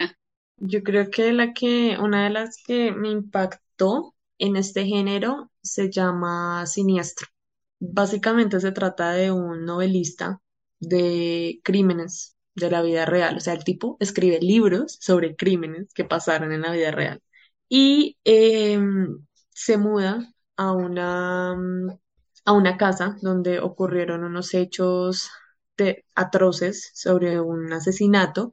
ah, 0.01 0.13
Yo 0.59 0.83
creo 0.83 1.11
que 1.11 1.33
la 1.33 1.53
que, 1.53 1.97
una 2.01 2.25
de 2.25 2.31
las 2.31 2.57
que 2.65 2.93
me 2.93 3.11
impactó 3.11 4.15
en 4.39 4.57
este 4.57 4.87
género 4.87 5.51
se 5.63 5.91
llama 5.91 6.67
Siniestro. 6.67 7.29
Básicamente 7.79 8.61
se 8.61 8.73
trata 8.73 9.13
de 9.13 9.31
un 9.33 9.65
novelista 9.65 10.41
de 10.81 11.61
crímenes 11.65 12.37
de 12.55 12.71
la 12.71 12.83
vida 12.83 13.05
real. 13.07 13.37
O 13.37 13.41
sea, 13.41 13.55
el 13.55 13.65
tipo 13.65 13.97
escribe 14.01 14.41
libros 14.41 14.99
sobre 15.01 15.37
crímenes 15.37 15.93
que 15.95 16.05
pasaron 16.05 16.53
en 16.53 16.63
la 16.63 16.73
vida 16.73 16.91
real. 16.91 17.23
Y 17.69 18.19
em, 18.25 19.27
se 19.51 19.77
muda 19.79 20.33
a 20.57 20.73
una, 20.73 21.55
mm, 21.57 21.91
a 22.47 22.53
una 22.53 22.77
casa 22.79 23.17
donde 23.23 23.61
ocurrieron 23.61 24.25
unos 24.25 24.55
hechos 24.55 25.31
atroces 26.15 26.91
sobre 26.95 27.41
un 27.41 27.73
asesinato 27.73 28.53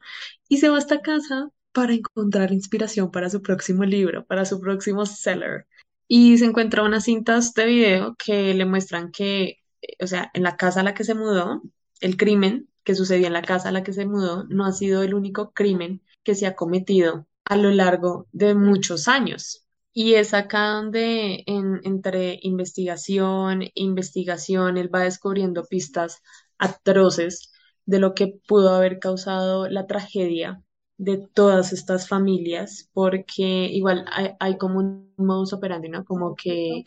y 0.49 0.57
se 0.57 0.69
va 0.69 0.75
a 0.77 0.79
esta 0.79 1.01
casa 1.01 1.49
para 1.73 1.93
encontrar 1.93 2.51
inspiración 2.53 3.11
para 3.11 3.29
su 3.29 3.41
próximo 3.41 3.83
libro, 3.83 4.25
para 4.25 4.45
su 4.45 4.61
próximo 4.61 5.05
seller. 5.05 5.67
Y 6.07 6.37
se 6.37 6.45
encuentra 6.45 6.83
unas 6.83 7.05
cintas 7.05 7.53
de 7.53 7.65
video 7.65 8.15
que 8.23 8.53
le 8.53 8.65
muestran 8.65 9.11
que, 9.11 9.59
o 9.99 10.07
sea, 10.07 10.29
en 10.33 10.43
la 10.43 10.55
casa 10.57 10.81
a 10.81 10.83
la 10.83 10.93
que 10.93 11.03
se 11.03 11.15
mudó, 11.15 11.61
el 11.99 12.17
crimen 12.17 12.69
que 12.83 12.95
sucedió 12.95 13.27
en 13.27 13.33
la 13.33 13.41
casa 13.41 13.69
a 13.69 13.71
la 13.71 13.83
que 13.83 13.93
se 13.93 14.05
mudó 14.05 14.43
no 14.45 14.65
ha 14.65 14.71
sido 14.71 15.03
el 15.03 15.13
único 15.13 15.51
crimen 15.53 16.01
que 16.23 16.35
se 16.35 16.45
ha 16.45 16.55
cometido 16.55 17.27
a 17.45 17.57
lo 17.57 17.71
largo 17.71 18.27
de 18.31 18.55
muchos 18.55 19.07
años. 19.07 19.65
Y 19.93 20.15
es 20.15 20.33
acá 20.33 20.69
donde 20.69 21.43
en- 21.45 21.81
entre 21.83 22.39
investigación, 22.41 23.63
investigación, 23.75 24.77
él 24.77 24.93
va 24.93 25.01
descubriendo 25.01 25.65
pistas 25.65 26.21
atroces 26.57 27.51
de 27.85 27.99
lo 27.99 28.13
que 28.13 28.39
pudo 28.47 28.75
haber 28.75 28.99
causado 28.99 29.69
la 29.69 29.87
tragedia 29.87 30.61
de 31.03 31.17
todas 31.33 31.73
estas 31.73 32.07
familias, 32.07 32.89
porque 32.93 33.43
igual 33.43 34.05
hay, 34.39 34.57
como 34.57 34.79
un 34.79 35.13
modus 35.17 35.53
operandi, 35.53 35.89
¿no? 35.89 36.05
Como 36.05 36.35
que 36.35 36.83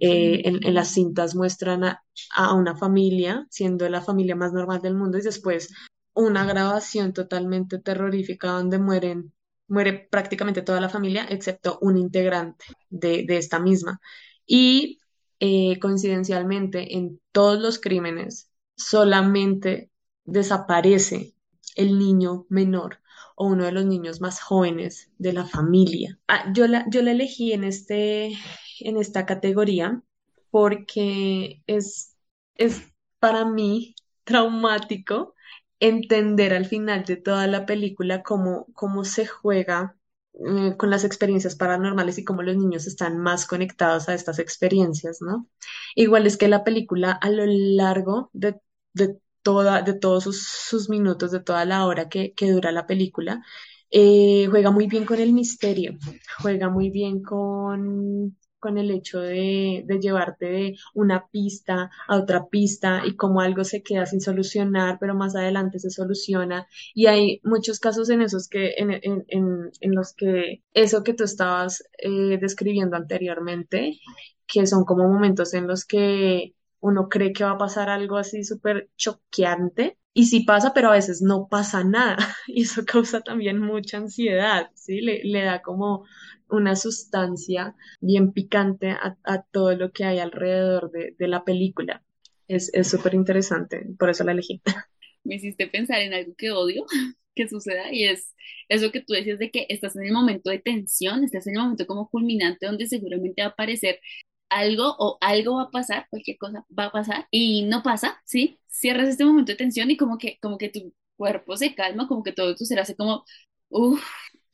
eh, 0.00 0.42
en, 0.44 0.62
en 0.62 0.74
las 0.74 0.88
cintas 0.88 1.34
muestran 1.34 1.84
a, 1.84 2.04
a 2.34 2.54
una 2.54 2.76
familia, 2.76 3.46
siendo 3.50 3.88
la 3.88 4.02
familia 4.02 4.36
más 4.36 4.52
normal 4.52 4.80
del 4.82 4.94
mundo, 4.94 5.18
y 5.18 5.22
después 5.22 5.72
una 6.14 6.44
grabación 6.44 7.12
totalmente 7.12 7.78
terrorífica 7.78 8.48
donde 8.48 8.78
mueren, 8.78 9.32
muere 9.68 10.08
prácticamente 10.10 10.62
toda 10.62 10.80
la 10.80 10.88
familia, 10.88 11.26
excepto 11.28 11.78
un 11.80 11.96
integrante 11.96 12.66
de, 12.90 13.24
de 13.26 13.36
esta 13.38 13.58
misma. 13.58 14.00
Y 14.46 15.00
eh, 15.40 15.78
coincidencialmente, 15.78 16.96
en 16.96 17.20
todos 17.32 17.60
los 17.60 17.78
crímenes 17.78 18.50
solamente 18.76 19.90
desaparece 20.24 21.34
el 21.74 21.98
niño 21.98 22.46
menor 22.48 22.98
o 23.36 23.46
uno 23.46 23.64
de 23.64 23.72
los 23.72 23.86
niños 23.86 24.20
más 24.20 24.40
jóvenes 24.40 25.10
de 25.18 25.32
la 25.32 25.44
familia. 25.46 26.18
Ah, 26.28 26.52
yo 26.52 26.66
la, 26.66 26.84
yo 26.90 27.02
la 27.02 27.12
elegí 27.12 27.52
en 27.52 27.64
este, 27.64 28.32
en 28.80 28.96
esta 28.96 29.26
categoría 29.26 30.02
porque 30.50 31.62
es, 31.66 32.16
es 32.56 32.82
para 33.20 33.44
mí 33.44 33.94
traumático 34.24 35.34
entender 35.80 36.54
al 36.54 36.66
final 36.66 37.04
de 37.04 37.16
toda 37.16 37.46
la 37.46 37.66
película 37.66 38.22
cómo, 38.22 38.66
cómo 38.74 39.04
se 39.04 39.26
juega 39.26 39.96
eh, 40.34 40.76
con 40.76 40.90
las 40.90 41.04
experiencias 41.04 41.56
paranormales 41.56 42.18
y 42.18 42.24
cómo 42.24 42.42
los 42.42 42.56
niños 42.56 42.86
están 42.86 43.18
más 43.18 43.46
conectados 43.46 44.08
a 44.08 44.14
estas 44.14 44.38
experiencias, 44.38 45.20
¿no? 45.20 45.48
Igual 45.94 46.26
es 46.26 46.36
que 46.36 46.48
la 46.48 46.64
película 46.64 47.12
a 47.12 47.30
lo 47.30 47.44
largo 47.46 48.30
de, 48.32 48.60
de 48.94 49.18
de 49.54 49.94
todos 49.94 50.24
sus, 50.24 50.88
minutos, 50.88 51.30
de 51.30 51.40
toda 51.40 51.64
la 51.64 51.86
hora 51.86 52.08
que, 52.08 52.34
dura 52.40 52.72
la 52.72 52.86
película, 52.86 53.42
eh, 53.90 54.46
juega 54.50 54.70
muy 54.70 54.86
bien 54.88 55.04
con 55.04 55.20
el 55.20 55.32
misterio, 55.32 55.96
juega 56.42 56.68
muy 56.68 56.90
bien 56.90 57.22
con, 57.22 58.36
con 58.58 58.78
el 58.78 58.90
hecho 58.90 59.20
de, 59.20 59.84
de 59.86 60.00
llevarte 60.00 60.46
de 60.46 60.76
una 60.94 61.28
pista 61.28 61.90
a 62.08 62.16
otra 62.16 62.46
pista 62.48 63.02
y 63.06 63.14
cómo 63.14 63.40
algo 63.40 63.62
se 63.64 63.82
queda 63.82 64.06
sin 64.06 64.20
solucionar, 64.20 64.98
pero 65.00 65.14
más 65.14 65.36
adelante 65.36 65.78
se 65.78 65.90
soluciona. 65.90 66.66
Y 66.94 67.06
hay 67.06 67.40
muchos 67.44 67.78
casos 67.78 68.10
en 68.10 68.22
esos 68.22 68.48
que, 68.48 68.74
en, 68.76 68.90
en, 68.90 69.24
en, 69.28 69.70
en 69.80 69.94
los 69.94 70.14
que 70.14 70.62
eso 70.74 71.04
que 71.04 71.14
tú 71.14 71.24
estabas 71.24 71.84
eh, 71.98 72.38
describiendo 72.40 72.96
anteriormente, 72.96 74.00
que 74.46 74.66
son 74.66 74.84
como 74.84 75.08
momentos 75.08 75.54
en 75.54 75.66
los 75.68 75.84
que 75.84 76.54
uno 76.86 77.08
cree 77.08 77.32
que 77.32 77.42
va 77.44 77.52
a 77.52 77.58
pasar 77.58 77.88
algo 77.90 78.16
así 78.16 78.44
súper 78.44 78.90
choqueante. 78.96 79.98
Y 80.14 80.26
sí 80.26 80.44
pasa, 80.44 80.72
pero 80.72 80.88
a 80.88 80.92
veces 80.92 81.20
no 81.20 81.48
pasa 81.48 81.84
nada. 81.84 82.16
Y 82.46 82.62
eso 82.62 82.84
causa 82.84 83.20
también 83.22 83.58
mucha 83.60 83.98
ansiedad, 83.98 84.70
¿sí? 84.74 85.00
Le, 85.00 85.22
le 85.24 85.42
da 85.42 85.62
como 85.62 86.04
una 86.48 86.76
sustancia 86.76 87.74
bien 88.00 88.32
picante 88.32 88.90
a, 88.92 89.18
a 89.24 89.42
todo 89.42 89.74
lo 89.74 89.90
que 89.92 90.04
hay 90.04 90.20
alrededor 90.20 90.90
de, 90.92 91.16
de 91.18 91.28
la 91.28 91.44
película. 91.44 92.04
Es, 92.48 92.70
es 92.72 92.88
súper 92.88 93.14
interesante, 93.14 93.84
por 93.98 94.10
eso 94.10 94.22
la 94.24 94.32
elegí. 94.32 94.62
Me 95.24 95.36
hiciste 95.36 95.66
pensar 95.66 96.00
en 96.00 96.14
algo 96.14 96.34
que 96.36 96.52
odio 96.52 96.86
que 97.34 97.48
suceda 97.48 97.92
y 97.92 98.04
es 98.04 98.32
eso 98.68 98.92
que 98.92 99.00
tú 99.00 99.12
decías 99.12 99.38
de 99.38 99.50
que 99.50 99.66
estás 99.68 99.96
en 99.96 100.04
el 100.04 100.12
momento 100.12 100.50
de 100.50 100.58
tensión, 100.60 101.24
estás 101.24 101.46
en 101.46 101.56
el 101.56 101.62
momento 101.62 101.86
como 101.86 102.08
culminante 102.08 102.66
donde 102.66 102.86
seguramente 102.86 103.42
va 103.42 103.48
a 103.48 103.50
aparecer 103.50 104.00
algo 104.48 104.94
o 104.98 105.18
algo 105.20 105.56
va 105.56 105.62
a 105.64 105.70
pasar, 105.70 106.06
cualquier 106.10 106.38
cosa 106.38 106.64
va 106.78 106.86
a 106.86 106.92
pasar 106.92 107.26
y 107.30 107.62
no 107.64 107.82
pasa, 107.82 108.20
¿sí? 108.24 108.58
Cierras 108.68 109.08
este 109.08 109.24
momento 109.24 109.52
de 109.52 109.56
tensión 109.58 109.90
y 109.90 109.96
como 109.96 110.18
que, 110.18 110.38
como 110.40 110.58
que 110.58 110.68
tu 110.70 110.92
cuerpo 111.16 111.56
se 111.56 111.74
calma, 111.74 112.08
como 112.08 112.22
que 112.22 112.32
todo 112.32 112.54
tu 112.56 112.64
ser 112.66 112.78
hace 112.80 112.96
como, 112.96 113.24
uff, 113.70 114.02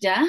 ya, 0.01 0.25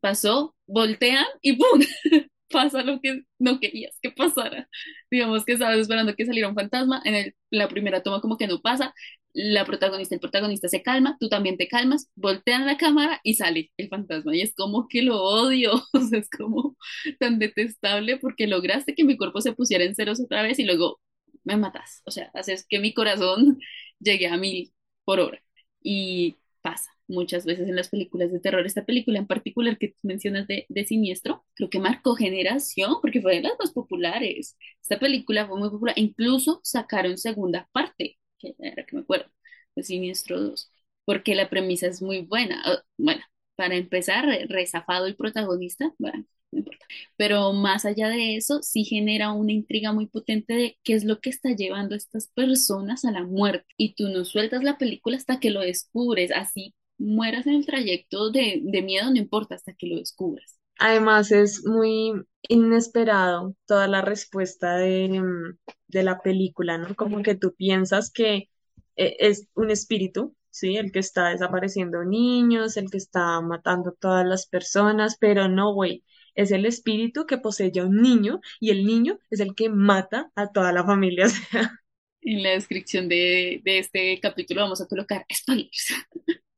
pasó, 0.00 0.54
voltean 0.66 1.24
y 1.42 1.54
¡pum! 1.56 1.80
pasa 2.50 2.82
lo 2.82 3.00
que 3.00 3.22
no 3.38 3.60
querías 3.60 3.96
que 4.02 4.10
pasara. 4.10 4.68
Digamos 5.10 5.44
que 5.44 5.52
estabas 5.52 5.78
esperando 5.78 6.14
que 6.16 6.26
saliera 6.26 6.48
un 6.48 6.54
fantasma, 6.56 7.00
en 7.04 7.34
la 7.50 7.68
primera 7.68 8.02
toma 8.02 8.20
como 8.20 8.36
que 8.36 8.46
no 8.48 8.60
pasa, 8.60 8.92
la 9.32 9.64
protagonista, 9.64 10.14
el 10.14 10.20
protagonista 10.20 10.68
se 10.68 10.82
calma, 10.82 11.16
tú 11.20 11.28
también 11.28 11.56
te 11.56 11.68
calmas, 11.68 12.10
voltean 12.16 12.66
la 12.66 12.76
cámara 12.76 13.20
y 13.24 13.34
sale 13.34 13.72
el 13.76 13.88
fantasma. 13.88 14.36
Y 14.36 14.42
es 14.42 14.54
como 14.54 14.88
que 14.88 15.02
lo 15.02 15.22
odio, 15.22 15.72
o 15.92 16.00
sea, 16.00 16.18
es 16.18 16.30
como 16.30 16.76
tan 17.18 17.38
detestable 17.38 18.18
porque 18.18 18.46
lograste 18.46 18.94
que 18.94 19.04
mi 19.04 19.16
cuerpo 19.16 19.40
se 19.40 19.52
pusiera 19.52 19.84
en 19.84 19.94
ceros 19.94 20.20
otra 20.20 20.42
vez 20.42 20.58
y 20.58 20.64
luego 20.64 21.00
me 21.44 21.56
matas. 21.56 22.02
O 22.06 22.10
sea, 22.10 22.30
haces 22.34 22.66
que 22.68 22.78
mi 22.80 22.92
corazón 22.94 23.58
llegue 24.00 24.28
a 24.28 24.36
mil 24.36 24.72
por 25.04 25.20
hora. 25.20 25.42
Y 25.82 26.36
pasa 26.62 26.90
muchas 27.08 27.44
veces 27.46 27.68
en 27.68 27.76
las 27.76 27.88
películas 27.88 28.32
de 28.32 28.40
terror. 28.40 28.64
Esta 28.66 28.84
película 28.84 29.18
en 29.18 29.26
particular 29.26 29.78
que 29.78 29.94
mencionas 30.02 30.46
de, 30.46 30.66
de 30.68 30.84
Siniestro, 30.86 31.44
creo 31.54 31.70
que 31.70 31.80
marcó 31.80 32.14
generación 32.14 32.96
porque 33.00 33.20
fue 33.22 33.36
de 33.36 33.42
las 33.42 33.52
más 33.58 33.72
populares. 33.72 34.56
Esta 34.82 34.98
película 34.98 35.46
fue 35.46 35.58
muy 35.58 35.70
popular. 35.70 35.94
Incluso 35.98 36.60
sacaron 36.62 37.18
segunda 37.18 37.68
parte, 37.72 38.18
que 38.40 38.54
era 38.58 38.84
que 38.86 38.96
me 38.96 39.02
acuerdo, 39.02 39.30
de 39.76 39.82
Siniestro 39.82 40.40
dos 40.40 40.70
porque 41.04 41.34
la 41.34 41.50
premisa 41.50 41.86
es 41.88 42.02
muy 42.02 42.20
buena. 42.22 42.62
Ah, 42.64 42.82
Bueno, 42.96 43.22
para 43.56 43.74
empezar, 43.76 44.26
re- 44.26 44.46
rezafado 44.48 45.06
el 45.06 45.16
protagonista, 45.16 45.92
bueno, 45.98 46.24
no 46.52 46.58
importa. 46.60 46.86
Pero 47.16 47.52
más 47.52 47.84
allá 47.84 48.08
de 48.08 48.36
eso, 48.36 48.62
sí 48.62 48.84
genera 48.84 49.32
una 49.32 49.52
intriga 49.52 49.92
muy 49.92 50.06
potente 50.06 50.54
de 50.54 50.78
qué 50.84 50.94
es 50.94 51.04
lo 51.04 51.20
que 51.20 51.30
está 51.30 51.50
llevando 51.54 51.94
a 51.94 51.98
estas 51.98 52.28
personas 52.28 53.04
a 53.04 53.10
la 53.12 53.24
muerte. 53.24 53.66
Y 53.76 53.94
tú 53.94 54.08
no 54.08 54.24
sueltas 54.24 54.62
la 54.62 54.78
película 54.78 55.16
hasta 55.16 55.40
que 55.40 55.50
lo 55.50 55.60
descubres. 55.60 56.30
Así 56.32 56.74
mueras 56.98 57.46
en 57.46 57.54
el 57.54 57.66
trayecto 57.66 58.30
de, 58.30 58.60
de 58.62 58.82
miedo, 58.82 59.10
no 59.10 59.16
importa, 59.18 59.54
hasta 59.56 59.74
que 59.74 59.86
lo 59.88 59.96
descubras. 59.96 60.59
Además, 60.80 61.30
es 61.32 61.64
muy 61.66 62.14
inesperado 62.48 63.54
toda 63.66 63.86
la 63.88 64.02
respuesta 64.02 64.76
de, 64.76 65.08
mm, 65.20 65.58
de 65.88 66.02
la 66.04 66.20
película, 66.20 66.78
¿no? 66.78 66.94
Como 66.96 67.22
que 67.22 67.34
tú 67.36 67.54
piensas 67.54 68.10
que 68.10 68.50
eh, 68.96 69.16
es 69.20 69.48
un 69.54 69.70
espíritu, 69.70 70.36
¿sí? 70.50 70.76
El 70.76 70.92
que 70.92 71.00
está 71.00 71.28
desapareciendo 71.30 72.04
niños, 72.04 72.76
el 72.78 72.90
que 72.90 72.98
está 72.98 73.40
matando 73.42 73.90
a 73.90 73.94
todas 73.94 74.26
las 74.26 74.46
personas, 74.46 75.16
pero 75.20 75.48
no, 75.48 75.74
güey, 75.74 76.04
es 76.34 76.50
el 76.52 76.66
espíritu 76.66 77.26
que 77.26 77.38
posee 77.38 77.72
a 77.80 77.84
un 77.84 78.02
niño 78.02 78.40
y 78.60 78.70
el 78.70 78.86
niño 78.86 79.18
es 79.30 79.40
el 79.40 79.54
que 79.54 79.68
mata 79.70 80.32
a 80.34 80.52
toda 80.52 80.72
la 80.72 80.84
familia. 80.84 81.26
En 82.22 82.42
la 82.42 82.50
descripción 82.50 83.08
de, 83.08 83.62
de 83.64 83.78
este 83.78 84.20
capítulo 84.20 84.62
vamos 84.62 84.80
a 84.82 84.86
colocar 84.86 85.26
spoilers. 85.32 85.94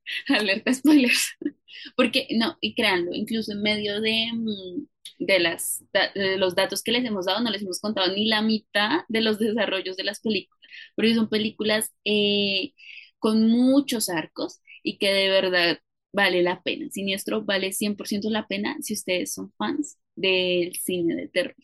Alerta 0.29 0.73
spoilers. 0.75 1.33
Porque, 1.97 2.29
no, 2.33 2.57
y 2.61 2.75
créanlo, 2.75 3.12
incluso 3.15 3.53
en 3.53 3.62
medio 3.62 4.01
de, 4.01 4.27
mm, 4.33 4.87
de, 5.19 5.38
las, 5.41 5.85
los 6.38 6.55
datos 6.55 6.83
que 6.83 6.93
les 6.93 7.05
hemos 7.05 7.27
dado, 7.27 7.41
no 7.41 7.51
les 7.51 7.62
hemos 7.62 7.81
contado 7.81 8.12
ni 8.15 8.27
la 8.29 8.43
mitad 8.43 9.01
de 9.09 9.21
los 9.21 9.38
desarrollos 9.38 9.97
de 9.97 10.05
las 10.05 10.21
películas, 10.21 10.61
porque 10.95 11.15
son 11.15 11.29
películas 11.29 11.93
eh, 12.05 12.73
con 13.19 13.49
muchos 13.49 14.09
arcos 14.09 14.61
y 14.83 14.99
que 14.99 15.12
de 15.12 15.29
verdad 15.31 15.79
vale 16.12 16.43
la 16.43 16.62
pena. 16.62 16.88
Siniestro 16.91 17.43
vale 17.45 17.73
100% 17.73 18.31
la 18.31 18.47
pena 18.47 18.77
si 18.83 18.95
ustedes 18.95 19.33
son 19.35 19.53
fans 19.57 19.99
del 20.16 20.75
cine 20.77 21.14
de 21.16 21.29
terror. 21.29 21.55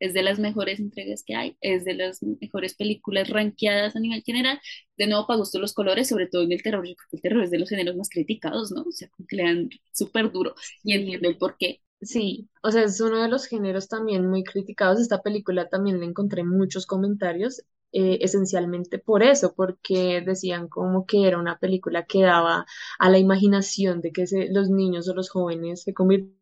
Es 0.00 0.14
de 0.14 0.22
las 0.22 0.38
mejores 0.38 0.80
entregas 0.80 1.22
que 1.24 1.34
hay, 1.34 1.56
es 1.60 1.84
de 1.84 1.94
las 1.94 2.22
mejores 2.22 2.74
películas 2.74 3.28
rankeadas 3.30 3.96
a 3.96 4.00
nivel 4.00 4.22
general 4.22 4.60
de 4.96 5.06
nuevo, 5.06 5.26
para 5.26 5.38
gusto 5.38 5.58
los 5.58 5.72
colores, 5.74 6.08
sobre 6.08 6.26
todo 6.28 6.42
en 6.42 6.52
el 6.52 6.62
terror. 6.62 6.86
Yo 6.86 6.94
creo 6.96 7.08
que 7.10 7.16
el 7.16 7.22
terror 7.22 7.44
es 7.44 7.50
de 7.50 7.58
los 7.58 7.68
géneros 7.68 7.96
más 7.96 8.08
criticados, 8.10 8.70
¿no? 8.72 8.82
O 8.82 8.92
sea, 8.92 9.08
como 9.10 9.26
que 9.26 9.36
le 9.36 9.42
dan 9.44 9.68
súper 9.92 10.30
duro 10.32 10.54
y 10.82 10.94
entiendo 10.94 11.28
el 11.28 11.38
por 11.38 11.56
qué. 11.58 11.80
sí, 12.00 12.48
o 12.62 12.70
sea, 12.70 12.84
es 12.84 13.00
uno 13.00 13.22
de 13.22 13.28
los 13.28 13.46
géneros 13.46 13.88
también 13.88 14.28
muy 14.28 14.44
criticados. 14.44 15.00
Esta 15.00 15.22
película 15.22 15.68
también 15.68 16.00
le 16.00 16.06
encontré 16.06 16.44
muchos 16.44 16.86
comentarios, 16.86 17.62
eh, 17.92 18.18
esencialmente 18.22 18.98
por 18.98 19.22
eso, 19.22 19.54
porque 19.56 20.20
decían 20.24 20.68
como 20.68 21.06
que 21.06 21.26
era 21.26 21.38
una 21.38 21.58
película 21.58 22.04
que 22.06 22.22
daba 22.22 22.66
a 22.98 23.10
la 23.10 23.18
imaginación 23.18 24.00
de 24.02 24.12
que 24.12 24.26
se- 24.26 24.48
los 24.52 24.68
niños 24.70 25.08
o 25.08 25.14
los 25.14 25.30
jóvenes 25.30 25.82
se 25.82 25.94
convirtieran 25.94 26.37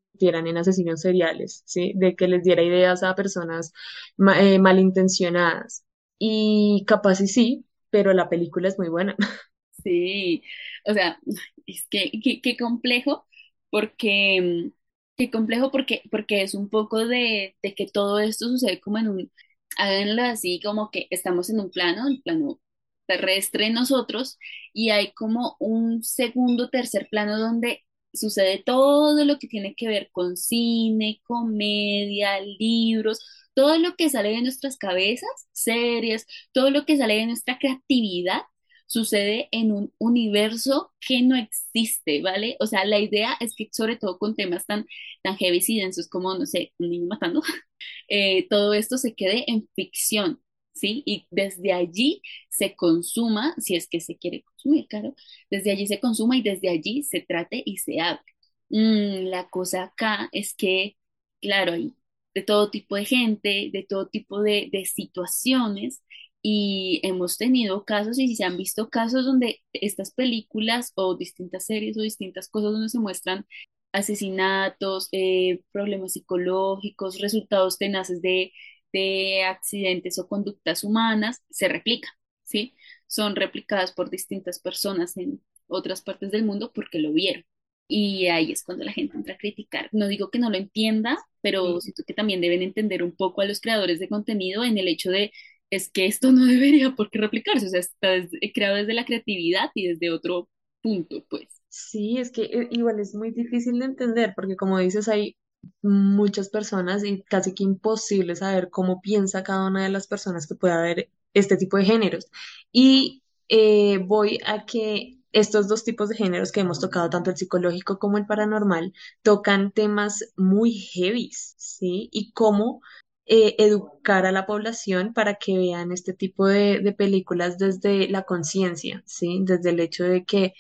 en 0.47 0.57
asesinos 0.59 1.01
seriales, 1.03 1.63
¿sí? 1.67 1.93
De 1.97 2.17
que 2.17 2.29
les 2.29 2.43
diera 2.45 2.63
ideas 2.63 3.03
a 3.03 3.15
personas 3.15 3.73
ma- 4.17 4.41
eh, 4.43 4.59
malintencionadas. 4.59 5.85
Y 6.19 6.85
capaz 6.87 7.21
y 7.21 7.29
sí, 7.29 7.67
pero 7.91 8.13
la 8.15 8.29
película 8.29 8.69
es 8.69 8.79
muy 8.79 8.89
buena. 8.89 9.17
Sí, 9.85 10.43
o 10.85 10.93
sea, 10.95 11.21
es 11.67 11.87
que 11.91 12.11
qué, 12.43 12.57
complejo, 12.57 13.27
porque 13.71 14.73
qué 15.17 15.31
complejo 15.31 15.71
porque, 15.71 16.03
porque 16.11 16.43
es 16.43 16.55
un 16.55 16.69
poco 16.71 17.07
de, 17.07 17.57
de 17.63 17.75
que 17.75 17.87
todo 17.87 18.19
esto 18.19 18.49
sucede 18.49 18.81
como 18.81 18.99
en 18.99 19.09
un, 19.09 19.33
háganlo 19.79 20.23
así, 20.23 20.61
como 20.65 20.91
que 20.91 21.07
estamos 21.11 21.51
en 21.51 21.61
un 21.61 21.71
plano, 21.71 22.09
el 22.09 22.21
plano 22.23 22.61
terrestre 23.07 23.71
nosotros, 23.71 24.39
y 24.73 24.91
hay 24.91 25.13
como 25.13 25.57
un 25.61 26.03
segundo, 26.03 26.69
tercer 26.71 27.09
plano 27.11 27.39
donde 27.39 27.85
sucede 28.17 28.63
todo 28.65 29.25
lo 29.25 29.39
que 29.39 29.49
tiene 29.49 29.75
que 29.75 29.89
ver 29.89 30.11
con 30.13 30.37
cine, 30.37 31.21
comedia, 31.25 32.41
libros, 32.41 33.21
todo 33.55 33.79
lo 33.79 33.97
que 33.97 34.11
sale 34.11 34.31
de 34.31 34.43
nuestras 34.43 34.77
cabezas, 34.77 35.29
series, 35.53 36.27
todo 36.53 36.71
lo 36.71 36.85
que 36.87 36.97
sale 36.97 37.15
de 37.17 37.27
nuestra 37.27 37.59
creatividad 37.59 38.43
sucede 38.87 39.49
en 39.53 39.73
un 39.73 39.93
universo 39.99 40.93
que 41.01 41.23
no 41.23 41.37
existe, 41.37 42.23
¿vale? 42.23 42.57
O 42.61 42.67
sea, 42.67 42.85
la 42.85 42.99
idea 43.01 43.37
es 43.41 43.55
que 43.57 43.69
sobre 43.73 43.97
todo 43.97 44.19
con 44.19 44.35
temas 44.37 44.67
tan, 44.67 44.87
tan 45.23 45.37
heavy 45.37 45.61
y 45.67 45.81
densos 45.81 46.09
como, 46.09 46.35
no 46.37 46.47
sé, 46.47 46.73
un 46.79 46.91
niño 46.91 47.07
matando, 47.09 47.43
eh, 48.09 48.47
todo 48.49 48.75
esto 48.75 48.99
se 48.99 49.15
quede 49.15 49.45
en 49.51 49.69
ficción, 49.75 50.41
¿sí? 50.77 51.03
Y 51.07 51.27
desde 51.31 51.73
allí 51.73 52.23
se 52.51 52.77
consuma, 52.77 53.55
si 53.59 53.77
es 53.77 53.89
que 53.89 54.01
se 54.01 54.17
quiere 54.17 54.43
consumir, 54.43 54.87
claro, 54.89 55.15
desde 55.51 55.71
allí 55.73 55.87
se 55.87 56.01
consuma 56.01 56.37
y 56.37 56.43
desde 56.43 56.69
allí 56.71 57.03
se 57.03 57.21
trate 57.21 57.63
y 57.65 57.79
se 57.79 58.01
hable. 58.01 58.23
Mm, 58.71 59.29
la 59.31 59.49
cosa 59.49 59.85
acá 59.85 60.29
es 60.33 60.55
que, 60.55 60.97
claro, 61.41 61.73
hay 61.73 61.95
de 62.35 62.43
todo 62.43 62.71
tipo 62.71 62.97
de 62.97 63.05
gente, 63.05 63.71
de 63.73 63.87
todo 63.89 64.09
tipo 64.09 64.43
de, 64.43 64.69
de 64.73 64.85
situaciones 64.85 66.03
y 66.43 67.01
hemos 67.03 67.39
tenido 67.39 67.85
casos 67.85 68.19
y 68.19 68.37
se 68.37 68.45
han 68.45 68.57
visto 68.57 68.89
casos 68.91 69.25
donde 69.25 69.63
estas 69.73 70.13
películas 70.13 70.93
o 70.95 71.17
distintas 71.17 71.65
series 71.67 71.97
o 71.99 72.03
distintas 72.03 72.49
cosas 72.49 72.73
donde 72.73 72.89
se 72.89 72.99
muestran 73.01 73.47
asesinatos, 73.93 75.09
eh, 75.13 75.63
problemas 75.73 76.13
psicológicos, 76.13 77.19
resultados 77.21 77.79
tenaces 77.79 78.21
de, 78.23 78.53
de 78.93 79.45
accidentes 79.45 80.19
o 80.19 80.29
conductas 80.29 80.85
humanas, 80.85 81.43
se 81.51 81.69
replican, 81.69 82.11
¿sí? 82.45 82.75
Son 83.07 83.37
replicadas 83.37 83.93
por 83.93 84.11
distintas 84.11 84.59
personas 84.61 85.17
en 85.17 85.43
otras 85.69 86.03
partes 86.03 86.31
del 86.31 86.45
mundo 86.45 86.73
porque 86.75 86.99
lo 86.99 87.13
vieron. 87.13 87.45
Y 87.89 88.27
ahí 88.29 88.51
es 88.53 88.65
cuando 88.65 88.85
la 88.85 88.93
gente 88.93 89.17
entra 89.17 89.35
a 89.35 89.39
criticar. 89.39 89.89
No 89.93 90.09
digo 90.09 90.31
que 90.31 90.39
no 90.41 90.51
lo 90.51 90.57
entienda, 90.57 91.19
pero 91.41 91.81
siento 91.81 92.03
que 92.07 92.15
también 92.15 92.41
deben 92.41 92.63
entender 92.63 93.03
un 93.03 93.15
poco 93.15 93.41
a 93.43 93.45
los 93.45 93.61
creadores 93.61 94.01
de 94.01 94.09
contenido 94.09 94.65
en 94.65 94.79
el 94.79 94.89
hecho 94.89 95.11
de 95.11 95.33
es 95.71 95.91
que 95.91 96.07
esto 96.07 96.33
no 96.33 96.45
debería 96.47 96.95
por 96.95 97.11
qué 97.11 97.19
replicarse, 97.19 97.67
o 97.67 97.69
sea, 97.71 97.81
está 97.81 98.09
creado 98.55 98.77
desde 98.77 98.95
la 98.95 99.05
creatividad 99.05 99.71
y 99.75 99.89
desde 99.89 100.11
otro 100.11 100.49
punto, 100.83 101.25
pues. 101.29 101.49
Sí, 101.69 102.19
es 102.19 102.31
que 102.31 102.43
eh, 102.45 102.69
igual 102.71 103.01
es 103.01 103.15
muy 103.15 103.31
difícil 103.33 103.79
de 103.79 103.85
entender 103.87 104.33
porque 104.35 104.57
como 104.57 104.79
dices, 104.79 105.09
hay 105.09 105.37
muchas 105.83 106.49
personas 106.49 107.05
y 107.05 107.23
casi 107.23 107.55
que 107.55 107.65
imposible 107.65 108.37
saber 108.37 108.71
cómo 108.71 109.01
piensa 109.01 109.43
cada 109.43 109.67
una 109.67 109.83
de 109.85 109.91
las 109.91 110.07
personas 110.07 110.47
que 110.47 110.55
pueda 110.55 110.79
haber 110.79 111.11
este 111.35 111.57
tipo 111.57 111.77
de 111.77 111.85
géneros. 111.85 112.27
Y 112.73 113.23
eh, 113.49 113.99
voy 113.99 114.41
a 114.47 114.65
que 114.67 115.19
estos 115.33 115.69
dos 115.69 115.85
tipos 115.85 116.09
de 116.09 116.17
géneros 116.17 116.53
que 116.53 116.61
hemos 116.61 116.81
tocado, 116.81 117.11
tanto 117.11 117.31
el 117.31 117.37
psicológico 117.37 117.99
como 117.99 118.19
el 118.19 118.27
paranormal, 118.27 118.95
tocan 119.23 119.73
temas 119.73 120.33
muy 120.37 120.73
heavy, 120.73 121.31
¿sí? 121.33 122.09
Y 122.13 122.33
cómo 122.33 122.81
eh, 123.27 123.57
educar 123.59 124.25
a 124.27 124.33
la 124.33 124.47
población 124.47 125.13
para 125.13 125.35
que 125.35 125.59
vean 125.59 125.93
este 125.93 126.15
tipo 126.15 126.47
de 126.47 126.95
películas 126.97 127.59
desde 127.59 128.09
la 128.09 128.23
conciencia, 128.23 129.03
¿sí? 129.07 129.41
Desde 129.43 129.71
el 129.71 129.81
hecho 129.81 130.05
de 130.05 130.25
que 130.25 130.55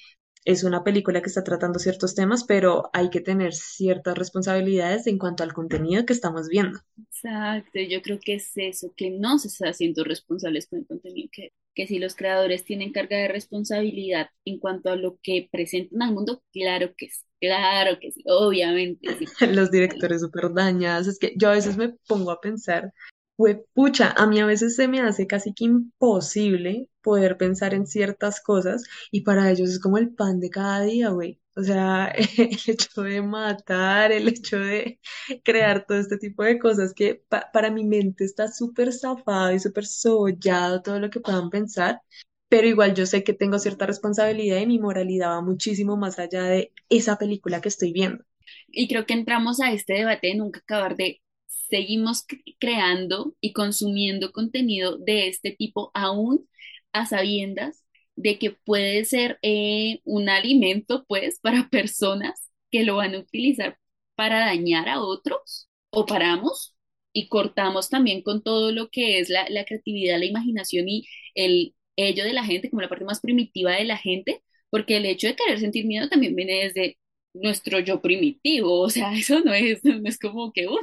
es 0.46 0.62
una 0.62 0.84
película 0.84 1.20
que 1.20 1.28
está 1.28 1.42
tratando 1.42 1.80
ciertos 1.80 2.14
temas, 2.14 2.44
pero 2.44 2.88
hay 2.92 3.10
que 3.10 3.20
tener 3.20 3.52
ciertas 3.52 4.16
responsabilidades 4.16 5.08
en 5.08 5.18
cuanto 5.18 5.42
al 5.42 5.52
contenido 5.52 6.06
que 6.06 6.12
estamos 6.12 6.48
viendo. 6.48 6.78
Exacto, 6.96 7.80
yo 7.80 8.00
creo 8.00 8.20
que 8.20 8.34
es 8.34 8.52
eso, 8.54 8.94
que 8.96 9.10
no 9.10 9.40
se 9.40 9.48
está 9.48 9.70
haciendo 9.70 10.04
responsables 10.04 10.68
con 10.68 10.78
el 10.78 10.86
contenido, 10.86 11.28
que, 11.32 11.52
que 11.74 11.88
si 11.88 11.98
los 11.98 12.14
creadores 12.14 12.64
tienen 12.64 12.92
carga 12.92 13.16
de 13.16 13.26
responsabilidad 13.26 14.30
en 14.44 14.60
cuanto 14.60 14.90
a 14.90 14.96
lo 14.96 15.18
que 15.20 15.48
presentan 15.50 16.02
al 16.02 16.14
mundo, 16.14 16.40
claro 16.52 16.94
que 16.96 17.08
sí, 17.08 17.24
claro 17.40 17.98
que 17.98 18.12
sí, 18.12 18.22
obviamente 18.26 19.16
sí. 19.18 19.26
Los 19.52 19.72
directores 19.72 20.20
súper 20.20 20.54
dañados, 20.54 21.08
es 21.08 21.18
que 21.18 21.34
yo 21.36 21.48
a 21.48 21.54
veces 21.54 21.76
me 21.76 21.88
pongo 22.06 22.30
a 22.30 22.40
pensar 22.40 22.92
Fue 23.36 23.64
pucha, 23.74 24.12
a 24.16 24.26
mí 24.26 24.40
a 24.40 24.46
veces 24.46 24.76
se 24.76 24.88
me 24.88 25.00
hace 25.00 25.26
casi 25.26 25.52
que 25.54 25.64
imposible 25.64 26.88
poder 27.02 27.36
pensar 27.36 27.74
en 27.74 27.86
ciertas 27.86 28.40
cosas 28.40 28.84
y 29.10 29.22
para 29.22 29.50
ellos 29.50 29.68
es 29.70 29.78
como 29.80 29.98
el 29.98 30.14
pan 30.14 30.40
de 30.40 30.48
cada 30.50 30.80
día, 30.82 31.10
güey. 31.10 31.40
O 31.54 31.62
sea, 31.62 32.06
el 32.38 32.58
hecho 32.66 33.02
de 33.02 33.20
matar, 33.22 34.12
el 34.12 34.28
hecho 34.28 34.58
de 34.58 35.00
crear 35.44 35.84
todo 35.86 35.98
este 35.98 36.16
tipo 36.18 36.42
de 36.44 36.58
cosas 36.58 36.94
que 36.94 37.22
pa- 37.28 37.50
para 37.52 37.70
mi 37.70 37.84
mente 37.84 38.24
está 38.24 38.48
súper 38.48 38.92
zafado 38.92 39.52
y 39.52 39.60
súper 39.60 39.86
sollado 39.86 40.82
todo 40.82 40.98
lo 41.00 41.10
que 41.10 41.20
puedan 41.20 41.50
pensar, 41.50 42.00
pero 42.48 42.66
igual 42.68 42.94
yo 42.94 43.04
sé 43.06 43.22
que 43.24 43.34
tengo 43.34 43.58
cierta 43.58 43.86
responsabilidad 43.86 44.58
y 44.60 44.66
mi 44.66 44.78
moralidad 44.78 45.30
va 45.30 45.42
muchísimo 45.42 45.96
más 45.98 46.18
allá 46.18 46.42
de 46.44 46.72
esa 46.88 47.16
película 47.18 47.60
que 47.60 47.68
estoy 47.68 47.92
viendo. 47.92 48.24
Y 48.68 48.88
creo 48.88 49.06
que 49.06 49.14
entramos 49.14 49.60
a 49.60 49.72
este 49.72 49.94
debate 49.94 50.28
de 50.28 50.34
nunca 50.36 50.60
acabar 50.60 50.96
de 50.96 51.20
seguimos 51.68 52.24
creando 52.58 53.34
y 53.40 53.52
consumiendo 53.52 54.32
contenido 54.32 54.98
de 54.98 55.28
este 55.28 55.52
tipo 55.52 55.90
aún 55.94 56.48
a 56.92 57.06
sabiendas 57.06 57.84
de 58.16 58.38
que 58.38 58.50
puede 58.52 59.04
ser 59.04 59.38
eh, 59.42 60.00
un 60.04 60.28
alimento, 60.28 61.04
pues, 61.08 61.38
para 61.40 61.68
personas 61.70 62.50
que 62.70 62.84
lo 62.84 62.96
van 62.96 63.14
a 63.14 63.18
utilizar 63.20 63.78
para 64.14 64.40
dañar 64.40 64.88
a 64.88 65.00
otros 65.02 65.68
o 65.90 66.06
paramos 66.06 66.74
y 67.12 67.28
cortamos 67.28 67.88
también 67.90 68.22
con 68.22 68.42
todo 68.42 68.72
lo 68.72 68.88
que 68.90 69.18
es 69.20 69.28
la, 69.30 69.48
la 69.50 69.64
creatividad, 69.64 70.18
la 70.18 70.26
imaginación 70.26 70.88
y 70.88 71.06
el 71.34 71.74
ello 71.96 72.24
de 72.24 72.32
la 72.32 72.44
gente, 72.44 72.70
como 72.70 72.82
la 72.82 72.88
parte 72.88 73.04
más 73.04 73.20
primitiva 73.20 73.72
de 73.72 73.84
la 73.84 73.96
gente, 73.96 74.42
porque 74.70 74.96
el 74.98 75.06
hecho 75.06 75.26
de 75.28 75.36
querer 75.36 75.60
sentir 75.60 75.86
miedo 75.86 76.08
también 76.08 76.34
viene 76.36 76.64
desde 76.64 76.98
nuestro 77.42 77.78
yo 77.80 78.00
primitivo, 78.00 78.80
o 78.80 78.90
sea, 78.90 79.12
eso 79.14 79.40
no 79.40 79.52
es, 79.54 79.84
no 79.84 80.08
es 80.08 80.18
como 80.18 80.52
que, 80.52 80.68
uff, 80.68 80.80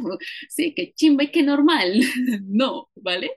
sí, 0.49 0.74
qué 0.76 0.93
chimba 0.93 1.24
y 1.24 1.32
qué 1.32 1.43
normal, 1.43 1.99
no, 2.45 2.89
¿vale? 2.95 3.32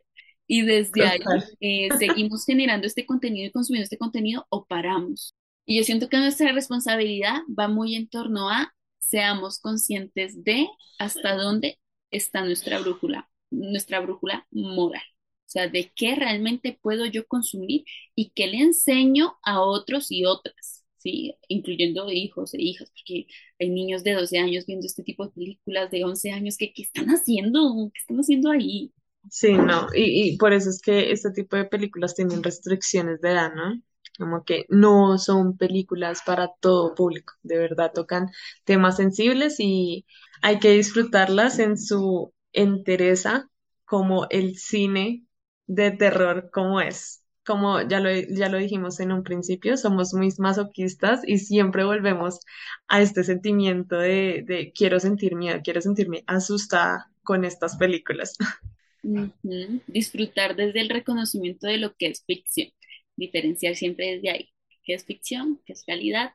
Y 0.49 0.63
desde 0.63 1.05
ahí 1.07 1.21
eh, 1.61 1.89
seguimos 1.99 2.45
generando 2.47 2.87
este 2.87 3.05
contenido 3.05 3.49
y 3.49 3.53
consumiendo 3.53 3.85
este 3.85 3.99
contenido 3.99 4.47
o 4.49 4.65
paramos. 4.67 5.35
Y 5.67 5.79
yo 5.79 5.85
siento 5.85 6.09
que 6.09 6.19
nuestra 6.19 6.53
responsabilidad 6.53 7.41
va 7.59 7.67
muy 7.69 7.97
en 7.97 8.09
torno 8.09 8.49
a 8.49 8.73
seamos 8.99 9.59
conscientes 9.59 10.45
de 10.45 10.69
hasta 10.99 11.35
dónde 11.37 11.79
está 12.11 12.43
nuestra 12.45 12.79
brújula, 12.79 13.29
nuestra 13.51 14.01
brújula 14.01 14.47
moral. 14.51 15.03
O 15.47 15.49
sea, 15.49 15.69
de 15.69 15.93
qué 15.95 16.15
realmente 16.17 16.79
puedo 16.83 17.07
yo 17.07 17.27
consumir 17.27 17.85
y 18.15 18.31
qué 18.31 18.49
le 18.49 18.59
enseño 18.59 19.37
a 19.45 19.61
otros 19.61 20.11
y 20.11 20.25
otras, 20.25 20.76
Incluyendo 21.49 22.11
hijos 22.11 22.55
e 22.55 22.63
hijas, 22.63 22.91
porque 22.91 23.27
hay 23.61 23.71
niños 23.71 24.05
de 24.05 24.13
12 24.15 24.39
años 24.39 24.67
viendo 24.67 24.87
este 24.87 25.03
tipo 25.03 25.25
de 25.27 25.33
películas 25.33 25.91
de 25.91 26.05
11 26.05 26.31
años 26.33 26.57
que, 26.59 26.73
¿qué 26.73 26.83
están 26.83 27.07
haciendo? 27.09 27.91
¿Qué 27.95 28.01
están 28.01 28.19
haciendo 28.19 28.51
ahí? 28.51 28.93
Sí, 29.31 29.53
no, 29.55 29.89
y, 29.95 30.35
y 30.35 30.37
por 30.39 30.53
eso 30.53 30.71
es 30.71 30.81
que 30.81 31.11
este 31.13 31.33
tipo 31.33 31.57
de 31.57 31.65
películas 31.65 32.15
tienen 32.15 32.43
restricciones 32.45 33.21
de 33.21 33.31
edad, 33.33 33.53
¿no? 33.55 33.83
Como 34.19 34.45
que 34.45 34.67
no 34.69 35.19
son 35.19 35.57
películas 35.59 36.23
para 36.25 36.53
todo 36.61 36.95
público, 36.95 37.35
de 37.43 37.59
verdad 37.59 37.93
tocan 37.95 38.31
temas 38.65 38.97
sensibles 38.97 39.57
y 39.59 40.07
hay 40.43 40.59
que 40.61 40.71
disfrutarlas 40.71 41.59
en 41.59 41.77
su 41.77 42.33
entereza 42.53 43.51
como 43.85 44.27
el 44.31 44.57
cine 44.59 45.27
de 45.67 45.91
terror 45.91 46.51
como 46.53 46.81
es. 46.81 47.25
Como 47.47 47.81
ya 47.83 48.01
lo, 48.01 48.11
ya 48.11 48.49
lo 48.49 48.59
dijimos 48.59 48.99
en 49.01 49.13
un 49.13 49.23
principio, 49.23 49.77
somos 49.77 50.13
muy 50.13 50.31
masoquistas 50.39 51.21
y 51.27 51.39
siempre 51.39 51.85
volvemos 51.85 52.41
a 52.89 53.01
este 53.01 53.23
sentimiento 53.23 53.97
de, 53.97 54.43
de 54.47 54.73
quiero 54.73 54.99
sentir 54.99 55.37
miedo, 55.37 55.61
quiero 55.63 55.81
sentirme 55.81 56.25
asustada 56.27 57.11
con 57.23 57.45
estas 57.45 57.77
películas. 57.77 58.37
Disfrutar 59.87 60.57
desde 60.57 60.81
el 60.81 60.89
reconocimiento 60.89 61.69
de 61.69 61.77
lo 61.79 61.95
que 61.95 62.09
es 62.09 62.25
ficción, 62.25 62.71
diferenciar 63.15 63.77
siempre 63.77 64.17
desde 64.17 64.31
ahí, 64.31 64.53
qué 64.83 64.95
es 64.95 65.05
ficción, 65.05 65.61
qué 65.65 65.75
es 65.75 65.85
realidad 65.87 66.33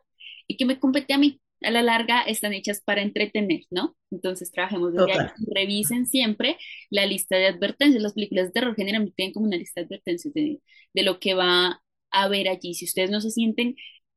y 0.47 0.55
qué 0.55 0.66
me 0.66 0.80
compete 0.80 1.14
a 1.14 1.18
mí. 1.18 1.41
A 1.62 1.72
la 1.72 1.82
larga 1.84 2.22
están 2.24 2.53
hechas 2.53 2.82
para 2.82 3.01
entretener, 3.03 3.62
¿no? 3.70 3.95
Entonces 4.12 4.51
trabajemos 4.51 4.93
desde 4.93 5.12
ahí. 5.14 5.34
Revisen 5.53 6.07
siempre 6.07 6.57
la 6.89 7.05
lista 7.05 7.38
de 7.38 7.47
advertencias. 7.47 8.01
Las 8.03 8.14
películas 8.14 8.47
de 8.47 8.51
terror 8.53 8.76
generalmente 8.76 9.16
tienen 9.16 9.34
como 9.34 9.45
una 9.47 9.57
lista 9.57 9.82
de 9.82 9.86
advertencias 9.88 10.34
de, 10.34 10.62
de 10.93 11.03
lo 11.03 11.20
que 11.20 11.34
va 11.36 11.68
a 11.68 12.24
haber 12.24 12.47
allí. 12.49 12.74
Si 12.74 12.86
ustedes 12.86 13.12
no 13.12 13.22
se 13.22 13.32
sienten 13.32 13.76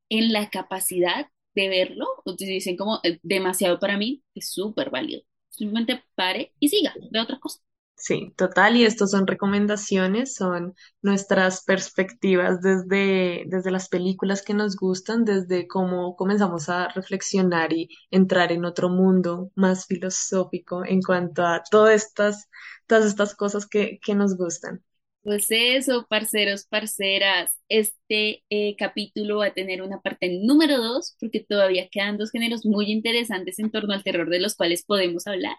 en 0.09 0.32
la 0.32 0.51
capacidad 0.51 1.28
de 1.55 1.68
verlo, 1.68 2.07
o 2.24 2.34
si 2.36 2.47
dicen 2.47 2.76
como 2.76 3.01
"Eh, 3.05 3.18
demasiado 3.22 3.78
para 3.78 3.97
mí, 3.99 4.22
es 4.34 4.51
súper 4.53 4.90
válido. 4.90 5.22
Simplemente 5.51 6.03
pare 6.14 6.53
y 6.59 6.68
siga, 6.68 6.95
ve 7.11 7.20
otra 7.20 7.38
cosa. 7.40 7.61
Sí, 7.97 8.32
total, 8.36 8.76
y 8.76 8.84
estos 8.84 9.12
son 9.12 9.26
recomendaciones, 9.26 10.34
son 10.34 10.74
nuestras 11.01 11.64
perspectivas 11.64 12.61
desde, 12.61 13.45
desde 13.47 13.70
las 13.70 13.88
películas 13.88 14.42
que 14.42 14.53
nos 14.53 14.76
gustan, 14.76 15.24
desde 15.24 15.66
cómo 15.68 16.14
comenzamos 16.16 16.68
a 16.68 16.88
reflexionar 16.88 17.72
y 17.72 17.88
entrar 18.11 18.53
en 18.53 18.64
otro 18.66 18.90
mundo 18.90 19.51
más 19.55 19.86
filosófico 19.86 20.84
en 20.84 21.01
cuanto 21.03 21.47
a 21.47 21.62
todas 21.70 21.95
estas, 22.05 22.49
todas 22.86 23.07
estas 23.07 23.34
cosas 23.34 23.66
que, 23.66 23.99
que 24.03 24.14
nos 24.14 24.36
gustan. 24.36 24.82
Pues 25.22 25.47
eso, 25.51 26.07
parceros, 26.07 26.66
parceras, 26.66 27.51
este 27.70 28.45
eh, 28.51 28.76
capítulo 28.76 29.38
va 29.38 29.47
a 29.47 29.55
tener 29.55 29.80
una 29.80 30.01
parte 30.03 30.28
número 30.45 30.76
dos, 30.82 31.16
porque 31.18 31.40
todavía 31.40 31.88
quedan 31.90 32.18
dos 32.18 32.30
géneros 32.30 32.66
muy 32.66 32.92
interesantes 32.92 33.59
en 33.59 33.70
torno 33.70 33.95
al 33.95 34.05
terror 34.05 34.28
de 34.28 34.40
los 34.40 34.55
cuales 34.55 34.84
podemos 34.84 35.26
hablar. 35.26 35.57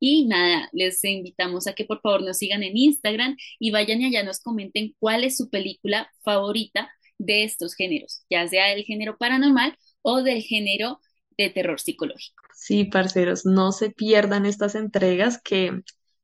Y 0.00 0.26
nada, 0.26 0.68
les 0.72 1.02
invitamos 1.04 1.66
a 1.66 1.74
que 1.74 1.84
por 1.84 2.00
favor 2.00 2.22
nos 2.22 2.38
sigan 2.38 2.62
en 2.62 2.76
Instagram 2.76 3.36
y 3.58 3.70
vayan 3.70 4.00
y 4.00 4.06
allá 4.06 4.22
nos 4.22 4.40
comenten 4.40 4.94
cuál 4.98 5.24
es 5.24 5.36
su 5.36 5.50
película 5.50 6.10
favorita 6.22 6.90
de 7.18 7.44
estos 7.44 7.74
géneros, 7.74 8.24
ya 8.30 8.46
sea 8.48 8.68
del 8.68 8.84
género 8.84 9.16
paranormal 9.16 9.76
o 10.02 10.22
del 10.22 10.42
género 10.42 11.00
de 11.36 11.50
terror 11.50 11.80
psicológico. 11.80 12.42
Sí, 12.54 12.84
parceros, 12.84 13.44
no 13.44 13.72
se 13.72 13.90
pierdan 13.90 14.46
estas 14.46 14.74
entregas 14.74 15.40
que 15.42 15.82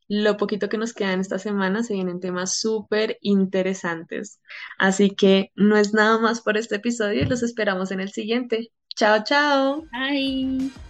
lo 0.08 0.36
poquito 0.36 0.68
que 0.68 0.76
nos 0.76 0.92
queda 0.92 1.12
en 1.12 1.20
esta 1.20 1.38
semana 1.38 1.84
se 1.84 1.94
vienen 1.94 2.18
temas 2.18 2.58
súper 2.58 3.18
interesantes. 3.20 4.40
Así 4.76 5.10
que 5.10 5.52
no 5.54 5.76
es 5.76 5.94
nada 5.94 6.18
más 6.18 6.40
por 6.40 6.56
este 6.56 6.76
episodio 6.76 7.22
y 7.22 7.26
los 7.26 7.44
esperamos 7.44 7.92
en 7.92 8.00
el 8.00 8.10
siguiente. 8.10 8.72
Chao, 8.96 9.22
chao. 9.24 9.84
Bye. 9.92 10.89